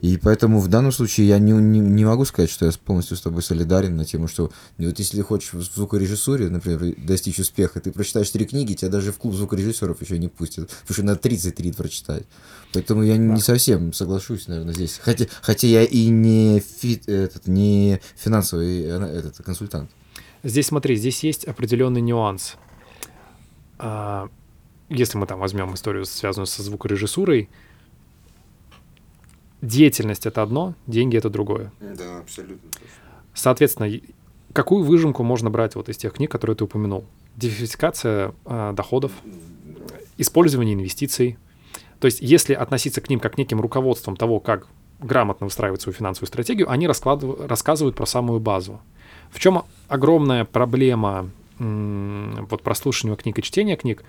И 0.00 0.16
поэтому 0.16 0.60
в 0.60 0.68
данном 0.68 0.90
случае 0.90 1.28
я 1.28 1.38
не, 1.38 1.52
не, 1.52 1.78
не 1.78 2.06
могу 2.06 2.24
сказать, 2.24 2.48
что 2.48 2.64
я 2.64 2.72
полностью 2.72 3.18
с 3.18 3.20
тобой 3.20 3.42
солидарен 3.42 3.98
на 3.98 4.06
тему, 4.06 4.28
что 4.28 4.50
ну, 4.78 4.86
вот 4.86 4.98
если 4.98 5.20
хочешь 5.20 5.52
в 5.52 5.60
звукорежиссуре, 5.60 6.48
например, 6.48 6.94
достичь 6.96 7.38
успеха, 7.38 7.78
ты 7.78 7.92
прочитаешь 7.92 8.30
три 8.30 8.46
книги, 8.46 8.72
тебя 8.72 8.90
даже 8.90 9.12
в 9.12 9.18
клуб 9.18 9.34
звукорежиссеров 9.34 10.00
еще 10.00 10.18
не 10.18 10.28
пустят, 10.28 10.70
потому 10.70 10.94
что 10.94 11.02
надо 11.02 11.18
33 11.20 11.72
прочитать. 11.72 12.24
Поэтому 12.72 13.02
я 13.02 13.18
не 13.18 13.42
совсем 13.42 13.92
соглашусь, 13.92 14.48
наверное, 14.48 14.72
здесь. 14.72 14.98
Хотя, 15.02 15.26
хотя 15.42 15.66
я 15.66 15.84
и 15.84 16.06
не, 16.06 16.60
фи- 16.60 17.02
этот, 17.06 17.46
не 17.46 18.00
финансовый 18.16 18.84
э, 18.84 19.18
этот, 19.18 19.36
консультант. 19.44 19.90
Здесь 20.42 20.66
смотри, 20.66 20.96
здесь 20.96 21.22
есть 21.22 21.44
определенный 21.44 22.00
нюанс. 22.00 22.56
А, 23.78 24.28
Если 24.88 25.16
мы 25.16 25.26
там 25.26 25.38
возьмем 25.38 25.74
историю, 25.74 26.04
связанную 26.04 26.46
со 26.46 26.62
звукорежиссурой, 26.62 27.48
деятельность 29.60 30.26
это 30.26 30.42
одно, 30.42 30.74
деньги 30.86 31.16
это 31.16 31.30
другое. 31.30 31.72
Да, 31.80 32.18
абсолютно. 32.18 32.68
Соответственно, 33.34 33.90
какую 34.52 34.84
выжимку 34.84 35.22
можно 35.22 35.50
брать 35.50 35.76
вот 35.76 35.88
из 35.88 35.96
тех 35.96 36.12
книг, 36.12 36.30
которые 36.30 36.56
ты 36.56 36.64
упомянул? 36.64 37.04
Диверсификация 37.36 38.34
а, 38.44 38.72
доходов, 38.72 39.12
использование 40.18 40.74
инвестиций. 40.74 41.38
То 42.00 42.06
есть, 42.06 42.20
если 42.20 42.52
относиться 42.52 43.00
к 43.00 43.08
ним 43.08 43.20
как 43.20 43.34
к 43.34 43.38
неким 43.38 43.60
руководством 43.60 44.16
того, 44.16 44.40
как 44.40 44.66
грамотно 44.98 45.46
выстраивать 45.46 45.80
свою 45.80 45.94
финансовую 45.96 46.26
стратегию, 46.28 46.70
они 46.70 46.86
раскладыв- 46.86 47.46
рассказывают 47.46 47.96
про 47.96 48.06
самую 48.06 48.40
базу. 48.40 48.80
В 49.32 49.40
чем 49.40 49.64
огромная 49.88 50.44
проблема 50.44 51.28
вот 51.58 52.62
прослушивания 52.62 53.16
книг 53.16 53.38
и 53.38 53.42
чтения 53.42 53.76
книг, 53.76 54.04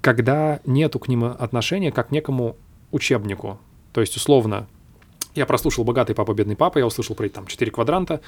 когда 0.00 0.60
нету 0.64 0.98
к 0.98 1.08
ним 1.08 1.24
отношения 1.24 1.92
как 1.92 2.08
к 2.08 2.10
некому 2.10 2.56
учебнику. 2.90 3.58
То 3.92 4.00
есть, 4.00 4.16
условно, 4.16 4.66
я 5.34 5.46
прослушал 5.46 5.84
«Богатый 5.84 6.14
папа, 6.14 6.32
бедный 6.32 6.56
папа», 6.56 6.78
я 6.78 6.86
услышал 6.86 7.14
про 7.14 7.26
эти 7.26 7.34
там 7.34 7.46
четыре 7.46 7.70
квадранта, 7.70 8.20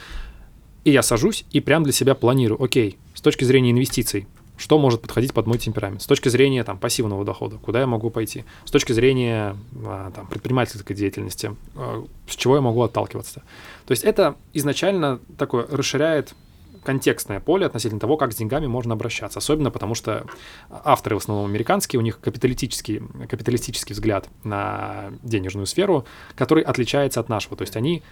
и 0.84 0.90
я 0.90 1.02
сажусь 1.02 1.44
и 1.50 1.61
прям 1.61 1.82
для 1.82 1.92
себя 1.92 2.14
планирую, 2.14 2.62
окей, 2.62 2.98
с 3.14 3.20
точки 3.20 3.44
зрения 3.44 3.70
инвестиций, 3.70 4.26
что 4.59 4.79
может 4.79 5.01
подходить 5.01 5.33
под 5.33 5.47
мой 5.47 5.57
темперамент, 5.57 6.03
с 6.03 6.07
точки 6.07 6.29
зрения 6.29 6.64
там 6.64 6.79
пассивного 6.79 7.25
дохода, 7.25 7.57
куда 7.57 7.81
я 7.81 7.87
могу 7.87 8.11
пойти, 8.11 8.44
с 8.64 8.71
точки 8.71 8.93
зрения 8.93 9.57
а, 9.87 10.11
там, 10.11 10.26
предпринимательской 10.26 10.95
деятельности, 10.95 11.57
а, 11.76 12.05
с 12.28 12.37
чего 12.37 12.57
я 12.57 12.61
могу 12.61 12.82
отталкиваться. 12.82 13.43
То 13.87 13.93
есть 13.93 14.05
это 14.05 14.37
изначально 14.53 15.20
такое 15.39 15.66
расширяет 15.70 16.35
контекстное 16.82 17.41
поле 17.41 17.66
относительно 17.66 18.01
того, 18.01 18.16
как 18.16 18.32
с 18.32 18.37
деньгами 18.37 18.66
можно 18.66 18.95
обращаться. 18.95 19.39
Особенно 19.39 19.70
потому, 19.70 19.95
что 19.95 20.24
авторы 20.70 21.16
в 21.16 21.18
основном 21.18 21.47
американские, 21.47 22.01
у 22.01 22.03
них 22.03 22.18
капиталистический, 22.20 23.03
капиталистический 23.28 23.95
взгляд 23.95 24.28
на 24.43 25.11
денежную 25.22 25.66
сферу, 25.66 26.05
который 26.35 26.62
отличается 26.64 27.20
от 27.20 27.28
нашего. 27.28 27.57
То 27.57 27.62
есть 27.62 27.76
они, 27.76 28.03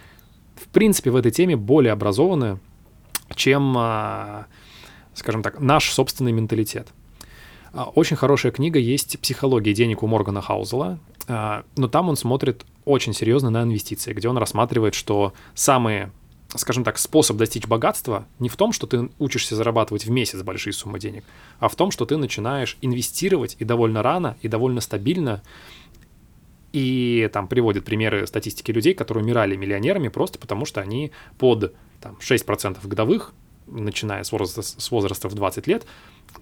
в 0.57 0.69
принципе, 0.69 1.11
в 1.11 1.17
этой 1.17 1.31
теме 1.31 1.57
более 1.57 1.93
образованы, 1.93 2.59
чем, 3.35 3.75
а, 3.79 4.47
скажем 5.17 5.43
так, 5.43 5.59
наш 5.61 5.91
собственный 5.91 6.33
менталитет. 6.33 6.89
А, 7.73 7.85
Очень 7.85 8.17
хорошая 8.17 8.53
книга 8.53 8.79
есть 8.79 9.19
«Психология 9.21 9.73
денег» 9.73 10.03
у 10.03 10.07
Моргана 10.07 10.43
Хаузела, 10.43 10.99
а, 11.27 11.65
но 11.77 11.89
там 11.89 12.09
он 12.09 12.17
смотрит 12.17 12.65
очень 12.85 13.15
серьезно 13.15 13.51
на 13.51 13.63
инвестиции, 13.63 14.13
где 14.13 14.29
он 14.29 14.37
рассматривает, 14.39 14.95
что 14.95 15.33
самые 15.55 16.13
скажем 16.55 16.85
так, 16.85 16.97
способ 16.97 17.37
достичь 17.37 17.67
богатства 17.67 18.25
не 18.39 18.49
в 18.49 18.57
том, 18.57 18.73
что 18.73 18.87
ты 18.87 19.11
учишься 19.19 19.57
зарабатывать 19.57 20.07
в 20.07 20.11
месяц 20.11 20.41
большие 20.43 20.73
суммы 20.73 21.01
денег, 21.01 21.25
а 21.59 21.69
в 21.69 21.75
том, 21.75 21.91
что 21.91 22.07
ты 22.07 22.17
начинаешь 22.17 22.79
инвестировать 22.81 23.57
и 23.59 23.65
довольно 23.65 24.01
рано, 24.03 24.37
и 24.43 24.49
довольно 24.49 24.81
стабильно. 24.81 25.43
И 26.73 27.29
там 27.33 27.49
приводят 27.49 27.85
примеры 27.85 28.27
статистики 28.29 28.71
людей, 28.71 28.95
которые 28.95 29.25
умирали 29.25 29.57
миллионерами 29.57 30.09
просто 30.09 30.39
потому, 30.39 30.65
что 30.67 30.81
они 30.81 31.11
под 31.37 31.75
там, 32.01 32.17
6% 32.21 32.87
годовых, 32.87 33.35
начиная 33.67 34.23
с 34.25 34.33
возраста, 34.33 34.63
с 34.63 34.91
возраста 34.91 35.29
в 35.29 35.35
20 35.35 35.67
лет, 35.67 35.87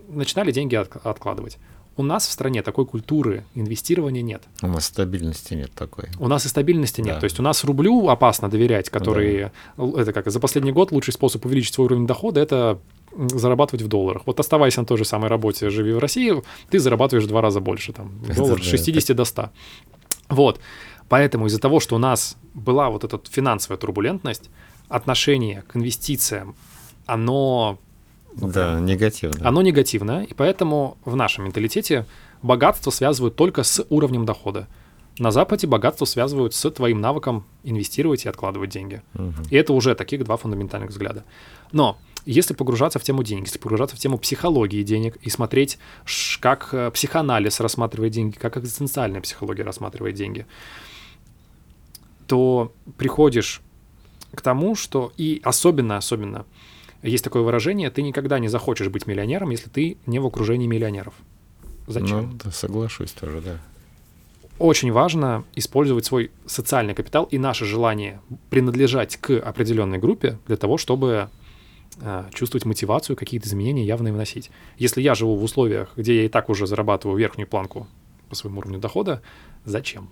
начинали 0.08 0.50
деньги 0.52 0.74
от- 0.74 1.04
откладывать. 1.06 1.58
У 1.96 2.02
нас 2.02 2.26
в 2.26 2.32
стране 2.32 2.62
такой 2.62 2.86
культуры 2.86 3.44
инвестирования 3.54 4.20
нет. 4.22 4.42
У 4.62 4.66
нас 4.66 4.86
стабильности 4.86 5.54
нет 5.54 5.70
такой. 5.74 6.08
У 6.18 6.26
нас 6.26 6.44
и 6.44 6.48
стабильности 6.48 7.00
нет. 7.00 7.14
Да. 7.14 7.20
То 7.20 7.24
есть 7.24 7.38
у 7.38 7.42
нас 7.42 7.62
рублю 7.64 8.08
опасно 8.08 8.48
доверять, 8.50 8.90
который... 8.90 9.50
л- 9.78 9.96
Это 9.96 10.12
как 10.12 10.28
за 10.28 10.40
последний 10.40 10.72
год 10.72 10.90
лучший 10.90 11.12
способ 11.12 11.44
увеличить 11.46 11.72
свой 11.74 11.86
уровень 11.86 12.06
дохода— 12.08 12.40
это 12.42 12.80
зарабатывать 13.16 13.82
в 13.82 13.86
долларах. 13.88 14.22
Вот 14.26 14.40
оставайся 14.40 14.80
на 14.80 14.86
той 14.86 14.98
же 14.98 15.04
самой 15.04 15.28
работе, 15.30 15.70
живи 15.70 15.92
в 15.92 16.00
России, 16.00 16.32
ты 16.68 16.80
зарабатываешь 16.80 17.26
в 17.26 17.28
два 17.28 17.40
раза 17.40 17.60
больше, 17.60 17.92
там, 17.92 18.10
доллар 18.36 18.58
да, 18.58 18.64
с 18.64 18.66
60 18.66 19.16
до 19.16 19.24
100. 19.24 19.50
Вот. 20.30 20.58
Поэтому 21.08 21.46
из-за 21.46 21.60
того, 21.60 21.78
что 21.78 21.94
у 21.94 21.98
нас 21.98 22.36
была 22.54 22.90
вот 22.90 23.04
эта 23.04 23.20
финансовая 23.30 23.78
турбулентность, 23.78 24.50
отношение 24.88 25.62
к 25.68 25.76
инвестициям, 25.76 26.56
оно 27.06 27.78
ну, 28.36 28.48
Да, 28.48 28.80
негативно. 28.80 29.46
оно 29.46 29.62
негативное, 29.62 30.24
и 30.24 30.34
поэтому 30.34 30.96
в 31.04 31.16
нашем 31.16 31.44
менталитете 31.44 32.06
богатство 32.42 32.90
связывают 32.90 33.36
только 33.36 33.62
с 33.62 33.84
уровнем 33.88 34.24
дохода. 34.24 34.66
На 35.18 35.30
Западе 35.30 35.66
богатство 35.66 36.06
связывают 36.06 36.54
с 36.54 36.70
твоим 36.70 37.00
навыком 37.00 37.44
инвестировать 37.62 38.24
и 38.24 38.28
откладывать 38.28 38.70
деньги. 38.70 39.02
Мгм. 39.14 39.44
И 39.50 39.56
это 39.56 39.72
уже 39.72 39.94
таких 39.94 40.24
два 40.24 40.36
фундаментальных 40.36 40.90
взгляда. 40.90 41.24
Но 41.70 41.98
если 42.26 42.54
погружаться 42.54 42.98
в 42.98 43.02
тему 43.04 43.22
денег, 43.22 43.46
если 43.46 43.58
погружаться 43.58 43.94
в 43.96 43.98
тему 43.98 44.18
психологии 44.18 44.82
денег 44.82 45.16
и 45.22 45.30
смотреть, 45.30 45.78
как 46.40 46.70
э, 46.72 46.90
психоанализ 46.90 47.60
рассматривает 47.60 48.12
деньги, 48.12 48.36
как 48.36 48.56
экзистенциальная 48.56 49.20
психология 49.20 49.62
рассматривает 49.62 50.16
деньги, 50.16 50.46
то 52.26 52.72
приходишь 52.96 53.60
к 54.34 54.40
тому, 54.40 54.74
что 54.74 55.12
и 55.16 55.40
особенно, 55.44 55.96
особенно 55.96 56.44
есть 57.08 57.22
такое 57.22 57.42
выражение, 57.42 57.90
ты 57.90 58.02
никогда 58.02 58.38
не 58.38 58.48
захочешь 58.48 58.88
быть 58.88 59.06
миллионером, 59.06 59.50
если 59.50 59.68
ты 59.68 59.98
не 60.06 60.18
в 60.18 60.26
окружении 60.26 60.66
миллионеров. 60.66 61.14
Зачем? 61.86 62.30
Ну, 62.30 62.38
да, 62.42 62.50
соглашусь 62.50 63.12
тоже, 63.12 63.40
да. 63.40 63.60
Очень 64.58 64.92
важно 64.92 65.44
использовать 65.54 66.06
свой 66.06 66.30
социальный 66.46 66.94
капитал 66.94 67.24
и 67.24 67.38
наше 67.38 67.64
желание 67.64 68.20
принадлежать 68.50 69.16
к 69.16 69.32
определенной 69.32 69.98
группе 69.98 70.38
для 70.46 70.56
того, 70.56 70.78
чтобы 70.78 71.28
э, 72.00 72.24
чувствовать 72.32 72.64
мотивацию, 72.64 73.16
какие-то 73.16 73.48
изменения 73.48 73.84
явные 73.84 74.14
вносить. 74.14 74.50
Если 74.78 75.02
я 75.02 75.14
живу 75.14 75.36
в 75.36 75.42
условиях, 75.42 75.92
где 75.96 76.16
я 76.16 76.24
и 76.24 76.28
так 76.28 76.48
уже 76.48 76.66
зарабатываю 76.66 77.18
верхнюю 77.18 77.48
планку 77.48 77.88
по 78.28 78.36
своему 78.36 78.60
уровню 78.60 78.78
дохода, 78.78 79.22
зачем? 79.64 80.08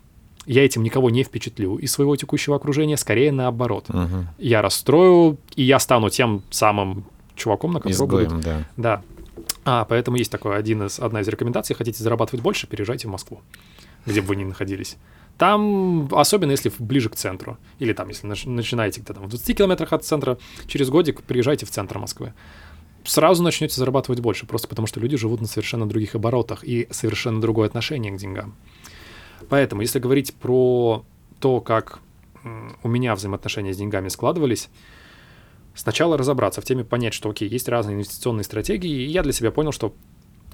Я 0.46 0.64
этим 0.64 0.82
никого 0.82 1.10
не 1.10 1.22
впечатлю 1.22 1.76
из 1.76 1.92
своего 1.92 2.16
текущего 2.16 2.56
окружения, 2.56 2.96
скорее 2.96 3.30
наоборот. 3.32 3.88
Мгм. 3.88 4.28
Я 4.38 4.62
расстрою, 4.62 5.38
и 5.54 5.62
я 5.62 5.78
стану 5.78 6.10
тем 6.10 6.42
самым 6.50 7.04
чуваком, 7.36 7.72
на 7.72 7.80
которого 7.80 8.06
будут 8.06 8.26
Изгоем, 8.28 8.40
да. 8.42 8.64
да. 8.76 9.02
А, 9.64 9.84
поэтому 9.84 10.16
есть 10.16 10.32
такой 10.32 10.56
один 10.56 10.82
из, 10.82 10.98
одна 10.98 11.20
из 11.20 11.28
рекомендаций. 11.28 11.76
Хотите 11.76 12.02
зарабатывать 12.02 12.42
больше, 12.42 12.66
переезжайте 12.66 13.08
в 13.08 13.10
Москву, 13.10 13.40
где 14.06 14.20
бы 14.20 14.28
вы 14.28 14.36
ни 14.36 14.44
находились. 14.44 14.96
Там, 15.38 16.08
особенно 16.12 16.50
если 16.50 16.70
ближе 16.78 17.08
к 17.08 17.16
центру, 17.16 17.56
или 17.78 17.92
там, 17.92 18.08
если 18.08 18.28
нач- 18.28 18.48
начинаете 18.48 19.00
где-то 19.00 19.14
там 19.14 19.24
в 19.24 19.28
20 19.28 19.56
километрах 19.56 19.92
от 19.92 20.04
центра, 20.04 20.38
через 20.66 20.90
годик 20.90 21.22
приезжайте 21.22 21.66
в 21.66 21.70
центр 21.70 21.98
Москвы. 21.98 22.34
Сразу 23.04 23.42
начнете 23.42 23.74
зарабатывать 23.76 24.20
больше, 24.20 24.46
просто 24.46 24.68
потому 24.68 24.86
что 24.86 25.00
люди 25.00 25.16
живут 25.16 25.40
на 25.40 25.46
совершенно 25.46 25.88
других 25.88 26.14
оборотах 26.14 26.62
и 26.62 26.86
совершенно 26.90 27.40
другое 27.40 27.66
отношение 27.66 28.12
к 28.12 28.16
деньгам. 28.16 28.54
Поэтому, 29.48 29.82
если 29.82 29.98
говорить 29.98 30.34
про 30.34 31.04
то, 31.40 31.60
как 31.60 32.00
у 32.82 32.88
меня 32.88 33.14
взаимоотношения 33.14 33.72
с 33.72 33.76
деньгами 33.76 34.08
складывались, 34.08 34.68
сначала 35.74 36.16
разобраться 36.16 36.60
в 36.60 36.64
теме, 36.64 36.84
понять, 36.84 37.14
что, 37.14 37.30
окей, 37.30 37.48
есть 37.48 37.68
разные 37.68 37.94
инвестиционные 37.94 38.44
стратегии, 38.44 38.90
и 38.90 39.06
я 39.06 39.22
для 39.22 39.32
себя 39.32 39.50
понял, 39.50 39.72
что 39.72 39.94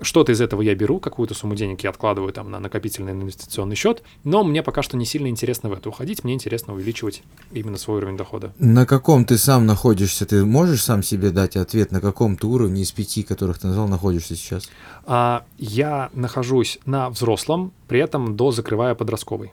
что-то 0.00 0.32
из 0.32 0.40
этого 0.40 0.62
я 0.62 0.74
беру, 0.74 1.00
какую-то 1.00 1.34
сумму 1.34 1.54
денег 1.54 1.82
я 1.82 1.90
откладываю 1.90 2.32
там 2.32 2.50
на 2.50 2.60
накопительный 2.60 3.12
инвестиционный 3.12 3.76
счет, 3.76 4.02
но 4.24 4.44
мне 4.44 4.62
пока 4.62 4.82
что 4.82 4.96
не 4.96 5.04
сильно 5.04 5.28
интересно 5.28 5.68
в 5.68 5.72
это 5.72 5.88
уходить, 5.88 6.24
мне 6.24 6.34
интересно 6.34 6.74
увеличивать 6.74 7.22
именно 7.52 7.76
свой 7.76 7.98
уровень 7.98 8.16
дохода. 8.16 8.52
На 8.58 8.86
каком 8.86 9.24
ты 9.24 9.38
сам 9.38 9.66
находишься? 9.66 10.26
Ты 10.26 10.44
можешь 10.44 10.82
сам 10.82 11.02
себе 11.02 11.30
дать 11.30 11.56
ответ, 11.56 11.92
на 11.92 12.00
каком 12.00 12.36
ты 12.36 12.46
уровне 12.46 12.82
из 12.82 12.92
пяти, 12.92 13.22
которых 13.22 13.58
ты 13.58 13.66
назвал, 13.66 13.88
находишься 13.88 14.36
сейчас? 14.36 14.68
А 15.06 15.44
я 15.58 16.10
нахожусь 16.12 16.78
на 16.84 17.10
взрослом, 17.10 17.72
при 17.86 18.00
этом 18.00 18.36
до 18.36 18.50
закрывая 18.52 18.94
подростковый. 18.94 19.52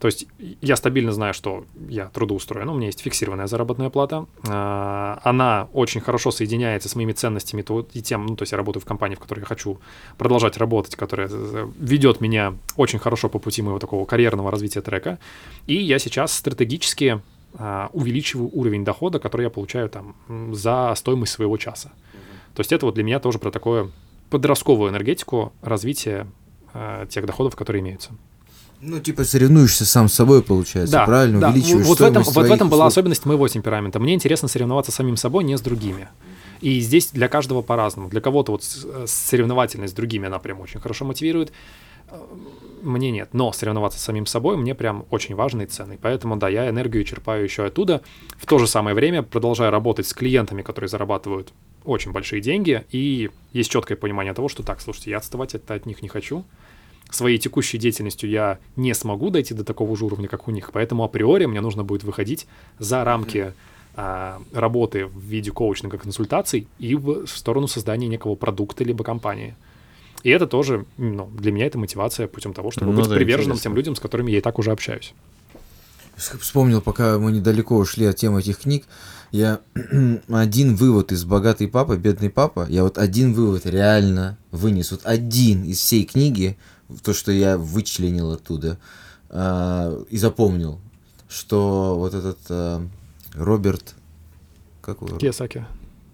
То 0.00 0.06
есть 0.06 0.26
я 0.60 0.76
стабильно 0.76 1.12
знаю, 1.12 1.34
что 1.34 1.64
я 1.88 2.06
трудоустроен, 2.06 2.68
у 2.68 2.74
меня 2.74 2.86
есть 2.86 3.00
фиксированная 3.00 3.46
заработная 3.46 3.90
плата. 3.90 4.26
А, 4.46 5.20
Она 5.24 5.68
очень 5.72 6.00
хорошо 6.00 6.30
соединяется 6.30 6.88
с 6.88 6.94
моими 6.94 7.12
ценностями 7.12 7.64
и 7.92 8.02
тем, 8.02 8.26
ну, 8.26 8.36
то 8.36 8.42
есть 8.42 8.52
я 8.52 8.58
работаю 8.58 8.80
в 8.80 8.86
компании, 8.86 9.16
в 9.16 9.20
которой 9.20 9.40
я 9.40 9.46
хочу 9.46 9.80
продолжать 10.16 10.56
работать, 10.56 10.94
которая 10.94 11.28
ведет 11.78 12.20
меня 12.20 12.54
очень 12.76 12.98
хорошо 12.98 13.28
по 13.28 13.38
пути 13.38 13.62
моего 13.62 13.78
такого 13.78 14.04
карьерного 14.04 14.50
развития 14.50 14.82
трека. 14.82 15.18
И 15.66 15.74
я 15.74 15.98
сейчас 15.98 16.32
стратегически 16.32 17.20
а, 17.54 17.90
увеличиваю 17.92 18.50
уровень 18.52 18.84
дохода, 18.84 19.18
который 19.18 19.42
я 19.42 19.50
получаю 19.50 19.88
там 19.88 20.14
за 20.54 20.94
стоимость 20.94 21.32
своего 21.32 21.56
часа. 21.56 21.90
То 22.54 22.60
есть 22.60 22.72
это 22.72 22.86
вот 22.86 22.94
для 22.94 23.04
меня 23.04 23.18
тоже 23.18 23.38
про 23.38 23.50
такое 23.50 23.90
подростковую 24.30 24.90
энергетику 24.90 25.52
развития 25.62 26.26
э, 26.74 27.06
тех 27.08 27.24
доходов, 27.24 27.56
которые 27.56 27.82
имеются. 27.82 28.10
Ну, 28.80 29.00
типа 29.00 29.24
соревнуешься 29.24 29.84
сам 29.84 30.08
с 30.08 30.14
собой, 30.14 30.42
получается, 30.42 30.92
Да, 30.92 31.04
правильно? 31.04 31.40
да. 31.40 31.48
Увеличиваешь 31.50 31.86
Вот 31.86 31.98
в 31.98 32.02
этом, 32.02 32.22
вот 32.22 32.34
в 32.46 32.52
этом 32.52 32.68
была 32.68 32.86
услуг. 32.86 32.92
особенность 32.92 33.26
моего 33.26 33.48
темперамента. 33.48 33.98
Мне 33.98 34.14
интересно 34.14 34.46
соревноваться 34.48 34.92
с 34.92 34.94
самим 34.94 35.16
собой, 35.16 35.44
не 35.44 35.56
с 35.56 35.60
другими. 35.60 36.08
И 36.60 36.80
здесь 36.80 37.08
для 37.12 37.28
каждого 37.28 37.62
по-разному. 37.62 38.08
Для 38.08 38.20
кого-то 38.20 38.52
вот 38.52 38.62
э, 38.84 39.04
соревновательность 39.06 39.92
с 39.92 39.96
другими 39.96 40.26
она 40.26 40.38
прям 40.38 40.60
очень 40.60 40.80
хорошо 40.80 41.04
мотивирует. 41.04 41.52
Э, 42.08 42.16
Мне 42.82 43.10
нет. 43.10 43.30
Но 43.32 43.52
соревноваться 43.52 43.98
с 43.98 44.02
самим 44.02 44.26
собой 44.26 44.56
мне 44.56 44.74
прям 44.74 45.04
очень 45.10 45.34
важно 45.34 45.62
и 45.62 45.66
ценно. 45.66 45.94
И 45.94 45.96
Поэтому, 45.96 46.36
да, 46.36 46.48
я 46.48 46.68
энергию 46.68 47.02
черпаю 47.04 47.42
еще 47.44 47.64
оттуда. 47.64 48.02
В 48.38 48.46
то 48.46 48.58
же 48.58 48.66
самое 48.68 48.94
время 48.94 49.22
продолжаю 49.24 49.70
работать 49.72 50.06
с 50.06 50.14
клиентами, 50.14 50.62
которые 50.62 50.88
зарабатывают 50.88 51.52
очень 51.84 52.12
большие 52.12 52.40
деньги. 52.40 52.84
И 52.90 53.30
есть 53.52 53.70
четкое 53.70 53.96
понимание 53.96 54.34
того, 54.34 54.48
что 54.48 54.62
так, 54.62 54.80
слушайте, 54.80 55.10
я 55.10 55.16
отставать 55.18 55.54
это 55.56 55.74
от 55.74 55.86
них 55.86 56.02
не 56.02 56.08
хочу 56.08 56.44
своей 57.14 57.38
текущей 57.38 57.78
деятельностью 57.78 58.28
я 58.30 58.58
не 58.76 58.94
смогу 58.94 59.30
дойти 59.30 59.54
до 59.54 59.64
такого 59.64 59.96
же 59.96 60.04
уровня, 60.04 60.28
как 60.28 60.48
у 60.48 60.50
них. 60.50 60.70
Поэтому 60.72 61.04
априори 61.04 61.46
мне 61.46 61.60
нужно 61.60 61.84
будет 61.84 62.04
выходить 62.04 62.46
за 62.78 63.04
рамки 63.04 63.52
а, 63.94 64.40
работы 64.52 65.06
в 65.06 65.18
виде 65.20 65.50
коучинга, 65.50 65.98
консультаций 65.98 66.68
и 66.78 66.94
в 66.94 67.26
сторону 67.26 67.66
создания 67.66 68.08
некого 68.08 68.34
продукта 68.34 68.84
либо 68.84 69.02
компании. 69.02 69.56
И 70.22 70.30
это 70.30 70.46
тоже, 70.46 70.84
ну, 70.96 71.30
для 71.38 71.52
меня 71.52 71.66
это 71.66 71.78
мотивация 71.78 72.26
путем 72.26 72.52
того, 72.52 72.70
чтобы 72.70 72.92
Ну 72.92 72.98
быть 72.98 73.08
да, 73.08 73.14
приверженным 73.14 73.52
интересно. 73.52 73.70
тем 73.70 73.76
людям, 73.76 73.96
с 73.96 74.00
которыми 74.00 74.30
я 74.30 74.38
и 74.38 74.40
так 74.40 74.58
уже 74.58 74.72
общаюсь. 74.72 75.14
Вспомнил, 76.16 76.80
пока 76.80 77.18
мы 77.18 77.30
недалеко 77.30 77.76
ушли 77.76 78.04
от 78.06 78.16
темы 78.16 78.40
этих 78.40 78.58
книг, 78.58 78.84
я 79.30 79.60
один 80.28 80.74
вывод 80.74 81.12
из 81.12 81.24
«Богатый 81.24 81.68
папа, 81.68 81.96
бедный 81.96 82.30
папа», 82.30 82.66
я 82.68 82.82
вот 82.82 82.98
один 82.98 83.32
вывод 83.32 83.66
реально 83.66 84.36
вынес, 84.50 84.90
вот 84.90 85.02
один 85.04 85.64
из 85.64 85.78
всей 85.78 86.04
книги, 86.04 86.56
то, 87.02 87.12
что 87.12 87.32
я 87.32 87.58
вычленил 87.58 88.32
оттуда 88.32 88.78
а, 89.30 90.02
и 90.08 90.16
запомнил, 90.18 90.80
что 91.28 91.96
вот 91.98 92.14
этот 92.14 92.38
а, 92.48 92.86
Роберт, 93.34 93.94
как 94.80 95.00
его? 95.02 95.18
Киясаки. 95.18 95.66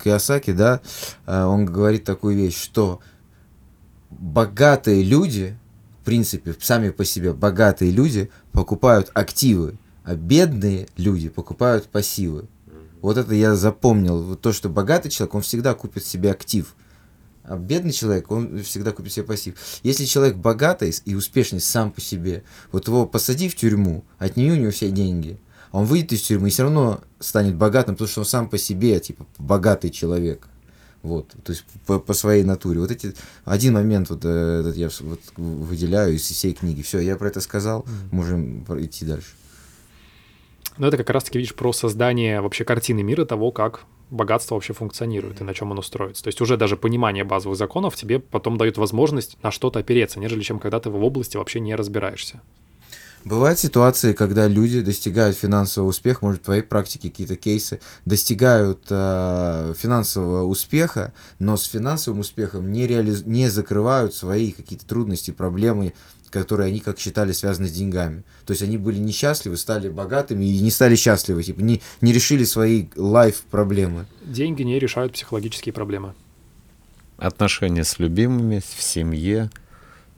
Киосаки, 0.03 0.53
да, 0.53 0.81
а, 1.27 1.47
он 1.47 1.65
говорит 1.65 2.05
такую 2.05 2.37
вещь, 2.37 2.61
что 2.61 3.01
богатые 4.11 5.03
люди, 5.03 5.57
в 6.03 6.05
принципе, 6.05 6.55
сами 6.61 6.91
по 6.91 7.05
себе 7.05 7.33
богатые 7.33 7.91
люди 7.91 8.31
покупают 8.53 9.11
активы, 9.15 9.79
а 10.05 10.15
бедные 10.15 10.89
люди 10.97 11.29
покупают 11.29 11.87
пассивы. 11.87 12.49
Вот 13.01 13.19
это 13.19 13.35
я 13.35 13.55
запомнил. 13.55 14.23
Вот 14.23 14.41
то, 14.41 14.53
что 14.53 14.71
богатый 14.71 15.11
человек, 15.11 15.35
он 15.35 15.43
всегда 15.43 15.75
купит 15.75 16.05
себе 16.05 16.31
актив. 16.31 16.75
А 17.45 17.57
бедный 17.57 17.93
человек, 17.93 18.31
он 18.31 18.63
всегда 18.63 18.93
купит 18.93 19.13
себе 19.13 19.27
пассив. 19.27 19.55
Если 19.83 20.07
человек 20.07 20.37
богатый 20.37 20.95
и 21.05 21.15
успешный 21.15 21.61
сам 21.61 21.93
по 21.93 22.01
себе, 22.01 22.43
вот 22.73 22.89
его 22.89 23.07
посади 23.07 23.49
в 23.49 23.57
тюрьму, 23.57 24.05
отними 24.19 24.53
у 24.53 24.57
него 24.57 24.71
все 24.71 24.91
деньги, 24.91 25.39
а 25.71 25.81
он 25.81 25.85
выйдет 25.85 26.13
из 26.13 26.23
тюрьмы 26.23 26.49
и 26.49 26.51
все 26.51 26.63
равно 26.63 27.01
станет 27.21 27.57
богатым, 27.57 27.97
потому 27.97 28.09
что 28.09 28.21
он 28.21 28.27
сам 28.27 28.49
по 28.49 28.57
себе, 28.57 28.99
типа, 28.99 29.27
богатый 29.39 29.91
человек. 29.91 30.49
Вот, 31.03 31.35
то 31.45 31.53
есть 31.53 31.67
по, 31.85 31.99
по 31.99 32.15
своей 32.15 32.45
натуре. 32.45 32.81
Вот 32.81 32.91
эти 32.91 33.15
один 33.45 33.75
момент 33.75 34.09
вот 34.09 34.25
э, 34.25 34.61
этот 34.61 34.75
я 34.77 34.89
вот 35.01 35.21
выделяю 35.37 36.15
из 36.15 36.23
всей 36.23 36.55
книги. 36.55 36.81
Все, 36.81 36.99
я 36.99 37.17
про 37.17 37.29
это 37.29 37.43
сказал, 37.43 37.85
можем 38.11 38.65
идти 38.83 39.05
дальше. 39.05 39.29
Но 40.79 40.89
это 40.89 40.97
как 40.97 41.11
раз-таки, 41.11 41.39
видишь, 41.39 41.55
про 41.55 41.75
создание 41.75 42.41
вообще 42.41 42.65
картины 42.65 43.03
мира 43.03 43.27
того, 43.27 43.53
как 43.53 43.85
богатство 44.11 44.55
вообще 44.55 44.73
функционирует 44.73 45.41
и 45.41 45.45
на 45.45 45.55
чем 45.55 45.73
оно 45.73 45.83
строится. 45.83 46.23
То 46.25 46.29
есть 46.29 46.41
уже 46.41 46.57
даже 46.57 46.77
понимание 46.77 47.25
базовых 47.25 47.59
законов 47.59 47.97
тебе 47.97 48.19
потом 48.19 48.57
дает 48.57 48.77
возможность 48.77 49.37
на 49.43 49.51
что-то 49.51 49.79
опереться, 49.81 50.21
нежели 50.21 50.43
чем 50.43 50.59
когда 50.59 50.81
ты 50.81 50.91
в 50.91 51.03
области 51.03 51.37
вообще 51.37 51.61
не 51.61 51.75
разбираешься. 51.75 52.41
Бывают 53.25 53.59
ситуации, 53.59 54.13
когда 54.13 54.47
люди 54.49 54.83
достигают 54.83 55.35
финансового 55.35 55.89
успеха, 55.89 56.19
может, 56.21 56.43
в 56.43 56.45
твоей 56.45 56.61
практике 56.61 57.09
какие-то 57.09 57.37
кейсы, 57.37 57.81
достигают 58.05 58.85
э, 58.91 59.73
финансового 59.79 60.45
успеха, 60.45 61.15
но 61.39 61.57
с 61.57 61.65
финансовым 61.65 62.21
успехом 62.21 62.71
не, 62.71 62.87
реализ... 62.87 63.25
не 63.25 63.49
закрывают 63.49 64.15
свои 64.15 64.53
какие-то 64.53 64.85
трудности, 64.85 65.31
проблемы, 65.31 65.95
которые 66.35 66.69
они, 66.69 66.81
как 66.81 66.99
считали, 66.99 67.33
связаны 67.33 67.69
с 67.69 67.73
деньгами. 67.73 68.25
То 68.45 68.53
есть 68.53 68.63
они 68.63 68.77
были 68.77 68.99
несчастливы, 68.99 69.57
стали 69.57 69.89
богатыми 69.89 70.45
и 70.45 70.61
не 70.61 70.71
стали 70.71 70.97
счастливы, 70.97 71.45
типа 71.45 71.61
не, 71.61 71.81
не 72.01 72.13
решили 72.13 72.45
свои 72.45 72.87
лайф-проблемы. 72.97 74.07
Деньги 74.25 74.63
не 74.63 74.79
решают 74.79 75.13
психологические 75.13 75.73
проблемы. 75.73 76.15
отношения 77.17 77.85
с 77.85 78.01
любимыми, 78.01 78.59
в 78.59 78.83
семье, 78.83 79.51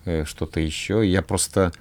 э, 0.07 0.25
что-то 0.25 0.61
еще. 0.61 1.07
Я 1.07 1.21
просто... 1.21 1.73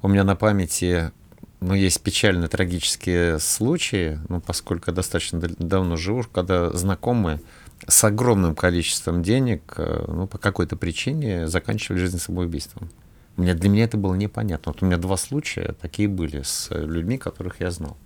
У 0.00 0.08
меня 0.08 0.24
на 0.24 0.36
памяти 0.36 1.12
ну, 1.60 1.74
есть 1.74 2.00
печально 2.00 2.48
трагические 2.48 3.38
случаи, 3.38 4.18
ну, 4.28 4.40
поскольку 4.40 4.90
я 4.90 4.94
достаточно 4.94 5.38
давно 5.40 5.96
живу, 5.96 6.24
когда 6.32 6.70
знакомые 6.70 7.40
с 7.86 8.04
огромным 8.04 8.54
количеством 8.54 9.22
денег, 9.22 9.74
э, 9.76 10.04
ну, 10.08 10.26
по 10.26 10.38
какой-то 10.38 10.76
причине 10.76 11.46
заканчивали 11.46 11.98
жизнь 11.98 12.18
самоубийством. 12.18 12.88
Мне, 13.36 13.54
для 13.54 13.68
меня 13.68 13.84
это 13.84 13.96
было 13.96 14.14
непонятно. 14.14 14.72
Вот 14.72 14.82
у 14.82 14.86
меня 14.86 14.96
два 14.96 15.16
случая 15.16 15.74
такие 15.80 16.08
были 16.08 16.42
с 16.42 16.68
э, 16.70 16.84
людьми, 16.84 17.18
которых 17.18 17.60
я 17.60 17.70
знал. 17.70 17.96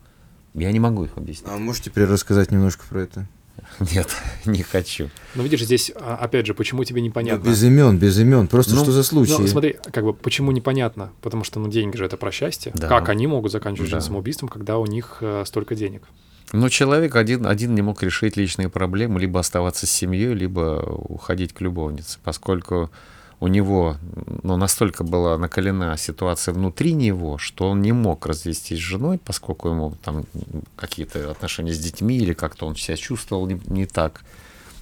Я 0.54 0.72
не 0.72 0.80
могу 0.80 1.04
их 1.04 1.16
объяснить. 1.16 1.48
А 1.52 1.56
можете 1.56 1.90
теперь 1.90 2.04
рассказать 2.06 2.50
немножко 2.50 2.84
про 2.88 3.02
это? 3.02 3.28
Нет, 3.94 4.08
не 4.44 4.62
хочу. 4.62 5.10
Но 5.34 5.42
видишь, 5.42 5.62
здесь, 5.62 5.92
а, 5.94 6.16
опять 6.16 6.46
же, 6.46 6.54
почему 6.54 6.82
тебе 6.84 7.00
непонятно? 7.00 7.44
Ну, 7.44 7.50
без 7.50 7.62
имен, 7.62 7.98
без 7.98 8.18
имен. 8.18 8.48
Просто 8.48 8.74
Ну, 8.74 8.82
что 8.82 8.92
за 8.92 9.02
случаи? 9.02 9.36
Ну, 9.38 9.46
смотри, 9.46 9.76
как 9.92 10.04
бы, 10.04 10.14
почему 10.14 10.50
непонятно? 10.50 11.12
Потому 11.20 11.44
что, 11.44 11.60
ну, 11.60 11.68
деньги 11.68 11.96
же 11.96 12.04
это 12.04 12.16
про 12.16 12.32
счастье. 12.32 12.72
Да. 12.74 12.88
Как 12.88 13.08
они 13.08 13.26
могут 13.26 13.52
заканчивать 13.52 13.88
жизнь 13.90 14.00
Да. 14.00 14.06
самоубийством, 14.06 14.48
когда 14.48 14.78
у 14.78 14.86
них 14.86 15.18
э, 15.20 15.44
столько 15.46 15.74
денег? 15.74 16.02
Но 16.52 16.68
человек 16.68 17.14
один, 17.14 17.46
один 17.46 17.76
не 17.76 17.82
мог 17.82 18.02
решить 18.02 18.36
личные 18.36 18.68
проблемы, 18.68 19.20
либо 19.20 19.38
оставаться 19.38 19.86
с 19.86 19.90
семьей, 19.90 20.34
либо 20.34 20.82
уходить 21.08 21.52
к 21.52 21.60
любовнице, 21.60 22.18
поскольку 22.24 22.90
у 23.40 23.48
него 23.48 23.96
ну, 24.42 24.56
настолько 24.56 25.02
была 25.02 25.38
накалена 25.38 25.96
ситуация 25.96 26.52
внутри 26.52 26.92
него, 26.92 27.38
что 27.38 27.70
он 27.70 27.80
не 27.80 27.92
мог 27.92 28.26
развестись 28.26 28.78
с 28.78 28.82
женой, 28.82 29.18
поскольку 29.18 29.70
ему 29.70 29.94
там 30.02 30.26
какие-то 30.76 31.30
отношения 31.30 31.72
с 31.72 31.78
детьми 31.78 32.18
или 32.18 32.34
как-то 32.34 32.66
он 32.66 32.76
себя 32.76 32.96
чувствовал 32.96 33.46
не, 33.46 33.58
не 33.66 33.86
так. 33.86 34.22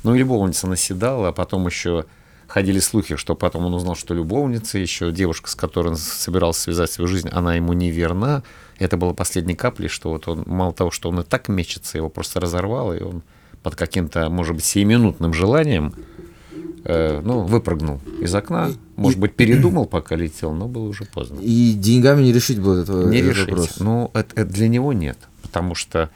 Ну 0.03 0.15
и 0.15 0.19
любовница 0.19 0.67
наседала, 0.67 1.29
а 1.29 1.33
потом 1.33 1.67
еще 1.67 2.05
ходили 2.49 2.81
слухи, 2.81 3.15
что 3.15 3.37
потом 3.37 3.67
он 3.67 3.75
узнал, 3.75 3.95
что 3.95 4.13
любовница, 4.13 4.79
еще 4.79 5.13
девушка, 5.13 5.49
с 5.51 5.55
которой 5.55 5.89
он 5.89 5.97
собирался 5.97 6.63
связать 6.63 6.91
свою 6.91 7.07
жизнь, 7.07 7.29
она 7.29 7.55
ему 7.55 7.75
не 7.75 7.91
верна. 7.93 8.43
Это 8.81 8.97
было 8.97 9.13
последней 9.13 9.55
каплей, 9.55 9.89
что 9.89 10.11
вот 10.11 10.27
он, 10.27 10.43
мало 10.47 10.73
того, 10.73 10.91
что 10.91 11.11
он 11.11 11.21
и 11.21 11.25
так 11.25 11.49
мечется, 11.49 11.99
его 11.99 12.09
просто 12.09 12.41
разорвало, 12.41 12.93
и 12.95 13.03
он 13.03 13.23
под 13.63 13.77
каким-то, 13.77 14.31
может 14.31 14.57
быть, 14.57 14.65
сиюминутным 14.65 15.33
желанием, 15.33 15.95
э, 16.89 17.21
ну, 17.23 17.43
выпрыгнул 17.43 18.01
из 18.21 18.35
окна, 18.35 18.73
может 18.97 19.21
быть, 19.21 19.35
передумал, 19.35 19.87
пока 19.87 20.17
летел, 20.17 20.53
но 20.53 20.67
было 20.67 20.89
уже 20.89 21.05
поздно. 21.05 21.39
И 21.41 21.75
деньгами 21.75 22.23
не 22.23 22.33
решить 22.33 22.59
был 22.59 22.79
этот, 22.79 23.07
Не 23.07 23.23
решить. 23.23 23.49
вопрос. 23.49 23.79
Ну, 23.79 24.11
это, 24.15 24.41
это 24.41 24.51
для 24.51 24.69
него 24.69 24.93
нет, 24.93 25.19
потому 25.43 25.75
что, 25.75 26.11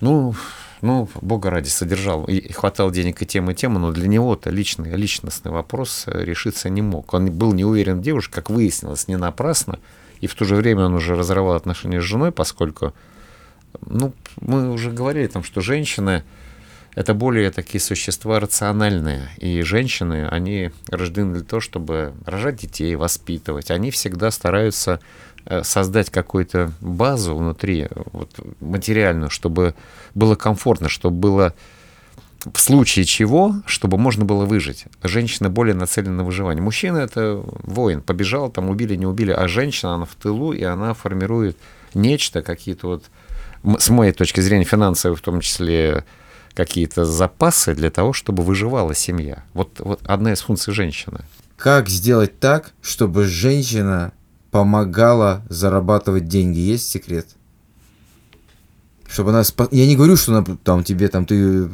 ну, 0.00 0.34
ну, 0.82 1.08
бога 1.20 1.50
ради, 1.50 1.68
содержал 1.68 2.24
и, 2.24 2.36
и 2.36 2.52
хватало 2.52 2.90
денег 2.90 3.22
и 3.22 3.26
тем, 3.26 3.50
и 3.50 3.54
тем, 3.54 3.74
но 3.74 3.92
для 3.92 4.08
него-то 4.08 4.50
личный, 4.50 4.94
личностный 4.96 5.52
вопрос 5.52 6.04
э, 6.06 6.24
решиться 6.24 6.68
не 6.68 6.82
мог. 6.82 7.12
Он 7.14 7.30
был 7.30 7.52
не 7.52 7.64
уверен 7.64 7.98
в 7.98 8.02
девушке, 8.02 8.34
как 8.34 8.50
выяснилось, 8.50 9.06
не 9.06 9.16
напрасно, 9.16 9.78
и 10.20 10.26
в 10.26 10.34
то 10.34 10.44
же 10.44 10.56
время 10.56 10.86
он 10.86 10.94
уже 10.94 11.16
разорвал 11.16 11.54
отношения 11.54 12.00
с 12.00 12.04
женой, 12.04 12.32
поскольку, 12.32 12.94
ну, 13.86 14.12
мы 14.40 14.70
уже 14.72 14.90
говорили 14.90 15.28
там, 15.28 15.44
что 15.44 15.60
женщины 15.60 16.24
это 16.94 17.14
более 17.14 17.50
такие 17.50 17.80
существа 17.80 18.40
рациональные. 18.40 19.28
И 19.38 19.62
женщины, 19.62 20.26
они 20.28 20.70
рождены 20.88 21.34
для 21.34 21.44
того, 21.44 21.60
чтобы 21.60 22.12
рожать 22.26 22.56
детей, 22.56 22.94
воспитывать. 22.96 23.70
Они 23.70 23.90
всегда 23.90 24.30
стараются 24.30 25.00
э, 25.44 25.62
создать 25.62 26.10
какую-то 26.10 26.72
базу 26.80 27.36
внутри, 27.36 27.88
вот, 28.12 28.30
материальную, 28.60 29.30
чтобы 29.30 29.74
было 30.14 30.34
комфортно, 30.34 30.88
чтобы 30.88 31.16
было 31.16 31.54
в 32.52 32.58
случае 32.58 33.04
чего, 33.04 33.56
чтобы 33.66 33.98
можно 33.98 34.24
было 34.24 34.46
выжить. 34.46 34.86
Женщина 35.02 35.50
более 35.50 35.74
нацелена 35.74 36.16
на 36.16 36.24
выживание. 36.24 36.62
Мужчина— 36.62 36.96
это 36.98 37.42
воин. 37.62 38.00
Побежал, 38.00 38.50
там 38.50 38.70
убили, 38.70 38.96
не 38.96 39.06
убили. 39.06 39.30
А 39.30 39.46
женщина, 39.46 39.94
она 39.94 40.06
в 40.06 40.14
тылу, 40.14 40.52
и 40.52 40.62
она 40.62 40.94
формирует 40.94 41.56
нечто, 41.94 42.42
какие-то 42.42 42.86
вот, 42.86 43.04
с 43.78 43.90
моей 43.90 44.12
точки 44.12 44.40
зрения, 44.40 44.64
финансовые 44.64 45.16
в 45.16 45.20
том 45.20 45.40
числе, 45.40 46.04
какие-то 46.54 47.04
запасы 47.04 47.74
для 47.74 47.90
того, 47.90 48.12
чтобы 48.12 48.42
выживала 48.42 48.94
семья. 48.94 49.44
Вот, 49.54 49.80
вот 49.80 50.00
одна 50.04 50.32
из 50.32 50.40
функций 50.40 50.74
женщины. 50.74 51.20
Как 51.56 51.88
сделать 51.88 52.38
так, 52.40 52.72
чтобы 52.80 53.24
женщина 53.24 54.12
помогала 54.50 55.42
зарабатывать 55.48 56.26
деньги? 56.26 56.58
Есть 56.58 56.88
секрет? 56.88 57.28
Чтобы 59.08 59.30
она... 59.30 59.42
спа- 59.42 59.68
Я 59.70 59.86
не 59.86 59.96
говорю, 59.96 60.16
что 60.16 60.36
она 60.36 60.56
там 60.64 60.84
тебе 60.84 61.08
там 61.08 61.26
ты 61.26 61.68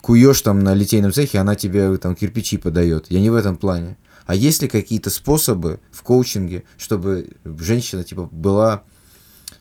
куешь 0.00 0.40
там 0.42 0.60
на 0.60 0.74
литейном 0.74 1.12
цехе, 1.12 1.38
она 1.38 1.54
тебе 1.54 1.96
там 1.98 2.14
кирпичи 2.14 2.56
подает. 2.56 3.06
Я 3.10 3.20
не 3.20 3.30
в 3.30 3.34
этом 3.34 3.56
плане. 3.56 3.96
А 4.26 4.34
есть 4.34 4.62
ли 4.62 4.68
какие-то 4.68 5.10
способы 5.10 5.80
в 5.90 6.02
коучинге, 6.02 6.64
чтобы 6.76 7.30
женщина 7.44 8.04
типа 8.04 8.28
была 8.30 8.82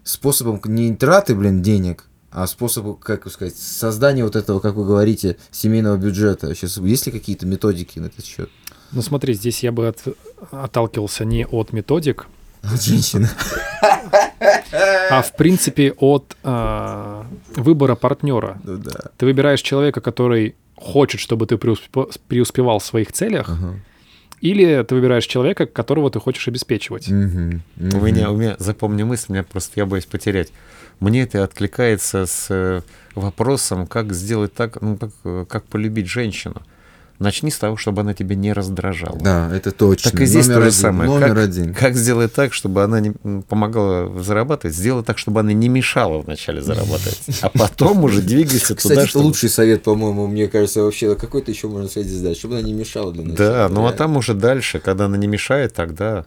способом 0.03 0.61
не 0.65 0.93
траты, 0.95 1.35
блин, 1.35 1.61
денег, 1.61 2.05
а 2.39 2.45
способом, 2.45 2.97
как 2.97 3.27
сказать, 3.31 3.55
создания 3.57 4.23
вот 4.23 4.35
этого, 4.35 4.59
как 4.59 4.75
вы 4.75 4.85
говорите, 4.85 5.37
семейного 5.49 5.97
бюджета. 5.97 6.53
Сейчас 6.53 6.77
есть 6.77 7.07
ли 7.07 7.11
какие-то 7.11 7.47
методики 7.47 7.97
на 7.97 8.05
этот 8.05 8.25
счет? 8.25 8.51
Ну 8.91 9.01
смотри, 9.01 9.33
здесь 9.33 9.63
я 9.63 9.71
бы 9.71 9.87
от- 9.87 10.03
отталкивался 10.51 11.25
не 11.25 11.47
от 11.47 11.73
методик, 11.73 12.27
От 12.61 12.79
женщины. 12.83 13.27
а 15.09 15.21
в 15.23 15.35
принципе 15.35 15.93
от 15.97 16.37
а, 16.43 17.25
выбора 17.55 17.95
партнера. 17.95 18.59
Ну 18.63 18.77
да. 18.77 18.91
Ты 19.17 19.25
выбираешь 19.25 19.61
человека, 19.61 19.99
который 19.99 20.55
хочет, 20.75 21.19
чтобы 21.19 21.47
ты 21.47 21.55
преуспе- 21.55 22.19
преуспевал 22.27 22.77
в 22.77 22.85
своих 22.85 23.11
целях, 23.13 23.49
Ага. 23.49 23.79
или 24.41 24.83
ты 24.83 24.93
выбираешь 24.93 25.25
человека, 25.25 25.65
которого 25.65 26.11
ты 26.11 26.19
хочешь 26.19 26.47
обеспечивать. 26.47 27.07
Мгм. 27.07 27.63
У 27.79 27.99
меня, 27.99 28.29
у 28.29 28.37
меня, 28.37 28.55
запомни 28.59 29.01
мысль, 29.01 29.31
меня 29.33 29.43
просто 29.43 29.71
я 29.79 29.87
боюсь 29.87 30.05
потерять. 30.05 30.49
Мне 30.99 31.23
это 31.23 31.43
откликается 31.43 32.25
с 32.25 32.47
э, 32.49 32.81
вопросом, 33.13 33.85
как 33.85 34.13
сделать 34.13 34.53
так, 34.53 34.81
ну, 34.81 34.97
как, 34.97 35.11
э, 35.23 35.45
как 35.47 35.65
полюбить 35.65 36.07
женщину. 36.07 36.61
Начни 37.19 37.49
с 37.49 37.57
того, 37.57 37.77
чтобы 37.77 38.01
она 38.01 38.13
тебя 38.13 38.35
не 38.35 38.53
раздражала. 38.53 39.17
Да, 39.19 39.49
это 39.51 39.71
точно. 39.71 40.11
Так 40.11 40.21
и 40.21 40.25
здесь 40.27 40.47
Номер 40.47 40.55
то 40.55 40.61
же 40.61 40.67
один. 40.67 40.81
самое. 40.81 41.09
Номер 41.09 41.27
как, 41.29 41.37
один. 41.37 41.73
как 41.73 41.95
сделать 41.95 42.33
так, 42.33 42.53
чтобы 42.53 42.83
она 42.83 42.99
не 42.99 43.11
помогала 43.41 44.21
зарабатывать? 44.21 44.75
Сделай 44.75 45.03
так, 45.03 45.17
чтобы 45.17 45.39
она 45.39 45.51
не 45.51 45.67
мешала 45.67 46.21
вначале 46.21 46.61
зарабатывать, 46.61 47.19
а 47.41 47.49
потом 47.49 48.03
уже 48.03 48.21
двигайся 48.21 48.75
Кстати, 48.75 48.81
туда, 48.81 49.01
это 49.01 49.09
чтобы... 49.09 49.25
лучший 49.25 49.49
совет, 49.49 49.81
по-моему, 49.81 50.27
мне 50.27 50.47
кажется, 50.47 50.83
вообще. 50.83 51.15
Какой-то 51.15 51.49
еще 51.49 51.67
можно 51.67 51.89
совет 51.89 52.07
здесь 52.07 52.21
дать, 52.21 52.37
чтобы 52.37 52.55
она 52.59 52.67
не 52.67 52.73
мешала 52.73 53.11
для 53.11 53.23
нас. 53.23 53.35
Да, 53.35 53.67
ну 53.69 53.87
а 53.87 53.93
там 53.93 54.15
уже 54.15 54.35
дальше, 54.35 54.79
когда 54.79 55.05
она 55.05 55.17
не 55.17 55.27
мешает, 55.27 55.73
тогда... 55.73 56.25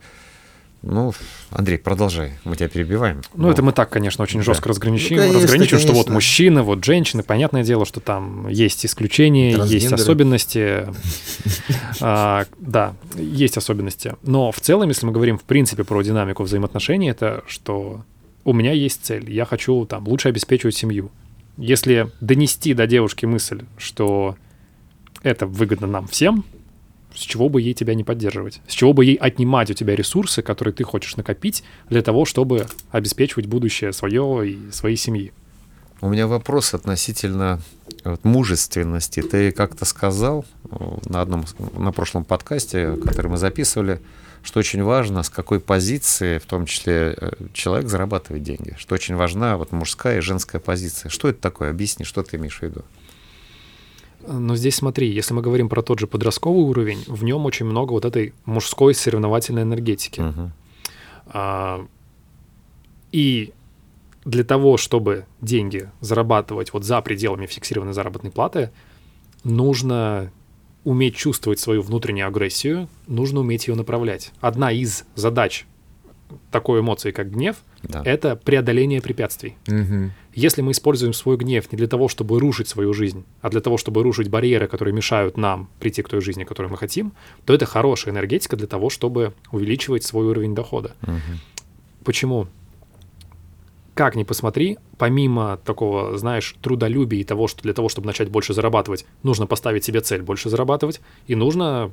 Ну, 0.83 1.13
Андрей, 1.51 1.77
продолжай, 1.79 2.33
мы 2.45 2.57
тебя 2.57 2.69
перебиваем. 2.69 3.21
Ну, 3.35 3.51
это 3.51 3.63
мы 3.63 3.73
так, 3.73 3.91
конечно, 3.91 4.23
очень 4.23 4.41
Да. 4.41 4.45
жестко 4.47 4.71
разграничим, 4.71 5.17
Ну, 5.17 5.23
конечно, 5.23 5.43
разграничим, 5.43 5.79
что 5.79 5.89
вот 5.89 5.95
конечно. 5.97 6.15
мужчины, 6.15 6.63
вот 6.63 6.85
женщины. 6.85 7.23
Понятное 7.23 7.63
дело, 7.65 7.85
что 7.85 8.01
там 8.01 8.49
есть 8.49 8.87
исключения, 8.87 9.59
есть 9.67 9.93
особенности. 9.93 10.87
А, 12.01 12.47
Да, 12.59 12.95
есть 13.15 13.59
особенности. 13.59 14.15
Но 14.23 14.53
в 14.53 14.61
целом, 14.61 14.89
если 14.89 15.05
мы 15.05 15.13
говорим 15.13 15.37
в 15.39 15.43
принципе 15.43 15.85
про 15.85 16.01
динамику 16.03 16.45
взаимоотношений, 16.45 17.11
это 17.11 17.45
что 17.47 18.03
у 18.45 18.55
меня 18.55 18.73
есть 18.73 19.05
цель, 19.05 19.31
я 19.31 19.45
хочу 19.45 19.85
там 19.85 20.09
лучше 20.09 20.29
обеспечивать 20.29 20.75
семью. 20.77 21.11
Если 21.59 22.11
донести 22.23 22.73
до 22.73 22.87
девушки 22.87 23.27
мысль, 23.27 23.63
что 23.77 24.35
это 25.23 25.47
выгодно 25.47 25.87
нам 25.87 26.07
всем, 26.09 26.45
с 27.15 27.21
чего 27.21 27.49
бы 27.49 27.61
ей 27.61 27.75
тебя 27.75 27.95
не 27.95 28.05
поддерживать? 28.05 28.61
С 28.67 28.73
чего 28.73 28.93
бы 28.93 29.05
ей 29.05 29.17
отнимать 29.17 29.71
у 29.71 29.75
тебя 29.75 29.97
ресурсы, 29.97 30.43
которые 30.43 30.75
ты 30.75 30.85
хочешь 30.85 31.17
накопить 31.17 31.63
для 31.89 32.03
того, 32.03 32.25
чтобы 32.25 32.67
обеспечивать 32.91 33.47
будущее 33.47 33.93
свое 33.93 34.51
и 34.51 34.71
своей 34.71 34.97
семьи? 34.97 35.33
У 36.01 36.09
меня 36.09 36.27
вопрос 36.27 36.73
относительно 36.73 37.61
вот 38.05 38.25
мужественности. 38.25 39.21
Ты 39.21 39.53
как-то 39.53 39.85
сказал 39.85 40.47
э, 40.71 40.77
на 41.07 41.21
одном, 41.21 41.45
на 41.77 41.93
прошлом 41.93 42.25
подкасте, 42.25 42.97
который 42.97 43.31
мы 43.31 43.37
записывали, 43.37 44.01
что 44.43 44.61
очень 44.61 44.83
важно, 44.83 45.23
с 45.23 45.29
какой 45.29 45.61
позиции, 45.61 46.39
в 46.39 46.47
том 46.47 46.65
числе, 46.65 47.15
э, 47.17 47.33
человек 47.53 47.89
зарабатывает 47.89 48.43
деньги. 48.43 48.75
Что 48.79 48.95
очень 48.95 49.15
важна 49.15 49.59
вот 49.59 49.73
мужская 49.73 50.19
и 50.19 50.21
женская 50.23 50.59
позиция. 50.59 51.11
Что 51.11 51.29
это 51.29 51.41
такое? 51.41 51.71
Объясни, 51.71 52.07
что 52.07 52.23
ты 52.23 52.39
имеешь 52.39 52.59
в 52.59 52.63
виду? 52.63 52.83
Но 54.27 54.57
здесь 54.57 54.77
смотри, 54.77 55.11
если 55.11 55.35
мы 55.35 55.43
говорим 55.43 55.69
про 55.69 55.83
тот 55.83 55.99
же 55.99 56.07
подростковый 56.07 56.63
уровень, 56.63 57.03
в 57.07 57.25
нем 57.25 57.47
очень 57.47 57.67
много 57.67 57.93
вот 57.93 58.05
этой 58.05 58.35
мужской 58.45 58.95
соревновательной 58.95 59.63
энергетики. 59.63 60.21
Мгм. 60.21 60.53
А, 61.29 61.87
И 63.13 63.53
для 64.25 64.45
того, 64.45 64.77
чтобы 64.77 65.25
деньги 65.41 65.91
зарабатывать 66.01 66.73
вот 66.73 66.85
за 66.85 67.01
пределами 67.01 67.47
фиксированной 67.47 67.93
заработной 67.95 68.31
платы, 68.31 68.71
нужно 69.45 70.31
уметь 70.85 71.17
чувствовать 71.17 71.59
свою 71.59 71.83
внутреннюю 71.83 72.27
агрессию, 72.27 72.89
нужно 73.07 73.41
уметь 73.41 73.69
ее 73.69 73.75
направлять. 73.75 74.33
Одна 74.41 74.73
из 74.73 75.05
задач 75.15 75.67
такой 76.51 76.81
эмоции, 76.81 77.11
как 77.11 77.31
гнев, 77.31 77.57
Да. 77.83 78.03
это 78.05 78.37
преодоление 78.37 79.01
препятствий. 79.01 79.57
Мгм. 79.67 80.13
Если 80.35 80.63
мы 80.63 80.73
используем 80.73 81.13
свой 81.13 81.37
гнев 81.37 81.71
не 81.73 81.77
для 81.77 81.87
того, 81.89 82.09
чтобы 82.09 82.39
рушить 82.39 82.69
свою 82.69 82.93
жизнь, 82.93 83.25
а 83.41 83.51
для 83.51 83.61
того, 83.61 83.77
чтобы 83.77 84.03
рушить 84.03 84.29
барьеры, 84.29 84.69
которые 84.69 84.95
мешают 84.95 85.37
нам 85.37 85.69
прийти 85.81 86.03
к 86.03 86.09
той 86.09 86.21
жизни, 86.21 86.45
которую 86.45 86.71
мы 86.73 86.79
хотим, 86.79 87.13
то 87.45 87.55
это 87.55 87.67
хорошая 87.67 88.15
энергетика 88.15 88.57
для 88.57 88.67
того, 88.67 88.91
чтобы 88.91 89.33
увеличивать 89.53 90.05
свой 90.05 90.27
уровень 90.27 90.55
дохода. 90.55 90.95
Мгм. 91.03 91.41
Почему? 92.05 92.47
Как 93.95 94.17
ни 94.17 94.23
посмотри, 94.23 94.79
помимо 94.97 95.59
такого, 95.65 96.17
знаешь, 96.17 96.55
трудолюбия 96.63 97.21
и 97.21 97.25
того, 97.25 97.49
что 97.49 97.63
для 97.63 97.75
того, 97.75 97.89
чтобы 97.89 98.07
начать 98.07 98.31
больше 98.31 98.55
зарабатывать, 98.55 99.05
нужно 99.23 99.47
поставить 99.47 99.85
себе 99.85 100.01
цель 100.01 100.23
больше 100.23 100.49
зарабатывать, 100.49 101.01
и 101.27 101.35
нужно 101.35 101.91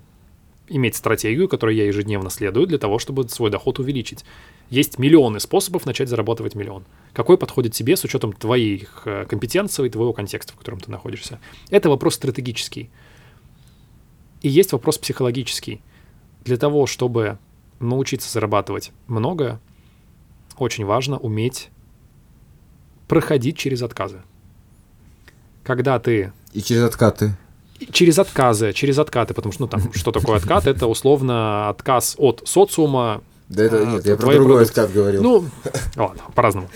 иметь 0.69 0.95
стратегию, 0.95 1.47
которой 1.47 1.75
я 1.75 1.85
ежедневно 1.85 2.29
следую, 2.29 2.67
для 2.67 2.77
того, 2.77 2.99
чтобы 2.99 3.27
свой 3.29 3.49
доход 3.49 3.79
увеличить. 3.79 4.25
Есть 4.69 4.99
миллионы 4.99 5.39
способов 5.39 5.85
начать 5.85 6.09
зарабатывать 6.09 6.55
миллион. 6.55 6.85
Какой 7.13 7.37
подходит 7.37 7.73
тебе 7.73 7.95
с 7.95 8.03
учетом 8.03 8.33
твоих 8.33 9.03
э, 9.05 9.25
компетенций 9.25 9.87
и 9.87 9.89
твоего 9.89 10.13
контекста, 10.13 10.53
в 10.53 10.57
котором 10.57 10.79
ты 10.79 10.91
находишься? 10.91 11.39
Это 11.69 11.89
вопрос 11.89 12.15
стратегический. 12.15 12.89
И 14.41 14.49
есть 14.49 14.71
вопрос 14.71 14.97
психологический. 14.97 15.81
Для 16.43 16.57
того, 16.57 16.85
чтобы 16.85 17.39
научиться 17.79 18.31
зарабатывать 18.31 18.91
много, 19.07 19.59
очень 20.57 20.85
важно 20.85 21.17
уметь 21.17 21.69
проходить 23.07 23.57
через 23.57 23.81
отказы. 23.81 24.21
Когда 25.63 25.99
ты 25.99 26.33
И 26.53 26.61
через 26.61 26.83
откаты. 26.83 27.37
Через 27.91 28.19
отказы, 28.19 28.73
через 28.73 28.97
откаты, 28.99 29.33
потому 29.33 29.53
что, 29.53 29.63
ну, 29.63 29.67
там, 29.67 29.93
что 29.93 30.11
такое 30.11 30.37
откат? 30.37 30.67
Это 30.67 30.87
условно 30.87 31.69
отказ 31.69 32.15
от 32.17 32.43
социума. 32.45 33.21
Да 33.49 33.63
это 33.63 33.81
А, 33.81 33.85
нет, 33.85 34.05
я 34.05 34.17
про 34.17 34.33
другой 34.33 34.55
продукты. 34.57 34.81
откат 34.81 34.93
говорил. 34.93 35.23
Ну, 35.23 35.45
ладно, 35.95 36.21
по-разному. 36.35 36.69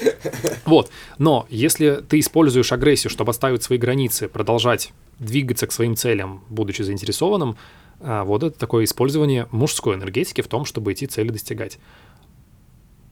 Вот. 0.65 0.89
Но 1.17 1.45
если 1.49 1.95
ты 2.07 2.19
используешь 2.19 2.71
агрессию, 2.71 3.11
чтобы 3.11 3.31
отставить 3.31 3.61
свои 3.61 3.77
границы, 3.77 4.29
продолжать 4.29 4.93
двигаться 5.19 5.67
к 5.67 5.71
своим 5.73 5.95
целям, 5.97 6.43
будучи 6.49 6.81
заинтересованным, 6.81 7.57
а, 7.99 8.23
вот 8.23 8.43
это 8.43 8.57
такое 8.57 8.85
использование 8.85 9.47
мужской 9.51 9.95
энергетики 9.95 10.41
в 10.41 10.47
том, 10.47 10.63
чтобы 10.65 10.93
эти 10.93 11.05
цели 11.05 11.29
достигать. 11.29 11.77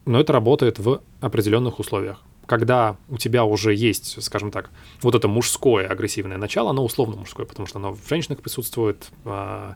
Но 0.05 0.19
это 0.19 0.31
работает 0.33 0.79
в 0.79 1.01
определенных 1.19 1.79
условиях. 1.79 2.21
Когда 2.49 2.97
у 3.09 3.17
тебя 3.19 3.45
уже 3.45 3.75
есть, 3.75 4.23
скажем 4.23 4.49
так, 4.49 4.71
вот 5.03 5.13
это 5.13 5.27
мужское 5.27 5.85
агрессивное 5.87 6.37
начало, 6.37 6.71
оно 6.71 6.83
условно 6.83 7.15
мужское, 7.15 7.45
потому 7.45 7.67
что 7.67 7.77
оно 7.77 7.93
в 7.93 8.09
женщинах 8.09 8.41
присутствует, 8.41 9.11
а, 9.23 9.75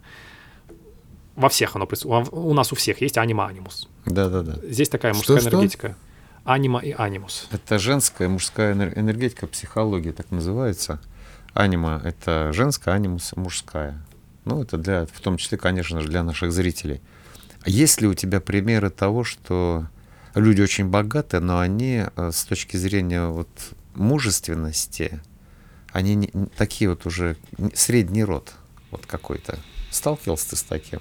во 1.36 1.50
всех 1.50 1.76
оно 1.76 1.86
присутствует. 1.86 2.30
У 2.32 2.52
нас 2.56 2.72
у 2.72 2.76
всех 2.76 3.00
есть 3.02 3.20
анима 3.20 3.46
анимус. 3.46 3.88
Да-да-да. 4.08 4.56
Здесь 4.64 4.90
такая 4.90 5.14
мужская 5.14 5.38
Что-что? 5.38 5.58
энергетика. 5.58 5.96
Анима 6.46 6.80
и 6.80 6.94
анимус. 6.98 7.48
Это 7.52 7.78
женская 7.78 8.28
мужская 8.28 8.74
энер- 8.74 8.98
энергетика, 8.98 9.46
психология 9.46 10.12
так 10.12 10.32
называется. 10.32 11.00
Анима— 11.54 12.02
это 12.04 12.52
женская, 12.54 12.96
анимус— 12.96 13.34
мужская. 13.36 14.04
Ну, 14.46 14.64
это 14.64 14.78
для, 14.80 15.06
в 15.06 15.20
том 15.22 15.38
числе, 15.38 15.60
конечно 15.60 16.02
же, 16.02 16.08
для 16.08 16.24
наших 16.24 16.52
зрителей. 16.52 17.02
А 17.64 17.70
Есть 17.70 18.02
ли 18.02 18.08
у 18.08 18.16
тебя 18.16 18.42
примеры 18.42 18.90
того, 18.90 19.24
что 19.24 19.86
люди 20.36 20.62
очень 20.62 20.88
богаты, 20.88 21.40
но 21.40 21.60
они 21.60 22.04
э, 22.16 22.32
с 22.32 22.44
точки 22.46 22.78
зрения 22.78 23.28
вот 23.28 23.50
мужественности, 23.96 25.22
они 25.92 26.16
не- 26.16 26.32
такие 26.58 26.90
вот 26.90 27.06
уже 27.06 27.38
средний 27.74 28.24
род 28.24 28.54
вот 28.92 29.06
какой-то. 29.06 29.60
Сталкивался 29.92 30.52
ты 30.52 30.56
с 30.56 30.64
таким? 30.64 31.00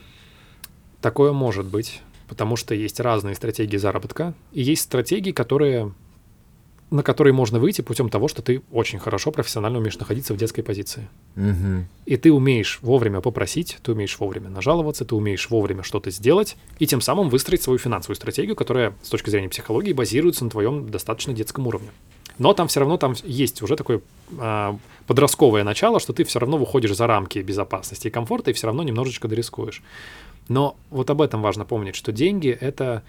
Такое 1.01 1.33
может 1.33 1.67
быть, 1.67 2.03
потому 2.29 2.57
что 2.57 2.75
есть 2.75 3.01
разные 3.01 3.35
стратегии 3.35 3.77
заработка, 3.77 4.35
и 4.53 4.63
есть 4.63 4.83
стратегии, 4.83 5.33
которые, 5.33 5.93
на 6.93 7.03
которые 7.03 7.33
можно 7.33 7.59
выйти 7.59 7.81
путем 7.81 8.11
того, 8.11 8.29
что 8.29 8.43
ты 8.43 8.63
очень 8.71 8.99
хорошо 8.99 9.31
профессионально 9.31 9.79
умеешь 9.79 9.99
находиться 9.99 10.35
в 10.35 10.37
детской 10.37 10.63
позиции. 10.63 11.09
Мгм. 11.35 11.89
И 12.05 12.17
ты 12.19 12.31
умеешь 12.31 12.79
вовремя 12.83 13.23
попросить, 13.23 13.79
ты 13.83 13.93
умеешь 13.93 14.19
вовремя 14.19 14.51
нажаловаться, 14.51 15.07
ты 15.07 15.15
умеешь 15.15 15.49
вовремя 15.49 15.83
что-то 15.83 16.11
сделать, 16.11 16.57
и 16.79 16.87
тем 16.87 17.01
самым 17.01 17.31
выстроить 17.31 17.63
свою 17.63 17.79
финансовую 17.79 18.17
стратегию, 18.17 18.55
которая 18.55 18.95
с 19.03 19.09
точки 19.09 19.31
зрения 19.31 19.49
психологии 19.49 19.95
базируется 19.95 20.45
на 20.45 20.51
твоем 20.51 20.91
достаточно 20.91 21.33
детском 21.33 21.67
уровне. 21.67 21.89
Но 22.39 22.53
там 22.53 22.69
все 22.69 22.81
равно 22.81 22.99
там 22.99 23.15
есть 23.25 23.63
уже 23.63 23.77
такое 23.77 24.03
а, 24.39 24.77
подростковое 25.07 25.65
начало, 25.65 25.99
что 25.99 26.13
ты 26.13 26.25
все 26.25 26.41
равно 26.41 26.59
выходишь 26.59 26.95
за 26.95 27.07
рамки 27.07 27.39
безопасности 27.39 28.09
и 28.09 28.11
комфорта, 28.11 28.51
и 28.51 28.55
все 28.55 28.67
равно 28.67 28.83
немножечко 28.83 29.29
дорискуешь. 29.29 29.83
Но 30.49 30.77
вот 30.91 31.09
об 31.09 31.23
этом 31.23 31.41
важно 31.41 31.65
помнить, 31.65 31.97
что 31.97 32.13
деньги— 32.13 32.49
это... 32.61 33.03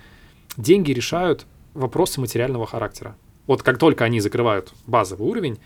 Деньги 0.56 0.92
решают 0.92 1.48
вопросы 1.74 2.22
материального 2.22 2.68
характера. 2.68 3.16
Вот 3.48 3.64
как 3.64 3.78
только 3.78 4.06
они 4.06 4.20
закрывают 4.20 4.74
базовый 4.88 5.28
уровень, 5.28 5.60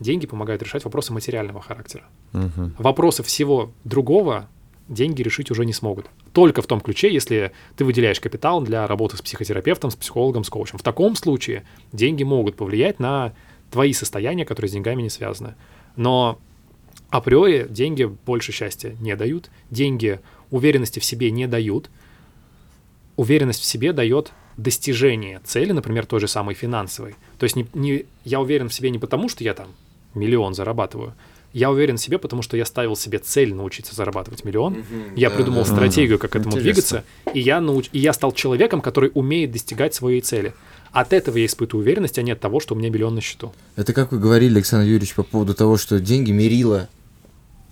деньги 0.00 0.26
помогают 0.26 0.62
решать 0.62 0.84
вопросы 0.84 1.12
материального 1.12 1.60
характера 1.60 2.04
Мгм. 2.32 2.74
вопросы 2.78 3.22
всего 3.22 3.72
другого 3.84 4.48
деньги 4.88 5.22
решить 5.22 5.50
уже 5.50 5.64
не 5.64 5.72
смогут. 5.72 6.06
Только 6.32 6.60
в 6.60 6.66
том 6.66 6.80
ключе, 6.80 7.12
если 7.12 7.52
ты 7.76 7.84
выделяешь 7.84 8.20
капитал 8.20 8.60
для 8.60 8.86
работы 8.86 9.16
с 9.16 9.22
психотерапевтом, 9.22 9.90
с 9.90 9.96
психологом, 9.96 10.44
с 10.44 10.50
коучем. 10.50 10.78
В 10.78 10.82
таком 10.82 11.16
случае 11.16 11.64
деньги 11.92 12.22
могут 12.22 12.56
повлиять 12.56 13.00
на 13.00 13.32
твои 13.70 13.92
состояния, 13.92 14.44
которые 14.44 14.68
с 14.68 14.72
деньгами 14.72 15.02
не 15.02 15.10
связаны. 15.10 15.54
Но 15.96 16.38
априори 17.08 17.66
деньги 17.68 18.04
больше 18.04 18.52
счастья 18.52 18.94
не 19.00 19.16
дают, 19.16 19.50
деньги 19.70 20.20
уверенности 20.50 20.98
в 20.98 21.04
себе 21.04 21.30
не 21.30 21.46
дают. 21.46 21.88
Уверенность 23.16 23.60
в 23.60 23.64
себе 23.64 23.92
дает 23.92 24.32
достижение 24.56 25.40
цели, 25.44 25.72
например, 25.72 26.06
той 26.06 26.20
же 26.20 26.28
самой 26.28 26.54
финансовой. 26.54 27.14
То 27.38 27.44
есть 27.44 27.56
не, 27.56 27.66
не, 27.74 28.04
я 28.24 28.40
уверен 28.40 28.68
в 28.68 28.74
себе 28.74 28.90
не 28.90 28.98
потому, 28.98 29.28
что 29.28 29.44
я 29.44 29.54
там 29.54 29.68
миллион 30.14 30.54
зарабатываю, 30.54 31.14
я 31.54 31.70
уверен 31.70 31.96
в 31.96 32.00
себе, 32.00 32.18
потому 32.18 32.42
что 32.42 32.56
я 32.56 32.64
ставил 32.64 32.96
себе 32.96 33.18
цель 33.18 33.54
научиться 33.54 33.94
зарабатывать 33.94 34.44
миллион. 34.44 34.84
Я 35.14 35.30
да, 35.30 35.36
придумал 35.36 35.64
да. 35.64 35.70
стратегию, 35.70 36.18
как 36.18 36.32
к 36.32 36.36
этому 36.36 36.56
Интересно. 36.56 36.72
двигаться, 36.72 37.04
и 37.32 37.40
я, 37.40 37.60
науч... 37.60 37.88
и 37.92 38.00
я 38.00 38.12
стал 38.12 38.32
человеком, 38.32 38.80
который 38.80 39.12
умеет 39.14 39.52
достигать 39.52 39.94
своей 39.94 40.20
цели. 40.20 40.52
От 40.90 41.12
этого 41.12 41.36
я 41.36 41.46
испытываю 41.46 41.84
уверенность, 41.84 42.18
а 42.18 42.22
не 42.22 42.32
от 42.32 42.40
того, 42.40 42.58
что 42.58 42.74
у 42.74 42.78
меня 42.78 42.90
миллион 42.90 43.14
на 43.14 43.20
счету. 43.20 43.52
Это 43.76 43.92
как 43.92 44.10
вы 44.10 44.18
говорили, 44.18 44.54
Александр 44.54 44.86
Юрьевич, 44.86 45.14
по 45.14 45.22
поводу 45.22 45.54
того, 45.54 45.76
что 45.76 46.00
деньги 46.00 46.32
мерило, 46.32 46.76
э, 46.78 46.86
у- 46.86 46.88
ме- 46.88 47.03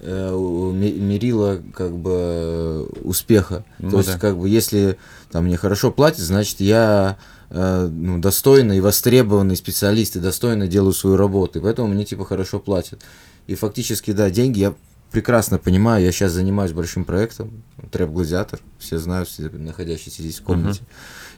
мерило 0.03 1.63
как 1.75 1.97
бы 1.97 2.11
э, 2.13 2.87
успеха. 3.03 3.65
Ну 3.79 3.91
То 3.91 3.99
есть, 3.99 4.13
да. 4.13 4.19
как 4.19 4.37
бы, 4.37 4.49
если 4.49 4.99
там 5.31 5.45
мне 5.45 5.57
хорошо 5.57 5.93
платят, 5.93 6.21
значит, 6.21 6.61
я 6.61 7.19
э, 7.51 7.89
ну, 7.91 8.19
достойный, 8.19 8.81
востребованный 8.81 9.57
специалист 9.57 10.17
и 10.17 10.21
достойно 10.21 10.67
делаю 10.67 10.93
свою 10.93 11.17
работу. 11.17 11.59
И 11.59 11.63
поэтому 11.63 11.89
мне 11.89 12.05
типа 12.05 12.25
хорошо 12.25 12.59
платят. 12.59 13.01
И 13.47 13.55
фактически, 13.55 14.13
да, 14.13 14.31
деньги 14.31 14.61
я 14.61 14.75
прекрасно 15.13 15.59
понимаю. 15.59 16.05
Я 16.05 16.11
сейчас 16.11 16.33
занимаюсь 16.33 16.73
большим 16.73 17.05
проектом, 17.05 17.63
Трэп 17.91 18.11
Гладиатор. 18.11 18.61
Все 18.79 18.99
знают, 18.99 19.29
все 19.29 19.49
находящиеся 19.51 20.23
здесь 20.23 20.41
в 20.41 20.43
комнате. 20.43 20.83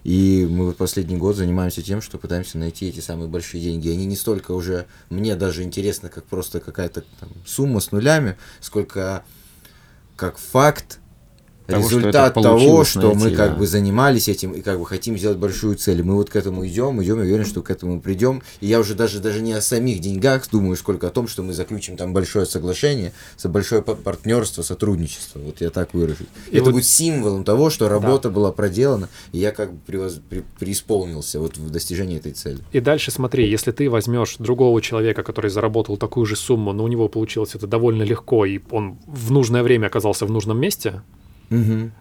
И 0.05 0.47
мы 0.49 0.67
вот 0.67 0.77
последний 0.77 1.17
год 1.17 1.37
занимаемся 1.37 1.83
тем, 1.83 2.01
что 2.01 2.19
пытаемся 2.19 2.59
найти 2.59 2.89
эти 2.89 3.01
самые 3.01 3.29
большие 3.29 3.63
деньги. 3.63 3.89
Они 3.89 4.07
не 4.07 4.17
столько 4.17 4.53
уже 4.53 4.87
мне 5.11 5.35
даже 5.35 5.63
интересно, 5.63 6.09
как 6.09 6.25
просто 6.25 6.61
какая-то 6.61 7.05
там 7.21 7.31
сумма 7.47 7.81
с 7.81 7.91
нулями, 7.91 8.37
сколько 8.61 9.25
как 10.17 10.39
факт 10.39 11.01
того, 11.67 11.89
что 11.89 11.99
результат 11.99 12.35
того, 12.35 12.45
получилось 12.45 12.89
что 12.89 13.15
мы 13.15 13.21
найти, 13.23 13.37
как 13.37 13.51
да. 13.53 13.57
бы 13.57 13.67
занимались 13.67 14.29
этим 14.29 14.53
и 14.53 14.61
как 14.61 14.79
бы 14.79 14.87
хотим 14.87 15.17
сделать 15.17 15.39
большую 15.39 15.77
цель. 15.77 16.03
Мы 16.03 16.15
вот 16.15 16.29
к 16.31 16.37
этому 16.37 16.67
идем, 16.67 17.03
идем, 17.03 17.19
я 17.19 17.23
уверен, 17.25 17.47
что 17.47 17.63
к 17.63 17.71
этому 17.71 18.01
придем. 18.01 18.43
И 18.61 18.67
я 18.67 18.81
уже 18.81 18.95
даже, 18.95 19.21
даже 19.21 19.41
не 19.41 19.53
о 19.53 19.61
самих 19.61 20.01
деньгах 20.01 20.49
думаю, 20.51 20.77
сколько 20.77 21.09
о 21.09 21.11
том, 21.11 21.27
что 21.27 21.43
мы 21.43 21.53
заключим 21.55 21.97
там 21.97 22.13
большое 22.13 22.45
соглашение, 22.47 23.13
большое 23.45 23.83
па- 23.83 23.95
партнерство, 23.95 24.63
сотрудничество. 24.63 25.39
Вот 25.39 25.61
я 25.61 25.71
так 25.71 25.95
выражусь. 25.95 26.27
И 26.51 26.57
это 26.57 26.65
вот- 26.67 26.73
будет 26.75 26.87
символом 26.87 27.45
того, 27.45 27.71
что 27.71 27.89
работа 27.89 28.31
была 28.31 28.53
проделана, 28.53 29.09
и 29.33 29.39
я 29.39 29.51
как 29.53 29.73
бы 29.73 29.79
превоз- 29.87 30.21
пре- 30.31 30.45
преисполнился 30.59 31.41
вот 31.41 31.57
в 31.57 31.71
достижении 31.71 32.19
этой 32.19 32.33
цели. 32.33 32.59
И 32.73 32.81
дальше 32.81 33.11
смотри, 33.11 33.49
если 33.49 33.73
ты 33.73 33.89
возьмешь 33.89 34.37
другого 34.39 34.83
человека, 34.83 35.23
который 35.23 35.51
заработал 35.51 35.97
такую 35.97 36.27
же 36.27 36.37
сумму, 36.37 36.73
но 36.73 36.85
у 36.85 36.89
него 36.89 37.09
получилось 37.09 37.55
это 37.55 37.67
довольно 37.67 38.03
легко, 38.03 38.45
и 38.45 38.61
он 38.71 38.99
в 39.07 39.31
нужное 39.31 39.63
время 39.63 39.87
оказался 39.87 40.27
в 40.27 40.31
нужном 40.31 40.59
месте, 40.59 41.03
Мгм. 41.51 41.93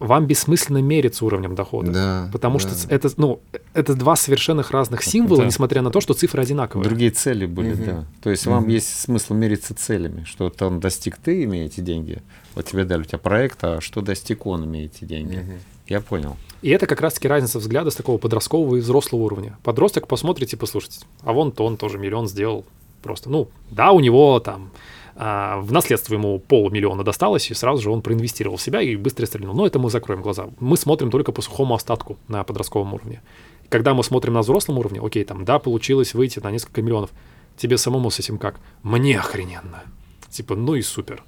вам 0.00 0.26
бессмысленно 0.26 0.82
мериться 0.82 1.24
уровнем 1.24 1.54
дохода. 1.54 1.90
Да. 1.92 2.28
Потому 2.32 2.58
да. 2.58 2.68
что 2.68 2.88
это, 2.88 3.08
ну, 3.16 3.40
это 3.72 3.94
два 3.94 4.16
совершенно 4.16 4.62
разных 4.68 5.02
символа, 5.02 5.40
Да. 5.42 5.46
несмотря 5.46 5.80
на 5.82 5.90
то, 5.90 6.00
что 6.00 6.12
цифры 6.14 6.42
одинаковые. 6.42 6.86
Другие 6.86 7.10
цели 7.10 7.46
были, 7.46 7.72
Мгм. 7.74 7.84
да. 7.84 8.04
То 8.22 8.30
есть 8.30 8.44
вам 8.46 8.64
Мгм. 8.64 8.70
есть 8.72 9.00
смысл 9.00 9.34
мериться 9.34 9.74
целями, 9.74 10.24
что 10.24 10.50
там 10.50 10.80
достиг 10.80 11.16
ты, 11.16 11.44
имеете 11.44 11.80
деньги, 11.80 12.22
вот 12.54 12.66
тебе 12.66 12.84
дали 12.84 13.02
у 13.02 13.04
тебя 13.04 13.18
проект, 13.18 13.62
а 13.62 13.80
что 13.80 14.00
достиг 14.02 14.44
он, 14.46 14.64
имеете 14.66 15.06
деньги. 15.06 15.36
Мгм. 15.36 15.58
Я 15.86 16.00
понял. 16.00 16.36
И 16.62 16.70
это 16.70 16.86
как 16.86 17.00
раз-таки 17.00 17.28
разница 17.28 17.58
взгляда 17.58 17.90
с 17.90 17.94
такого 17.94 18.18
подросткового 18.18 18.76
и 18.76 18.80
взрослого 18.80 19.22
уровня. 19.22 19.58
Подросток 19.62 20.08
посмотрите, 20.08 20.56
послушайте, 20.56 21.00
а 21.22 21.32
вон-то 21.32 21.64
он 21.64 21.76
тоже 21.76 21.98
миллион 21.98 22.26
сделал 22.26 22.64
просто. 23.02 23.28
Ну, 23.30 23.48
да, 23.70 23.92
у 23.92 24.00
него 24.00 24.40
там 24.40 24.70
а, 25.16 25.58
в 25.60 25.72
наследство 25.72 26.14
ему 26.14 26.38
полмиллиона 26.38 27.04
досталось, 27.04 27.50
и 27.50 27.54
сразу 27.54 27.82
же 27.82 27.90
он 27.90 28.02
проинвестировал 28.02 28.56
в 28.56 28.62
себя 28.62 28.80
и 28.80 28.96
быстро 28.96 29.26
стрельнул. 29.26 29.54
Но 29.54 29.66
это 29.66 29.78
мы 29.78 29.90
закроем 29.90 30.22
глаза. 30.22 30.48
Мы 30.58 30.76
смотрим 30.76 31.10
только 31.10 31.32
по 31.32 31.42
сухому 31.42 31.74
остатку 31.74 32.18
на 32.28 32.42
подростковом 32.44 32.94
уровне. 32.94 33.22
Когда 33.68 33.94
мы 33.94 34.04
смотрим 34.04 34.34
на 34.34 34.40
взрослом 34.40 34.78
уровне, 34.78 35.00
окей, 35.02 35.24
там, 35.24 35.44
да, 35.44 35.58
получилось 35.58 36.14
выйти 36.14 36.40
на 36.40 36.50
несколько 36.50 36.82
миллионов. 36.82 37.10
Тебе 37.56 37.78
самому 37.78 38.10
с 38.10 38.18
этим 38.18 38.38
как? 38.38 38.56
Мне 38.82 39.18
охрененно. 39.18 39.84
Типа, 40.30 40.56
ну 40.56 40.74
и 40.74 40.82
супер. 40.82 41.22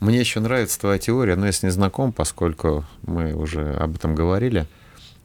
Мне 0.00 0.20
еще 0.20 0.40
нравится 0.40 0.78
твоя 0.78 0.98
теория, 0.98 1.36
но 1.36 1.46
я 1.46 1.52
с 1.52 1.62
ней 1.62 1.70
знаком, 1.70 2.12
поскольку 2.12 2.84
мы 3.02 3.34
уже 3.34 3.72
об 3.74 3.96
этом 3.96 4.14
говорили. 4.14 4.66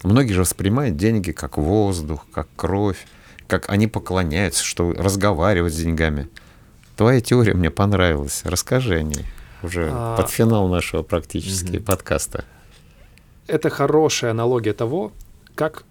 Многие 0.03 0.33
же 0.33 0.41
воспринимают 0.41 0.95
деньги 0.95 1.31
как 1.31 1.57
воздух, 1.57 2.25
как 2.31 2.47
кровь, 2.55 3.05
как 3.47 3.69
они 3.69 3.87
поклоняются, 3.87 4.63
что 4.63 4.93
разговаривать 4.93 5.73
с 5.73 5.77
деньгами. 5.77 6.29
Твоя 6.99 7.21
теория 7.21 7.53
мне 7.53 7.71
понравилась. 7.71 8.41
Расскажи 8.43 8.95
о 8.97 9.01
ней. 9.03 9.23
Уже 9.63 9.89
А, 9.89 10.17
под 10.17 10.29
финал 10.29 10.67
нашего 10.67 11.01
практически 11.01 11.77
Мгм. 11.77 11.85
подкаста. 11.85 12.43
это 13.47 13.69
хорошая 13.69 14.31
аналогия 14.31 14.73
того, 14.73 15.13
как 15.55 15.83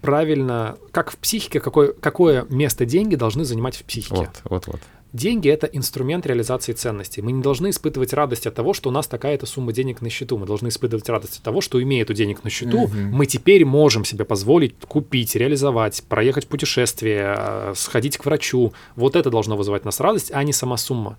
правильно, 0.00 0.78
как 0.90 1.10
в 1.10 1.18
психике, 1.18 1.60
какое, 1.60 1.92
какое 1.92 2.46
место 2.48 2.86
деньги 2.86 3.14
должны 3.14 3.44
занимать 3.44 3.76
в 3.76 3.84
психике. 3.84 4.14
Вот, 4.14 4.40
вот, 4.44 4.66
вот. 4.68 4.80
Деньги— 5.16 5.48
это 5.50 5.66
инструмент 5.66 6.26
реализации 6.26 6.74
ценностей. 6.74 7.22
Мы 7.22 7.32
не 7.32 7.42
должны 7.42 7.70
испытывать 7.70 8.12
радость 8.12 8.46
от 8.46 8.54
того, 8.54 8.74
что 8.74 8.90
у 8.90 8.92
нас 8.92 9.06
такая-то 9.06 9.46
сумма 9.46 9.72
денег 9.72 10.02
на 10.02 10.10
счету. 10.10 10.36
Мы 10.36 10.44
должны 10.44 10.68
испытывать 10.68 11.08
радость 11.08 11.38
от 11.38 11.42
того, 11.42 11.62
что, 11.62 11.82
имея 11.82 12.02
эту 12.02 12.12
денег 12.12 12.44
на 12.44 12.50
счету, 12.50 12.86
Мгм. 12.86 13.12
мы 13.12 13.24
теперь 13.24 13.64
можем 13.64 14.04
себе 14.04 14.26
позволить 14.26 14.74
купить, 14.86 15.34
реализовать, 15.34 16.04
проехать 16.06 16.44
в 16.44 16.48
путешествие, 16.48 17.34
э, 17.34 17.72
сходить 17.76 18.18
к 18.18 18.26
врачу. 18.26 18.74
Вот 18.94 19.16
это 19.16 19.30
должно 19.30 19.56
вызывать 19.56 19.86
нас 19.86 20.00
радость, 20.00 20.32
а 20.34 20.44
не 20.44 20.52
сама 20.52 20.76
сумма. 20.76 21.18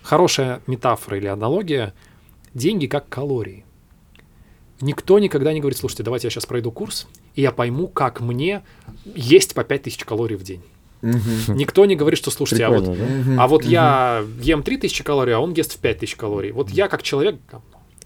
Хорошая 0.00 0.62
метафора 0.66 1.18
или 1.18 1.26
аналогия— 1.26 1.92
деньги 2.54 2.86
как 2.86 3.10
калории. 3.10 3.66
Никто 4.80 5.18
никогда 5.18 5.52
не 5.52 5.60
говорит, 5.60 5.78
слушайте, 5.78 6.02
давайте 6.02 6.28
я 6.28 6.30
сейчас 6.30 6.46
пройду 6.46 6.72
курс, 6.72 7.06
и 7.34 7.42
я 7.42 7.52
пойму, 7.52 7.88
как 7.88 8.22
мне 8.22 8.62
есть 9.14 9.52
по 9.52 9.64
5000 9.64 10.02
калорий 10.06 10.36
в 10.36 10.42
день. 10.42 10.62
Мгм. 11.04 11.56
Никто 11.56 11.84
не 11.84 11.96
говорит, 11.96 12.18
что, 12.18 12.30
слушайте, 12.30 12.64
а 12.64 12.70
вот 12.70 12.84
да? 12.84 13.06
А 13.38 13.46
вот 13.46 13.62
Мгм. 13.62 13.70
я 13.70 14.24
ем 14.40 14.62
3000 14.62 15.04
калорий, 15.04 15.34
а 15.34 15.40
он 15.40 15.52
ест 15.52 15.74
в 15.74 15.78
5000 15.78 16.16
калорий. 16.16 16.50
Вот 16.50 16.70
я 16.70 16.88
как 16.88 17.02
человек, 17.02 17.36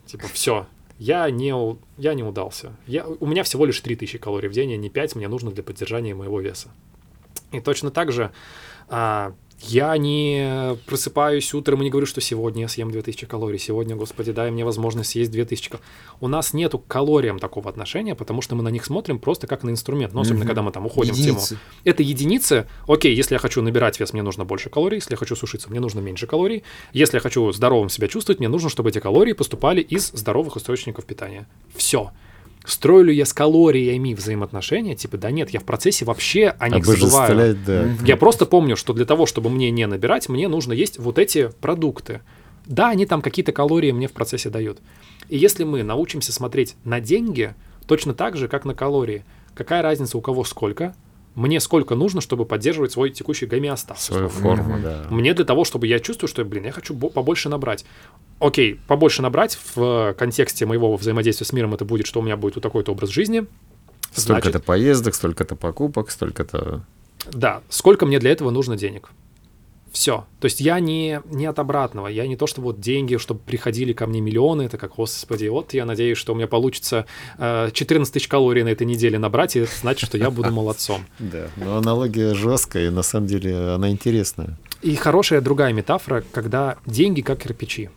типа, 0.07 0.27
все, 0.33 0.67
я 0.99 1.31
не, 1.31 1.55
я 1.97 2.15
не 2.15 2.25
удался. 2.25 2.73
Я, 2.89 3.07
у 3.07 3.27
меня 3.27 3.45
всего 3.45 3.67
лишь 3.67 3.81
3000 3.81 4.19
калорий 4.19 4.49
в 4.49 4.53
день, 4.53 4.73
а 4.75 4.77
не 4.77 4.91
5 4.91 5.15
мне 5.15 5.29
нужно 5.29 5.53
для 5.53 5.63
поддержания 5.63 6.15
моего 6.15 6.41
веса. 6.41 6.69
И 7.53 7.61
точно 7.61 7.91
так 7.93 8.11
же 8.11 8.33
а, 8.89 9.33
я 9.61 9.97
не 9.97 10.77
просыпаюсь 10.87 11.53
утром 11.53 11.81
и 11.81 11.85
не 11.85 11.91
говорю, 11.91 12.07
что 12.07 12.21
сегодня 12.21 12.63
я 12.63 12.69
съем 12.69 12.91
2000 12.91 13.27
калорий, 13.27 13.59
сегодня, 13.59 13.97
господи, 13.97 14.33
дай 14.33 14.51
мне 14.51 14.65
возможность 14.65 15.11
съесть 15.11 15.31
2000 15.31 15.71
калорий. 15.71 15.87
У 16.21 16.29
нас 16.29 16.53
нету 16.55 16.79
к 16.79 16.87
калориям 16.87 17.39
такого 17.39 17.69
отношения, 17.69 18.15
потому 18.15 18.41
что 18.41 18.55
мы 18.55 18.63
на 18.63 18.69
них 18.69 18.85
смотрим 18.85 19.19
просто 19.19 19.47
как 19.47 19.65
на 19.65 19.71
инструмент, 19.71 20.15
но 20.15 20.21
особенно 20.21 20.41
Мгм. 20.41 20.49
когда 20.49 20.63
мы 20.63 20.73
там 20.73 20.87
уходим 20.87 21.13
в 21.15 21.17
тему. 21.17 21.29
Единицы. 21.29 21.59
Это 21.85 22.03
единицы. 22.03 22.67
Окей, 22.87 23.15
если 23.15 23.35
я 23.35 23.39
хочу 23.39 23.61
набирать 23.63 23.99
вес, 24.01 24.13
мне 24.13 24.23
нужно 24.23 24.45
больше 24.45 24.71
калорий. 24.71 24.97
Если 24.99 25.13
я 25.13 25.17
хочу 25.17 25.35
сушиться, 25.37 25.69
мне 25.71 25.81
нужно 25.81 26.01
меньше 26.01 26.27
калорий. 26.27 26.63
Если 26.93 27.17
я 27.17 27.21
хочу 27.21 27.51
здоровым 27.53 27.89
себя 27.89 28.09
чувствовать, 28.09 28.39
мне 28.39 28.49
нужно, 28.49 28.69
чтобы 28.71 28.91
эти 28.91 29.01
калории 29.01 29.33
поступали 29.33 29.81
из 29.81 30.09
здоровых 30.13 30.57
источников 30.57 31.05
питания. 31.05 31.47
Все. 31.75 32.13
Строю 32.69 33.05
ли 33.05 33.15
я 33.15 33.25
с 33.25 33.33
калориями 33.33 34.13
взаимоотношения? 34.13 34.95
Типа, 34.95 35.17
да 35.17 35.31
нет, 35.31 35.49
я 35.51 35.59
в 35.61 35.65
процессе 35.65 36.05
вообще 36.05 36.55
о 36.59 36.69
них 36.69 36.85
забываю. 36.85 37.57
Да. 37.67 37.89
Я 38.05 38.19
просто 38.19 38.45
помню, 38.45 38.77
что 38.77 38.93
для 38.93 39.07
того, 39.07 39.25
чтобы 39.25 39.49
мне 39.49 39.71
не 39.71 39.87
набирать, 39.87 40.29
мне 40.29 40.49
нужно 40.49 40.75
есть 40.75 40.99
вот 40.99 41.19
эти 41.19 41.51
продукты. 41.63 42.21
Да, 42.67 42.91
они 42.91 43.07
там 43.07 43.23
какие-то 43.23 43.53
калории 43.53 43.91
мне 43.91 44.07
в 44.07 44.13
процессе 44.13 44.51
дают. 44.51 44.81
И 45.31 45.39
если 45.39 45.65
мы 45.65 45.83
научимся 45.83 46.31
смотреть 46.31 46.77
на 46.85 47.01
деньги 47.01 47.55
точно 47.87 48.13
так 48.13 48.37
же, 48.37 48.49
как 48.49 48.67
на 48.67 48.75
калории, 48.75 49.25
какая 49.55 49.81
разница 49.81 50.19
у 50.19 50.21
кого 50.21 50.45
сколько, 50.45 50.95
мне 51.39 51.61
сколько 51.61 51.95
нужно, 51.95 52.21
чтобы 52.21 52.45
поддерживать 52.45 52.93
свой 52.93 53.11
текущий 53.11 53.47
гомеостаз. 53.47 54.05
Свою 54.07 54.29
форму, 54.29 54.75
Мгм. 54.75 54.83
да. 54.83 55.07
Мне 55.11 55.35
для 55.35 55.45
того, 55.45 55.65
чтобы 55.65 55.87
я 55.87 56.01
чувствую, 56.01 56.29
что, 56.29 56.45
блин, 56.45 56.65
я 56.65 56.73
хочу 56.73 56.95
бо- 56.95 57.11
побольше 57.11 57.49
набрать. 57.49 57.85
Окей, 58.41 58.81
побольше 58.89 59.23
набрать 59.23 59.59
в 59.75 60.15
контексте 60.19 60.67
моего 60.67 60.97
взаимодействия 60.97 61.47
с 61.47 61.53
миром 61.53 61.75
это 61.75 61.85
будет, 61.85 62.07
что 62.07 62.21
у 62.21 62.23
меня 62.23 62.37
будет 62.37 62.57
вот 62.57 62.63
такой-то 62.63 62.93
образ 62.93 63.11
жизни. 63.11 63.47
Столько-то 64.13 64.51
Значит, 64.51 64.65
поездок, 64.65 65.15
столько-то 65.15 65.55
покупок, 65.55 66.11
столько-то... 66.11 66.83
Да, 67.33 67.63
сколько 67.69 68.05
мне 68.07 68.19
для 68.19 68.31
этого 68.33 68.51
нужно 68.51 68.77
денег? 68.77 69.11
Все. 69.93 70.27
То 70.41 70.45
есть 70.47 70.61
я 70.61 70.81
не, 70.81 71.21
не 71.31 71.47
от 71.47 71.59
обратного. 71.59 72.09
Я 72.09 72.27
не 72.27 72.37
то, 72.37 72.47
что 72.47 72.61
вот 72.61 72.81
деньги, 72.81 73.17
чтобы 73.17 73.41
приходили 73.41 73.93
ко 73.93 74.07
мне 74.07 74.21
миллионы. 74.21 74.63
Это 74.63 74.79
как, 74.79 74.97
господи, 74.97 75.47
вот 75.49 75.75
я 75.75 75.85
надеюсь, 75.85 76.19
что 76.19 76.33
у 76.33 76.37
меня 76.37 76.47
получится 76.47 77.07
э, 77.39 77.71
14 77.73 78.13
тысяч 78.13 78.29
калорий 78.29 78.63
на 78.63 78.69
этой 78.69 78.87
неделе 78.87 79.19
набрать, 79.19 79.57
и 79.57 79.61
это 79.61 79.73
значит, 79.81 80.09
что 80.09 80.19
я 80.19 80.31
буду 80.31 80.51
молодцом. 80.51 81.05
Да, 81.19 81.49
но 81.57 81.77
аналогия 81.77 82.35
жесткая, 82.35 82.87
и 82.87 82.91
на 82.91 83.03
самом 83.03 83.27
деле 83.27 83.75
она 83.75 83.91
интересная. 83.91 84.57
И 84.83 84.95
хорошая 84.95 85.41
другая 85.41 85.73
метафора, 85.73 86.25
когда 86.33 86.79
деньги 86.87 87.21
как 87.21 87.43
кирпичи. 87.43 87.91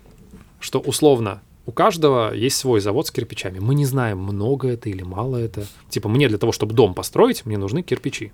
Что 0.59 0.79
условно 0.79 1.41
у 1.65 1.71
каждого 1.71 2.33
есть 2.33 2.57
свой 2.57 2.81
завод 2.81 3.07
с 3.07 3.11
кирпичами. 3.11 3.59
Мы 3.59 3.75
не 3.75 3.85
знаем, 3.85 4.17
много 4.17 4.67
это 4.67 4.89
или 4.89 5.03
мало 5.03 5.37
это. 5.37 5.65
Типа 5.89 6.09
мне 6.09 6.27
для 6.27 6.37
того, 6.37 6.51
чтобы 6.51 6.73
дом 6.73 6.93
построить, 6.93 7.45
мне 7.45 7.57
нужны 7.57 7.83
кирпичи. 7.83 8.31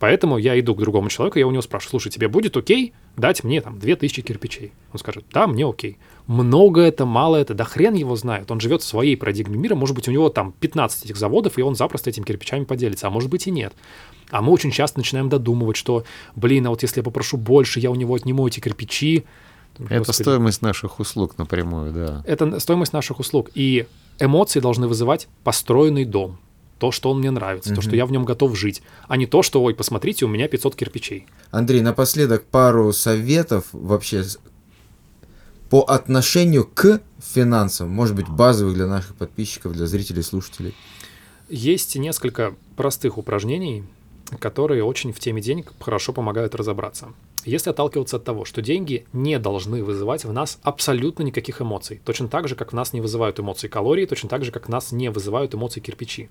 Поэтому 0.00 0.38
я 0.38 0.58
иду 0.58 0.74
к 0.74 0.80
другому 0.80 1.10
человеку, 1.10 1.38
я 1.38 1.46
у 1.46 1.50
него 1.50 1.60
спрашиваю, 1.60 1.90
слушай, 1.90 2.10
тебе 2.10 2.28
будет 2.28 2.56
окей 2.56 2.94
дать 3.16 3.44
мне 3.44 3.60
там 3.60 3.78
2000 3.78 4.22
кирпичей? 4.22 4.72
Он 4.92 4.98
скажет, 4.98 5.26
да, 5.30 5.46
мне 5.46 5.68
окей. 5.68 5.98
Много 6.26 6.80
это, 6.80 7.04
мало 7.04 7.36
это, 7.36 7.52
да 7.52 7.64
хрен 7.64 7.92
его 7.92 8.16
знает. 8.16 8.50
Он 8.50 8.60
живет 8.60 8.80
в 8.80 8.86
своей 8.86 9.14
парадигме 9.14 9.58
мира, 9.58 9.74
может 9.74 9.94
быть, 9.94 10.08
у 10.08 10.10
него 10.10 10.30
там 10.30 10.54
15 10.58 11.04
этих 11.04 11.18
заводов, 11.18 11.58
и 11.58 11.62
он 11.62 11.76
запросто 11.76 12.08
этими 12.08 12.24
кирпичами 12.24 12.64
поделится, 12.64 13.08
а 13.08 13.10
может 13.10 13.28
быть 13.28 13.46
и 13.46 13.50
нет. 13.50 13.74
А 14.30 14.40
мы 14.40 14.52
очень 14.52 14.70
часто 14.70 14.98
начинаем 14.98 15.28
додумывать, 15.28 15.76
что, 15.76 16.04
блин, 16.34 16.66
а 16.66 16.70
вот 16.70 16.80
если 16.80 17.00
я 17.00 17.04
попрошу 17.04 17.36
больше, 17.36 17.78
я 17.78 17.90
у 17.90 17.94
него 17.94 18.14
отниму 18.14 18.48
эти 18.48 18.60
кирпичи. 18.60 19.26
Это 19.78 19.98
Господи. 19.98 20.22
стоимость 20.22 20.62
наших 20.62 20.98
услуг 20.98 21.36
напрямую, 21.36 21.92
да. 21.92 22.22
Это 22.26 22.58
стоимость 22.58 22.94
наших 22.94 23.20
услуг. 23.20 23.50
И 23.54 23.86
эмоции 24.18 24.60
должны 24.60 24.88
вызывать 24.88 25.28
построенный 25.44 26.06
дом. 26.06 26.38
То, 26.80 26.92
что 26.92 27.10
он 27.10 27.18
мне 27.18 27.30
нравится, 27.30 27.74
то, 27.74 27.82
что 27.82 27.94
я 27.94 28.06
в 28.06 28.10
нем 28.10 28.24
готов 28.24 28.56
жить, 28.56 28.82
а 29.06 29.18
не 29.18 29.26
то, 29.26 29.42
что, 29.42 29.62
ой, 29.62 29.74
посмотрите, 29.74 30.24
у 30.24 30.28
меня 30.28 30.48
500 30.48 30.74
кирпичей. 30.74 31.26
Андрей, 31.50 31.82
напоследок 31.82 32.46
пару 32.46 32.94
советов 32.94 33.66
вообще 33.72 34.24
по 35.68 35.82
отношению 35.82 36.64
к 36.64 37.02
финансам, 37.18 37.90
может 37.90 38.16
быть, 38.16 38.28
базовых 38.28 38.74
для 38.74 38.86
наших 38.86 39.14
подписчиков, 39.14 39.74
для 39.74 39.86
зрителей, 39.86 40.22
слушателей. 40.22 40.74
Есть 41.50 41.96
несколько 41.96 42.54
простых 42.76 43.18
упражнений, 43.18 43.84
которые 44.38 44.82
очень 44.82 45.12
в 45.12 45.20
теме 45.20 45.42
денег 45.42 45.74
хорошо 45.80 46.14
помогают 46.14 46.54
разобраться. 46.54 47.12
Если 47.44 47.68
отталкиваться 47.68 48.16
от 48.16 48.24
того, 48.24 48.46
что 48.46 48.62
деньги 48.62 49.04
не 49.12 49.38
должны 49.38 49.84
вызывать 49.84 50.24
в 50.24 50.32
нас 50.32 50.58
абсолютно 50.62 51.24
никаких 51.24 51.60
эмоций, 51.60 52.00
точно 52.06 52.28
так 52.28 52.48
же, 52.48 52.56
как 52.56 52.72
в 52.72 52.74
нас 52.74 52.94
не 52.94 53.02
вызывают 53.02 53.38
эмоции 53.38 53.68
калории, 53.68 54.06
точно 54.06 54.30
так 54.30 54.44
же, 54.44 54.50
как 54.50 54.66
в 54.66 54.70
нас 54.70 54.92
не 54.92 55.10
вызывают 55.10 55.54
эмоции 55.54 55.80
кирпичи. 55.80 56.30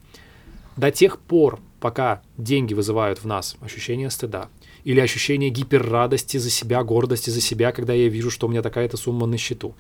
До 0.80 0.92
тех 0.92 1.20
пор, 1.20 1.60
пока 1.82 2.22
деньги 2.38 2.74
вызывают 2.74 3.20
в 3.20 3.26
нас 3.26 3.58
ощущение 3.60 4.10
стыда 4.10 4.48
или 4.86 5.02
ощущение 5.02 5.50
гиперрадости 5.50 6.38
за 6.38 6.50
себя, 6.50 6.86
гордости 6.86 7.30
за 7.30 7.42
себя, 7.42 7.74
когда 7.74 7.92
я 7.92 8.08
вижу, 8.08 8.32
что 8.32 8.48
у 8.48 8.50
меня 8.50 8.62
такая-то 8.62 8.96
сумма 8.96 9.28
на 9.28 9.38
счету, 9.38 9.76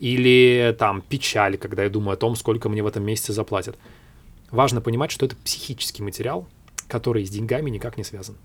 или 0.00 0.76
там 0.78 1.00
печаль, 1.00 1.56
когда 1.56 1.84
я 1.84 1.88
думаю 1.88 2.12
о 2.12 2.16
том, 2.18 2.36
сколько 2.36 2.68
мне 2.68 2.82
в 2.82 2.86
этом 2.86 3.04
месяце 3.04 3.32
заплатят. 3.32 3.78
Важно 4.50 4.82
понимать, 4.82 5.10
что 5.10 5.24
это 5.24 5.34
психический 5.34 6.02
материал, 6.02 6.46
который 6.88 7.24
с 7.24 7.30
деньгами 7.30 7.70
никак 7.70 7.96
не 7.96 8.04
связан. 8.04 8.36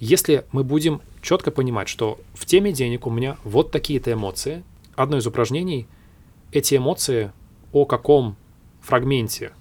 Если 0.00 0.44
мы 0.50 0.64
будем 0.64 1.02
четко 1.20 1.52
понимать, 1.52 1.88
что 1.88 2.18
в 2.34 2.46
теме 2.46 2.72
денег 2.72 3.06
у 3.06 3.10
меня 3.10 3.36
вот 3.44 3.70
такие-то 3.70 4.12
эмоции, 4.12 4.64
одно 4.96 5.18
из 5.18 5.26
упражнений— 5.28 5.86
эти 6.50 6.74
эмоции 6.74 7.30
о 7.70 7.84
каком 7.84 8.36
фрагменте 8.80 9.52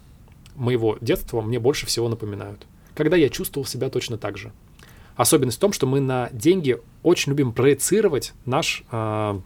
моего 0.56 0.97
детства 1.02 1.41
мне 1.41 1.60
больше 1.60 1.86
всего 1.86 2.10
напоминают. 2.10 2.66
Когда 2.95 3.18
я 3.18 3.30
чувствовал 3.30 3.66
себя 3.66 3.89
точно 3.89 4.18
так 4.18 4.38
же. 4.38 4.52
Особенность 5.16 5.58
в 5.58 5.62
том, 5.62 5.74
что 5.74 5.88
мы 5.88 5.99
на 5.99 6.30
деньги 6.32 6.80
очень 7.04 7.32
любим 7.32 7.52
проецировать 7.52 8.34
наш, 8.45 8.84
э, 8.91 9.39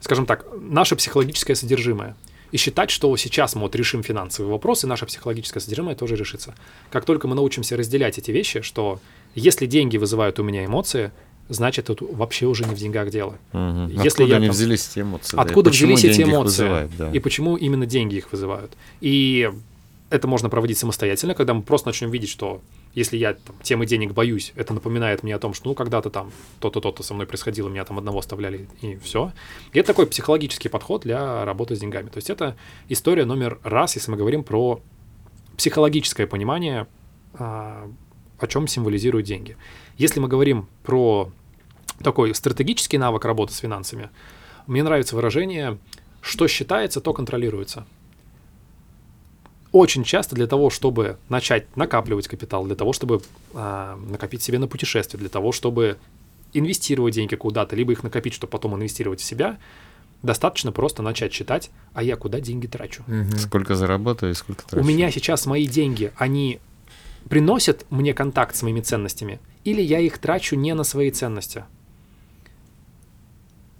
скажем 0.00 0.26
так, 0.26 0.46
наше 0.58 0.96
психологическое 0.96 1.54
содержимое. 1.54 2.16
И 2.52 2.58
считать, 2.58 2.90
что 2.90 3.16
сейчас 3.16 3.54
мы 3.54 3.62
вот 3.62 3.74
решим 3.74 4.02
финансовый 4.02 4.48
вопрос, 4.48 4.84
и 4.84 4.86
наше 4.86 5.06
психологическое 5.06 5.60
содержимое 5.60 5.94
тоже 5.94 6.16
решится. 6.16 6.54
Как 6.90 7.04
только 7.04 7.26
мы 7.26 7.34
научимся 7.34 7.76
разделять 7.76 8.18
эти 8.18 8.30
вещи, 8.30 8.60
что 8.60 9.00
если 9.34 9.66
деньги 9.66 9.96
вызывают 9.96 10.38
у 10.38 10.42
меня 10.42 10.64
эмоции, 10.66 11.12
значит, 11.48 11.88
это 11.88 12.04
вообще 12.04 12.46
уже 12.46 12.64
не 12.64 12.74
в 12.74 12.78
деньгах 12.78 13.10
дело. 13.10 13.38
Мгм. 13.52 13.88
Если 13.88 14.06
Откуда 14.08 14.24
я 14.28 14.36
они 14.36 14.46
там- 14.46 14.54
взялись 14.54 14.88
эти 14.90 15.00
эмоции? 15.00 15.36
да, 15.36 15.42
Откуда 15.42 15.70
почему 15.70 15.94
взялись 15.94 16.14
эти 16.16 16.22
эмоции? 16.22 16.62
вызывают, 16.62 16.96
да. 16.98 17.10
И 17.10 17.18
почему 17.18 17.56
именно 17.56 17.86
деньги 17.86 18.16
их 18.16 18.30
вызывают? 18.32 18.72
И 19.00 19.50
это 20.12 20.28
можно 20.28 20.50
проводить 20.50 20.76
самостоятельно, 20.76 21.34
когда 21.34 21.54
мы 21.54 21.62
просто 21.62 21.88
начнем 21.88 22.10
видеть, 22.10 22.28
что 22.28 22.60
если 22.92 23.16
я 23.16 23.32
там, 23.32 23.56
темы 23.62 23.86
денег 23.86 24.12
боюсь, 24.12 24.52
это 24.56 24.74
напоминает 24.74 25.22
мне 25.22 25.34
о 25.34 25.38
том, 25.38 25.54
что 25.54 25.70
ну 25.70 25.74
когда-то 25.74 26.10
там 26.10 26.30
то-то, 26.60 26.80
то-то 26.80 27.02
со 27.02 27.14
мной 27.14 27.26
происходило, 27.26 27.70
меня 27.70 27.84
там 27.86 27.96
одного 27.96 28.18
оставляли, 28.18 28.68
и 28.82 28.96
все. 28.96 29.32
И 29.72 29.78
это 29.78 29.86
такой 29.86 30.06
психологический 30.06 30.68
подход 30.68 31.02
для 31.02 31.46
работы 31.46 31.76
с 31.76 31.80
деньгами. 31.80 32.10
То 32.10 32.18
есть 32.18 32.28
это 32.28 32.56
история 32.90 33.24
номер 33.24 33.58
раз, 33.64 33.94
если 33.96 34.10
мы 34.10 34.18
говорим 34.18 34.44
про 34.44 34.82
психологическое 35.56 36.26
понимание, 36.26 36.86
а, 37.32 37.90
о 38.38 38.46
чем 38.46 38.68
символизируют 38.68 39.26
деньги. 39.26 39.56
Если 39.96 40.20
мы 40.20 40.28
говорим 40.28 40.68
про 40.82 41.32
такой 42.02 42.34
стратегический 42.34 42.98
навык 42.98 43.24
работы 43.24 43.54
с 43.54 43.58
финансами, 43.58 44.10
мне 44.66 44.82
нравится 44.82 45.16
выражение 45.16 45.78
«что 46.20 46.48
считается, 46.48 47.00
то 47.00 47.14
контролируется». 47.14 47.86
Очень 49.72 50.04
часто 50.04 50.34
для 50.36 50.46
того, 50.46 50.68
чтобы 50.70 51.16
начать 51.28 51.74
накапливать 51.76 52.28
капитал, 52.28 52.64
для 52.64 52.76
того, 52.76 52.92
чтобы 52.92 53.22
а, 53.54 53.96
накопить 53.96 54.42
себе 54.42 54.58
на 54.58 54.68
путешествие, 54.68 55.18
для 55.18 55.30
того, 55.30 55.50
чтобы 55.50 55.96
инвестировать 56.52 57.14
деньги 57.14 57.34
куда-то, 57.34 57.74
либо 57.74 57.92
их 57.92 58.02
накопить, 58.02 58.34
чтобы 58.34 58.50
потом 58.50 58.76
инвестировать 58.76 59.20
в 59.20 59.24
себя, 59.24 59.58
достаточно 60.22 60.72
просто 60.72 61.02
начать 61.02 61.32
считать, 61.32 61.70
а 61.94 62.02
я 62.02 62.16
куда 62.16 62.40
деньги 62.40 62.66
трачу. 62.66 63.02
Сколько 63.38 63.74
заработаю 63.74 64.32
и 64.32 64.34
сколько 64.34 64.64
У 64.66 64.68
трачу. 64.68 64.86
меня 64.86 65.10
сейчас 65.10 65.46
мои 65.46 65.66
деньги, 65.66 66.12
они 66.16 66.60
приносят 67.28 67.86
мне 67.90 68.14
контакт 68.14 68.54
с 68.54 68.62
моими 68.62 68.80
ценностями, 68.80 69.40
или 69.64 69.80
я 69.80 70.00
их 70.00 70.18
трачу 70.18 70.56
не 70.56 70.74
на 70.74 70.84
свои 70.84 71.10
ценности. 71.10 71.64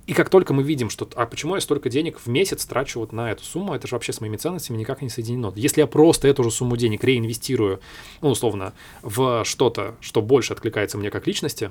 И 0.07 0.14
как 0.14 0.30
только 0.30 0.53
мы 0.53 0.64
видим, 0.64 0.90
что 0.90 1.09
а 1.14 1.26
почему 1.26 1.55
я 1.55 1.61
столько 1.61 1.88
денег 1.88 2.18
в 2.18 2.26
месяц 2.26 2.64
трачу 2.66 2.98
вот 2.98 3.12
на 3.12 3.30
эту 3.30 3.44
сумму, 3.44 3.74
это 3.74 3.86
же 3.86 3.94
вообще 3.94 4.12
с 4.12 4.20
моими 4.20 4.36
ценностями 4.36 4.76
никак 4.76 5.00
не 5.00 5.09
соединено. 5.09 5.53
Если 5.55 5.80
я 5.80 5.86
просто 5.86 6.26
эту 6.26 6.42
же 6.42 6.50
сумму 6.50 6.76
денег 6.76 7.05
реинвестирую, 7.05 7.80
ну, 8.20 8.30
условно, 8.30 8.72
в 9.03 9.44
что-то, 9.44 9.94
что 10.00 10.20
больше 10.20 10.55
откликается 10.55 10.98
мне 10.98 11.11
как 11.11 11.26
личности, 11.28 11.70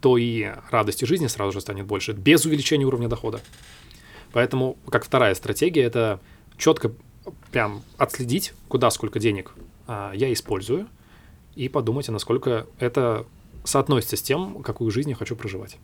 то 0.00 0.16
и 0.18 0.52
радости 0.70 1.04
жизни 1.04 1.26
сразу 1.26 1.52
же 1.52 1.60
станет 1.60 1.86
больше, 1.86 2.12
без 2.12 2.44
увеличения 2.44 2.84
уровня 2.84 3.08
дохода. 3.08 3.40
Поэтому, 4.32 4.76
как 4.88 5.04
вторая 5.04 5.34
стратегия, 5.34 5.82
это 5.82 6.20
четко 6.56 6.92
прям 7.50 7.82
отследить, 7.98 8.52
куда 8.68 8.90
сколько 8.90 9.18
денег 9.18 9.52
а, 9.86 10.12
я 10.14 10.32
использую, 10.32 10.88
и 11.54 11.68
подумать, 11.68 12.08
а 12.08 12.12
насколько 12.12 12.66
это 12.78 13.26
соотносится 13.64 14.16
с 14.16 14.22
тем, 14.22 14.62
какую 14.62 14.90
жизнь 14.90 15.10
я 15.10 15.16
хочу 15.16 15.36
проживать. 15.36 15.76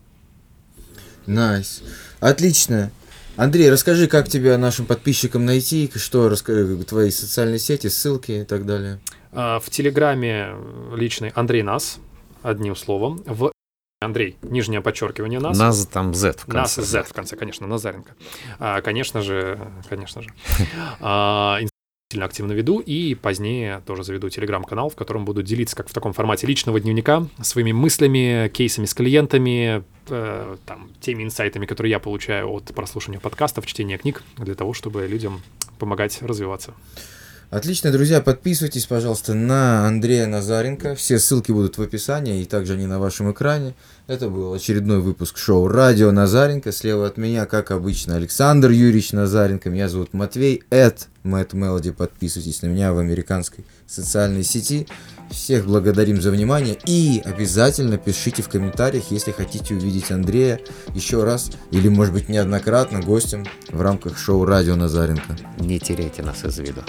Nice. 1.29 1.83
Отлично. 2.21 2.91
Андрей, 3.37 3.71
расскажи, 3.71 4.09
как 4.09 4.29
тебя 4.29 4.59
нашим 4.59 4.85
подписчикам 4.87 5.45
найти, 5.45 5.91
что 5.95 6.29
расскажи, 6.29 6.77
твои 6.85 7.11
социальные 7.11 7.61
сети, 7.61 7.87
ссылки 7.87 8.33
и 8.33 8.45
так 8.45 8.67
далее. 8.67 8.99
А, 9.31 9.61
В 9.61 9.71
Телеграме 9.71 10.55
личный 10.95 11.29
Андрей 11.37 11.63
Нас, 11.63 11.99
одним 12.43 12.75
словом. 12.75 13.23
В 13.27 13.53
Андрей, 14.01 14.37
нижнее 14.43 14.81
подчеркивание 14.81 15.39
Нас. 15.39 15.57
Нас 15.59 15.87
там 15.87 16.15
Z 16.15 16.33
в 16.47 16.49
Нас 16.49 16.75
конце. 16.75 16.89
Z 16.91 17.03
в 17.05 17.13
конце, 17.13 17.37
конечно, 17.37 17.67
Назаренко. 17.67 18.15
А, 18.59 18.81
конечно 18.81 19.23
же, 19.23 19.59
конечно 19.89 20.23
же. 20.23 20.31
А, 21.01 21.59
сильно 22.11 22.25
активно 22.25 22.53
веду, 22.53 22.79
и 22.79 23.15
позднее 23.15 23.83
тоже 23.85 24.03
заведу 24.03 24.31
телеграм-канал, 24.31 24.89
в 24.89 24.97
котором 24.97 25.27
буду 25.27 25.43
делиться, 25.43 25.77
как 25.77 25.91
в 25.91 25.93
таком 25.93 26.15
формате 26.15 26.47
личного 26.47 26.81
дневника, 26.81 27.27
своими 27.43 27.73
мыслями, 27.73 28.49
кейсами 28.49 28.87
с 28.87 28.95
клиентами, 28.95 29.85
э, 30.09 30.57
там, 30.65 30.89
теми 31.03 31.25
инсайтами, 31.25 31.67
которые 31.67 31.91
я 31.91 31.99
получаю 31.99 32.51
от 32.51 32.65
прослушивания 32.75 33.21
подкастов, 33.21 33.67
чтения 33.67 33.99
книг, 33.99 34.23
для 34.39 34.55
того, 34.55 34.73
чтобы 34.73 35.07
людям 35.07 35.43
помогать 35.79 36.23
развиваться. 36.23 36.73
Отлично, 37.51 37.91
друзья, 37.91 38.21
подписывайтесь, 38.21 38.85
пожалуйста, 38.85 39.33
на 39.33 39.87
Андрея 39.87 40.27
Назаренко. 40.27 40.95
Все 40.95 41.19
ссылки 41.19 41.51
будут 41.51 41.79
в 41.79 41.83
описании, 41.83 42.43
и 42.43 42.45
также 42.45 42.75
они 42.75 42.85
на 42.85 42.99
вашем 42.99 43.33
экране. 43.33 43.75
Это 44.07 44.29
был 44.29 44.53
очередной 44.53 45.01
выпуск 45.01 45.39
шоу 45.39 45.67
«Радио 45.67 46.11
Назаренко». 46.11 46.73
Слева 46.73 47.07
от 47.07 47.17
меня, 47.17 47.47
как 47.47 47.71
обычно, 47.71 48.17
Александр 48.17 48.69
Юрьевич 48.69 49.13
Назаренко. 49.13 49.71
Меня 49.71 49.89
зовут 49.89 50.13
Матвей, 50.13 50.63
Эд 50.69 51.09
Мэтт 51.23 51.55
Мелоди. 51.55 51.91
Подписывайтесь 51.91 52.61
на 52.61 52.67
меня 52.67 52.93
в 52.93 52.99
американской 52.99 53.65
социальной 53.87 54.45
сети. 54.45 54.87
Всех 55.31 55.65
благодарим 55.65 56.21
за 56.21 56.31
внимание. 56.31 56.77
И 56.85 57.23
обязательно 57.25 57.97
пишите 57.97 58.43
в 58.43 58.51
комментариях, 58.51 59.05
если 59.11 59.31
хотите 59.31 59.75
увидеть 59.75 60.11
Андрея 60.11 60.61
еще 60.93 61.25
раз, 61.25 61.51
или, 61.71 61.89
может 61.89 62.13
быть, 62.13 62.29
неоднократно 62.29 63.01
гостем 63.01 63.47
в 63.71 63.81
рамках 63.81 64.19
шоу 64.19 64.45
«Радио 64.45 64.77
Назаренко». 64.77 65.35
Не 65.61 65.81
теряйте 65.81 66.21
нас 66.21 66.45
из 66.45 66.59
виду. 66.59 66.83